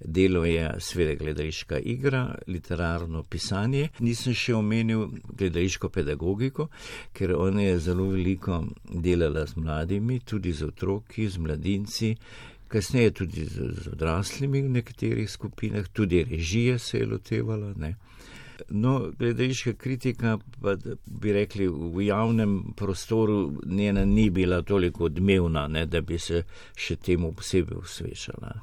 delo 0.00 0.44
je 0.44 0.74
sveda 0.78 1.14
gledališka 1.14 1.78
igra, 1.78 2.34
literarno 2.46 3.22
pisanje. 3.22 3.88
Nisem 3.98 4.34
še 4.34 4.54
omenil 4.54 5.08
gledališko 5.38 5.88
pedagogiko, 5.88 6.68
ker 7.12 7.34
ona 7.36 7.62
je 7.62 7.78
zelo 7.78 8.08
veliko 8.10 8.62
delala 8.84 9.46
z 9.46 9.56
mladimi, 9.56 10.20
tudi 10.20 10.52
z 10.52 10.70
otroki, 10.72 11.28
z 11.28 11.38
mladinci. 11.38 12.14
Kasneje 12.68 13.10
tudi 13.10 13.46
z, 13.48 13.70
z 13.82 13.94
odraslimi 13.94 14.62
v 14.62 14.74
nekaterih 14.80 15.30
skupinah, 15.30 15.88
tudi 15.88 16.24
režije 16.24 16.78
se 16.78 16.98
je 16.98 17.06
lotevala. 17.06 17.72
Ne. 17.76 17.94
No, 18.68 19.10
gledališka 19.18 19.72
kritika, 19.72 20.38
pa 20.62 20.76
bi 21.06 21.32
rekli, 21.32 21.68
v 21.68 22.06
javnem 22.06 22.72
prostoru 22.76 23.52
njena 23.66 24.04
ni 24.04 24.30
bila 24.30 24.62
toliko 24.62 25.04
odmevna, 25.04 25.68
ne, 25.68 25.86
da 25.86 26.00
bi 26.00 26.18
se 26.18 26.42
še 26.76 26.96
temu 26.96 27.32
posebej 27.32 27.78
usvečala. 27.78 28.60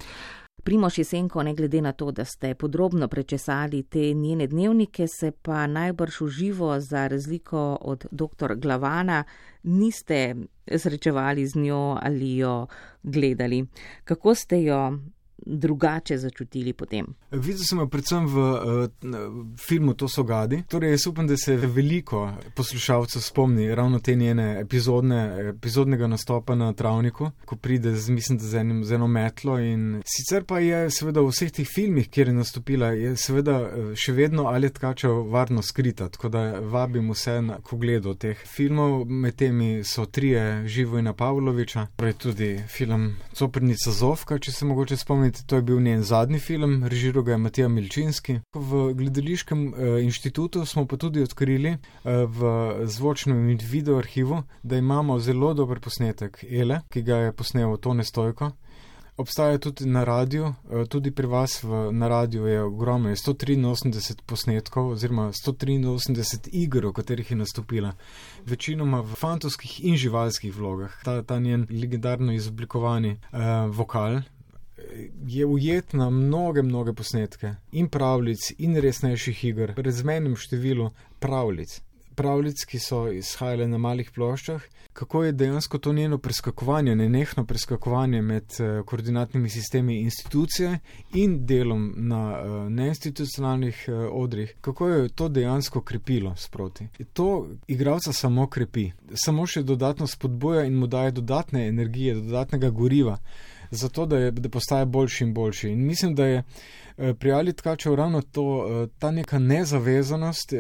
Primoš 0.66 0.98
Jesenko, 0.98 1.43
ne 1.43 1.54
glede 1.54 1.82
na 1.82 1.91
to, 1.91 2.12
da 2.12 2.26
ste 2.26 2.56
podrobno 2.56 3.08
prečesali 3.08 3.84
te 3.84 4.14
njene 4.14 4.48
dnevnike, 4.48 5.08
se 5.08 5.32
pa 5.32 5.68
najbrž 5.68 6.22
v 6.22 6.30
živo, 6.30 6.80
za 6.80 7.08
razliko 7.08 7.78
od 7.82 8.06
dr. 8.12 8.56
Glavana, 8.56 9.24
niste 9.64 10.36
srečevali 10.78 11.48
z 11.48 11.56
njo 11.56 11.98
ali 12.02 12.38
jo 12.38 12.68
gledali. 13.04 13.66
Kako 14.04 14.36
ste 14.36 14.64
jo 14.64 14.98
drugače 15.45 16.17
začutili 16.17 16.73
potem? 16.73 17.05
Videla 17.31 17.65
sem 17.65 17.79
jo 17.79 17.88
predvsem 17.88 18.27
v 18.27 18.38
uh, 18.38 19.57
filmu 19.59 19.93
To 19.93 20.07
so 20.07 20.23
gadi. 20.23 20.63
Torej, 20.69 20.91
jaz 20.91 21.07
upam, 21.07 21.27
da 21.27 21.38
se 21.38 21.55
veliko 21.55 22.31
poslušalcev 22.55 23.21
spomni 23.21 23.75
ravno 23.75 23.99
te 23.99 24.15
njene 24.15 24.59
epizodne, 24.61 25.49
epizodnega 25.49 26.07
nastopa 26.07 26.55
na 26.55 26.73
travniku, 26.73 27.31
ko 27.45 27.55
pride 27.55 27.95
z, 27.95 28.09
mislim, 28.09 28.39
z, 28.39 28.55
enim, 28.55 28.83
z 28.83 28.91
eno 28.91 29.07
metlo. 29.07 29.59
In 29.59 30.01
sicer 30.05 30.43
pa 30.43 30.59
je 30.59 30.89
seveda 30.91 31.21
v 31.21 31.31
vseh 31.31 31.51
teh 31.51 31.67
filmih, 31.67 32.09
kjer 32.09 32.27
je 32.27 32.33
nastopila, 32.33 32.91
je 32.95 33.15
seveda 33.17 33.59
eh, 33.61 33.93
še 33.95 34.13
vedno 34.13 34.47
ali 34.51 34.69
tkača 34.69 35.09
varno 35.09 35.61
skrita. 35.61 36.09
Tako 36.09 36.29
da 36.29 36.45
vabim 36.59 37.11
vse 37.11 37.41
na 37.41 37.59
pogledu 37.69 38.15
teh 38.15 38.38
filmov. 38.47 39.05
Med 39.05 39.36
temi 39.36 39.83
so 39.83 40.05
trije 40.05 40.67
Živojna 40.67 41.13
Pavloviča, 41.13 41.88
torej 41.95 42.13
tudi 42.13 42.49
film 42.67 43.15
Coprnica 43.33 43.91
Zovka, 43.91 44.39
če 44.39 44.51
se 44.51 44.65
mogoče 44.65 44.97
spomnite 44.97 45.34
spomniti, 45.36 45.47
to 45.47 45.55
je 45.55 45.61
bil 45.61 45.79
njen 45.79 46.03
zadnji 46.03 46.39
film, 46.39 46.83
režiral 46.83 47.23
ga 47.23 47.31
je 47.31 47.38
Matija 47.38 47.67
Milčinski. 47.67 48.39
V 48.53 48.93
gledališkem 48.93 49.73
eh, 49.73 50.03
inštitutu 50.03 50.65
smo 50.65 50.86
pa 50.86 50.97
tudi 50.97 51.21
odkrili 51.21 51.69
eh, 51.69 52.25
v 52.25 52.86
zvočnem 52.86 53.49
in 53.49 53.59
video 53.61 53.97
arhivu, 53.97 54.43
da 54.63 54.77
imamo 54.77 55.19
zelo 55.19 55.53
dober 55.53 55.79
posnetek 55.79 56.45
Ele, 56.49 56.81
ki 56.89 57.01
ga 57.01 57.15
je 57.15 57.33
posnel 57.33 57.77
Tone 57.77 58.03
Stojko. 58.03 58.51
Obstaja 59.17 59.57
tudi 59.57 59.86
na 59.86 60.03
radiju, 60.03 60.53
eh, 60.71 60.86
tudi 60.86 61.11
pri 61.11 61.27
vas 61.27 61.63
v, 61.63 61.91
na 61.91 62.07
radiju 62.07 62.45
je 62.45 62.61
ogromno, 62.61 63.09
je 63.09 63.15
183 63.15 64.21
posnetkov 64.25 64.91
oziroma 64.91 65.31
183 65.31 66.49
iger, 66.51 66.86
v 66.86 66.93
katerih 66.93 67.31
je 67.31 67.38
nastopila, 67.38 67.93
večinoma 68.45 69.01
v 69.01 69.15
fantovskih 69.15 69.86
in 69.86 69.95
živalskih 69.95 70.55
vlogah. 70.55 70.91
Ta, 71.03 71.21
ta 71.23 71.39
njen 71.39 71.67
legendarno 71.69 72.33
izoblikovani 72.33 73.11
uh, 73.15 73.39
vokal, 73.71 74.21
je 75.27 75.45
ujet 75.45 75.93
na 75.93 76.09
mnoge, 76.09 76.61
mnoge 76.61 76.93
posnetke 76.93 77.55
in 77.71 77.89
pravljic, 77.89 78.51
in 78.57 78.77
resnejših 78.81 79.43
iger, 79.51 79.73
razmenem 79.77 80.36
številu 80.36 80.91
pravljic. 81.19 81.81
Pravljic, 82.15 82.63
ki 82.63 82.79
so 82.79 83.05
izhajale 83.11 83.67
na 83.67 83.77
malih 83.81 84.11
ploščah, 84.15 84.63
kako 84.95 85.23
je 85.23 85.31
dejansko 85.31 85.77
to 85.77 85.93
njeno 85.93 86.17
preskakovanje, 86.17 86.95
nenehno 86.95 87.45
preskakovanje 87.45 88.21
med 88.21 88.43
uh, 88.59 88.86
koordinatnimi 88.86 89.49
sistemi 89.49 89.97
institucije 89.99 90.79
in 91.13 91.45
delom 91.45 91.93
na 91.97 92.21
uh, 92.31 92.71
neinstitucionalnih 92.71 93.83
uh, 93.88 93.95
odrih, 94.11 94.55
kako 94.61 94.88
je 94.88 95.09
to 95.09 95.27
dejansko 95.29 95.81
krepilo 95.81 96.36
sproti. 96.36 96.88
To 97.13 97.47
igralca 97.67 98.13
samo 98.13 98.47
krepi, 98.47 98.91
samo 99.13 99.47
še 99.47 99.63
dodatno 99.63 100.07
spodbuja 100.07 100.63
in 100.63 100.79
mu 100.79 100.88
daje 100.88 101.11
dodatne 101.11 101.67
energije, 101.67 102.15
dodatnega 102.15 102.69
goriva 102.69 103.19
zato 103.72 104.05
da, 104.05 104.18
je, 104.18 104.32
da 104.32 104.49
postaje 104.49 104.86
boljši 104.86 105.24
in 105.24 105.34
boljši. 105.34 105.70
In 105.70 105.86
mislim, 105.86 106.16
da 106.16 106.26
je 106.26 106.43
eh, 106.97 107.13
pri 107.13 107.32
Ali 107.32 107.53
Tkačev 107.53 107.95
ravno 107.95 108.22
to, 108.22 108.66
eh, 108.68 108.88
ta 108.99 109.11
neka 109.11 109.39
nezavezanost 109.39 110.53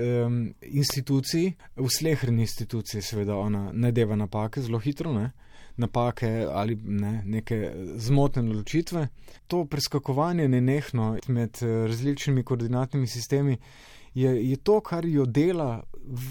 institucij, 0.61 1.51
v 1.75 1.89
slehrni 1.89 2.41
instituciji, 2.41 3.01
seveda 3.01 3.37
ona 3.37 3.71
ne 3.73 3.91
deva 3.91 4.15
napake 4.15 4.61
zelo 4.61 4.79
hitro, 4.79 5.13
ne? 5.13 5.31
napake 5.77 6.47
ali 6.51 6.75
ne, 6.75 7.23
neke 7.25 7.71
zmotne 7.95 8.41
odločitve. 8.41 9.07
To 9.47 9.65
preskakovanje 9.65 10.47
nenehno 10.47 11.17
med 11.27 11.57
eh, 11.61 11.87
različnimi 11.87 12.43
koordinatnimi 12.43 13.07
sistemi 13.07 13.57
je, 14.13 14.49
je 14.49 14.55
to, 14.55 14.79
kar 14.79 15.05
jo 15.05 15.25
dela 15.25 15.83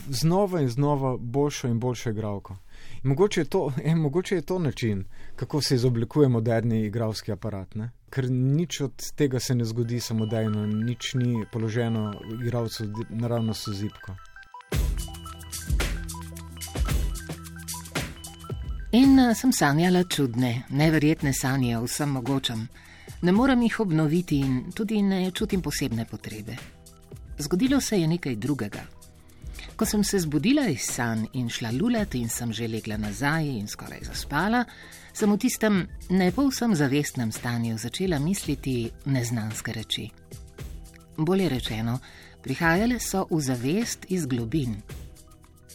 znova 0.09 0.61
in 0.61 0.69
znova 0.69 1.17
boljšo 1.17 1.69
in 1.69 1.81
boljšo 1.81 2.11
igralko. 2.11 2.57
Mogoče 3.05 3.41
je, 3.41 3.45
to, 3.45 3.73
eh, 3.85 3.95
mogoče 3.95 4.35
je 4.35 4.43
to 4.43 4.59
način, 4.59 5.05
kako 5.37 5.61
se 5.61 5.75
izoblikuje 5.75 6.29
moderni 6.29 6.87
igralski 6.87 7.33
aparat. 7.33 7.75
Ne? 7.75 7.91
Ker 8.11 8.31
nič 8.31 8.81
od 8.81 9.13
tega 9.17 9.41
se 9.41 9.55
ne 9.55 9.65
zgodi 9.65 10.01
samodejno, 10.01 10.67
nič 10.67 11.15
ni 11.15 11.45
položeno 11.53 12.15
igralcu 12.43 12.85
naravno 13.11 13.55
s 13.55 13.69
zipko. 13.69 14.17
In 18.93 19.19
uh, 19.19 19.37
sem 19.37 19.53
sanjala 19.53 20.05
čudne, 20.05 20.63
neverjetne 20.71 21.33
sanje 21.33 21.79
o 21.79 21.85
vsem 21.85 22.09
mogočem. 22.09 22.69
Ne 23.23 23.33
morem 23.33 23.63
jih 23.63 23.81
obnoviti 23.81 24.39
in 24.39 24.73
tudi 24.75 25.03
ne 25.03 25.31
čutim 25.31 25.63
posebne 25.63 26.07
potrebe. 26.11 26.57
Zgodilo 27.39 27.81
se 27.81 28.01
je 28.01 28.09
nekaj 28.09 28.37
drugega. 28.37 28.87
Ko 29.77 29.87
sem 29.87 30.05
se 30.05 30.19
zbudila 30.19 30.69
iz 30.71 30.87
san 30.87 31.27
in 31.33 31.49
šla 31.51 31.71
lulat 31.75 32.15
in 32.15 32.29
sem 32.29 32.53
že 32.53 32.69
legla 32.69 32.97
nazaj 32.97 33.47
in 33.47 33.69
skoraj 33.69 34.05
zaspala, 34.07 34.65
sem 35.13 35.31
v 35.33 35.39
tistem 35.39 35.89
ne 36.11 36.31
povsem 36.33 36.75
zavestnem 36.75 37.33
stanju 37.33 37.79
začela 37.79 38.19
misliti 38.19 38.91
neznanske 39.05 39.73
reči. 39.73 40.11
Bolje 41.17 41.49
rečeno, 41.49 41.99
Prihajale 42.45 43.01
so 43.01 43.25
v 43.31 43.41
zavest 43.41 44.05
iz 44.13 44.27
globin. 44.29 44.77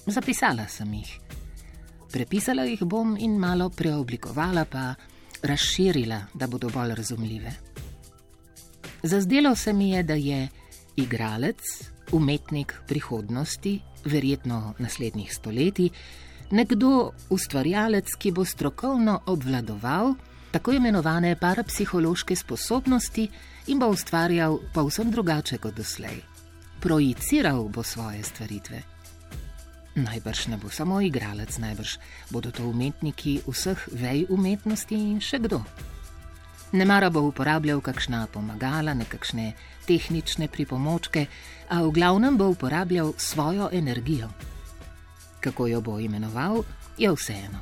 Zapisala 0.06 0.68
sem 0.70 0.92
jih. 0.94 1.16
Prepisala 2.14 2.62
jih 2.70 2.84
bom 2.86 3.16
in 3.18 3.40
malo 3.42 3.72
preoblikovala, 3.74 4.68
pa 4.70 4.94
razširila, 5.42 6.20
da 6.38 6.46
bodo 6.46 6.70
bolj 6.70 6.94
razumljive. 6.94 7.54
Zazdelo 9.02 9.56
se 9.56 9.74
mi 9.74 9.90
je, 9.92 10.04
da 10.04 10.14
je 10.14 10.48
igralec, 11.02 11.58
umetnik 12.12 12.76
prihodnosti, 12.88 13.80
verjetno 14.06 14.74
naslednjih 14.80 15.34
stoletij, 15.34 15.90
nekdo 16.52 17.12
ustvarjalec, 17.30 18.16
ki 18.18 18.32
bo 18.32 18.46
strokovno 18.46 19.22
obvladoval 19.26 20.14
tako 20.52 20.72
imenovane 20.72 21.36
parapsihološke 21.36 22.36
sposobnosti 22.36 23.30
in 23.68 23.80
bo 23.80 23.88
ustvarjal 23.88 24.60
povsem 24.74 25.12
drugače 25.12 25.58
kot 25.58 25.76
doslej. 25.76 26.22
Projiciral 26.82 27.68
bo 27.70 27.84
svoje 27.84 28.24
stvaritve. 28.24 28.82
Najbrž 29.96 30.48
ne 30.48 30.58
bo 30.58 30.70
samo 30.70 31.02
igralec, 31.02 31.58
najbrž 31.58 31.98
bodo 32.30 32.52
to 32.52 32.70
umetniki 32.70 33.42
vseh 33.48 33.88
vej 33.92 34.26
umetnosti 34.30 34.96
in 34.96 35.20
še 35.22 35.40
kdo. 35.44 35.62
Ne 36.72 36.86
mara 36.86 37.10
bo 37.10 37.22
uporabljal 37.26 37.82
kakšna 37.82 38.28
pomagala, 38.34 38.94
nekakšne 38.94 39.54
tehnične 39.88 40.48
pripomočke, 40.48 41.26
a 41.70 41.82
v 41.82 41.92
glavnem 41.92 42.38
bo 42.38 42.50
uporabljal 42.50 43.14
svojo 43.18 43.70
energijo. 43.74 44.30
Kako 45.40 45.68
jo 45.68 45.82
bo 45.82 46.00
imenoval, 46.00 46.64
je 46.98 47.10
vseeno. 47.12 47.60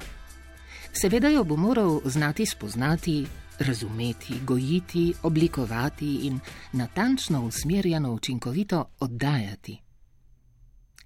Seveda 0.92 1.30
jo 1.30 1.44
bo 1.44 1.56
moral 1.56 2.02
znati 2.06 2.46
spoznati, 2.46 3.26
razumeti, 3.60 4.40
gojiti, 4.44 5.14
oblikovati 5.24 6.16
in 6.28 6.40
natančno 6.74 7.46
usmerjeno, 7.46 8.12
učinkovito 8.12 8.86
oddajati. 9.00 9.82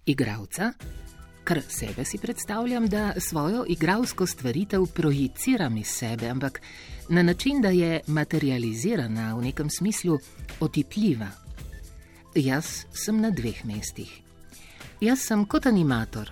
Igravca, 0.05 0.73
kar 1.43 1.61
sebe 1.69 2.05
si 2.05 2.17
predstavljam, 2.17 2.87
da 2.87 3.13
svojo 3.17 3.65
igralsko 3.67 4.27
stvaritev 4.27 4.85
projiciram 4.85 5.77
iz 5.77 5.87
sebe, 5.87 6.29
ampak 6.29 6.61
na 7.09 7.23
način, 7.23 7.61
da 7.61 7.69
je 7.69 8.01
materializirana 8.07 9.35
v 9.35 9.41
nekem 9.41 9.69
smislu 9.69 10.19
otipljiva. 10.59 11.27
Jaz 12.35 12.85
sem 12.93 13.21
na 13.21 13.29
dveh 13.29 13.65
mestih. 13.65 14.21
Jaz 15.01 15.19
sem 15.27 15.45
kot 15.45 15.65
animator, 15.65 16.31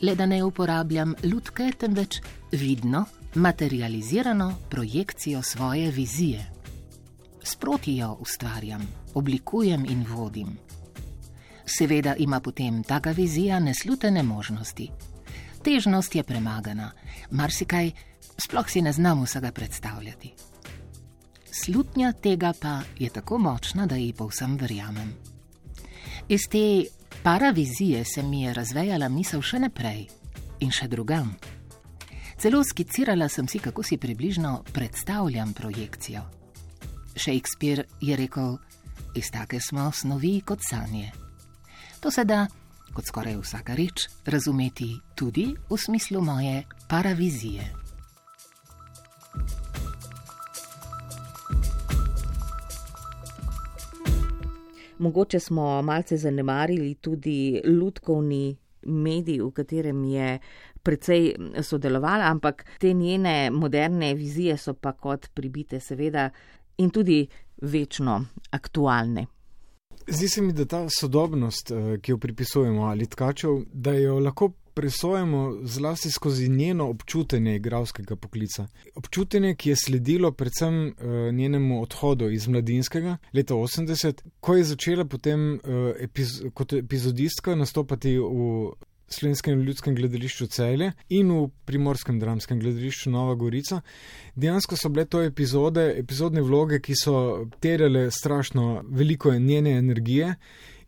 le 0.00 0.14
da 0.14 0.26
ne 0.26 0.42
uporabljam 0.44 1.14
lutke, 1.24 1.72
temveč 1.78 2.20
vidno, 2.52 3.04
materializirano 3.34 4.54
projekcijo 4.70 5.42
svoje 5.42 5.90
vizije. 5.90 6.50
Sproti 7.42 7.96
jo 7.96 8.16
ustvarjam, 8.20 8.86
oblikujem 9.14 9.84
in 9.84 10.06
vodim. 10.08 10.63
Seveda 11.66 12.14
ima 12.18 12.40
potem 12.40 12.82
taka 12.82 13.10
vizija 13.10 13.60
neslutene 13.60 14.22
možnosti. 14.22 14.90
Težnost 15.64 16.14
je 16.14 16.22
premagana, 16.22 16.90
marsikaj 17.30 17.90
sploh 18.38 18.68
si 18.68 18.82
ne 18.82 18.92
znam 18.92 19.22
vsega 19.24 19.52
predstavljati. 19.52 20.34
Slutnja 21.52 22.12
tega 22.12 22.52
pa 22.60 22.80
je 22.98 23.10
tako 23.10 23.38
močna, 23.38 23.86
da 23.86 23.96
ji 23.96 24.12
povsem 24.12 24.56
verjamem. 24.56 25.14
Iz 26.28 26.40
te 26.50 26.84
paravizije 27.22 28.04
se 28.04 28.22
mi 28.22 28.42
je 28.42 28.54
razvejala 28.54 29.08
misel 29.08 29.42
še 29.42 29.58
naprej 29.58 30.06
in 30.60 30.70
še 30.70 30.88
drugam. 30.88 31.34
Celo 32.38 32.64
skicirala 32.64 33.28
sem 33.28 33.48
si, 33.48 33.58
kako 33.58 33.82
si 33.82 33.96
približno 33.96 34.64
predstavljam 34.72 35.52
projekcijo. 35.52 36.22
Shakespeare 37.16 37.84
je 38.00 38.16
rekel: 38.16 38.56
Iz 39.14 39.30
take 39.30 39.60
smo 39.60 39.92
snovi 39.92 40.40
kot 40.40 40.60
sanje. 40.70 41.23
To 42.04 42.10
se 42.10 42.24
da, 42.24 42.42
kot 42.92 43.06
skoraj 43.08 43.38
vsaka 43.40 43.72
reč, 43.74 44.02
razumeti 44.28 44.90
tudi 45.16 45.46
v 45.70 45.76
smislu 45.80 46.20
moje 46.20 46.66
paravizije. 46.88 47.64
Mogoče 54.98 55.40
smo 55.40 55.82
malce 55.82 56.16
zanemarili 56.16 56.94
tudi 56.94 57.62
lutkovni 57.64 58.56
medij, 58.82 59.40
v 59.40 59.50
katerem 59.50 60.04
je 60.04 60.38
precej 60.82 61.34
sodelovala, 61.62 62.28
ampak 62.28 62.66
te 62.78 62.92
njene 62.92 63.50
moderne 63.50 64.14
vizije 64.14 64.58
so 64.58 64.74
pa 64.74 64.92
kot 64.92 65.30
pribite, 65.34 65.80
seveda, 65.80 66.30
in 66.76 66.90
tudi 66.90 67.26
večno 67.62 68.24
aktualne. 68.50 69.26
Zdi 70.06 70.28
se 70.28 70.42
mi, 70.42 70.52
da 70.52 70.64
ta 70.64 70.86
sodobnost, 71.00 71.70
eh, 71.70 71.98
ki 72.00 72.12
jo 72.12 72.18
pripisujemo 72.18 72.82
ali 72.82 73.06
tkačev, 73.06 73.64
da 73.72 73.92
jo 73.92 74.18
lahko 74.18 74.50
presojamo 74.74 75.58
zlasti 75.62 76.10
skozi 76.10 76.48
njeno 76.48 76.88
občutenje 76.90 77.56
igralskega 77.56 78.16
poklica. 78.16 78.66
Občutenje, 78.94 79.54
ki 79.54 79.70
je 79.70 79.76
sledilo 79.76 80.32
predvsem 80.32 80.86
uh, 80.86 80.94
njenemu 81.34 81.82
odhodu 81.82 82.30
iz 82.30 82.48
mladinskega 82.48 83.16
leta 83.32 83.54
80, 83.54 84.22
ko 84.40 84.56
je 84.56 84.64
začela 84.64 85.04
potem 85.04 85.54
uh, 85.54 85.60
epiz 86.00 86.42
kot 86.54 86.72
epizodistka 86.72 87.54
nastopati 87.54 88.18
v 88.18 88.72
Slovenskem 89.08 89.62
ljudskem 89.62 89.94
gledališču 89.94 90.46
Celje 90.46 90.92
in 91.08 91.30
v 91.32 91.48
primorskem 91.64 92.18
dramskem 92.20 92.60
gledališču 92.60 93.10
Nova 93.10 93.34
Gorica. 93.34 93.80
Dejansko 94.34 94.76
so 94.76 94.88
bile 94.88 95.04
to 95.04 95.22
epizode, 95.22 95.84
epizodne 95.98 96.42
vloge, 96.42 96.80
ki 96.80 96.96
so 96.96 97.46
terjale 97.60 98.10
strašno 98.10 98.84
veliko 98.88 99.34
njene 99.34 99.78
energije 99.78 100.34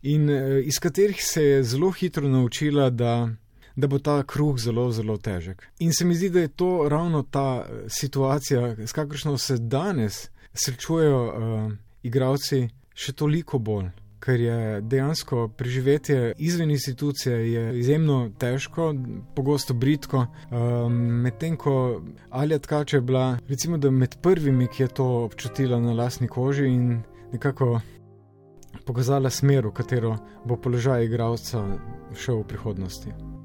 in 0.01 0.29
uh, 0.29 0.59
iz 0.63 0.79
katerih 0.79 1.23
se 1.23 1.43
je 1.43 1.63
zelo 1.63 1.91
hitro 1.91 2.29
naučila, 2.29 2.89
da 2.89 3.29
da 3.77 3.87
bo 3.87 3.99
ta 3.99 4.23
kruh 4.23 4.57
zelo, 4.57 4.89
zelo 4.91 5.17
težek. 5.17 5.61
In 5.79 5.93
se 5.93 6.05
mi 6.05 6.15
zdi, 6.15 6.29
da 6.29 6.39
je 6.39 6.47
to 6.47 6.89
ravno 6.89 7.21
ta 7.23 7.61
eh, 7.61 7.85
situacija, 7.89 8.75
s 8.87 8.91
kakršno 8.91 9.37
se 9.37 9.57
danes 9.57 10.29
srečujejo 10.53 11.19
uh, 11.25 11.73
igravci, 12.03 12.63
še 12.97 13.13
toliko 13.13 13.59
bolj. 13.61 13.91
Ker 14.19 14.39
je 14.39 14.81
dejansko 14.81 15.47
preživetje 15.47 16.33
izven 16.37 16.71
institucije 16.71 17.37
izjemno 17.79 18.31
težko, 18.39 18.93
pogosto 19.35 19.73
britko. 19.73 20.25
Um, 20.51 20.93
Medtem 21.21 21.57
ko 21.57 22.01
Alja 22.29 22.59
Tkač 22.59 22.93
je 22.93 23.01
bila, 23.01 23.37
recimo, 23.47 23.77
med 23.91 24.17
prvimi, 24.21 24.67
ki 24.67 24.83
je 24.83 24.87
to 24.87 25.05
občutila 25.25 25.79
na 25.79 25.93
lastni 25.93 26.27
koži 26.27 26.65
in 26.65 27.01
nekako 27.31 27.79
pokazala 28.85 29.29
smer, 29.29 29.67
v 29.67 29.71
katero 29.71 30.17
bo 30.45 30.55
položaj 30.55 31.05
igralca 31.05 31.63
šel 32.15 32.41
v 32.41 32.47
prihodnosti. 32.47 33.36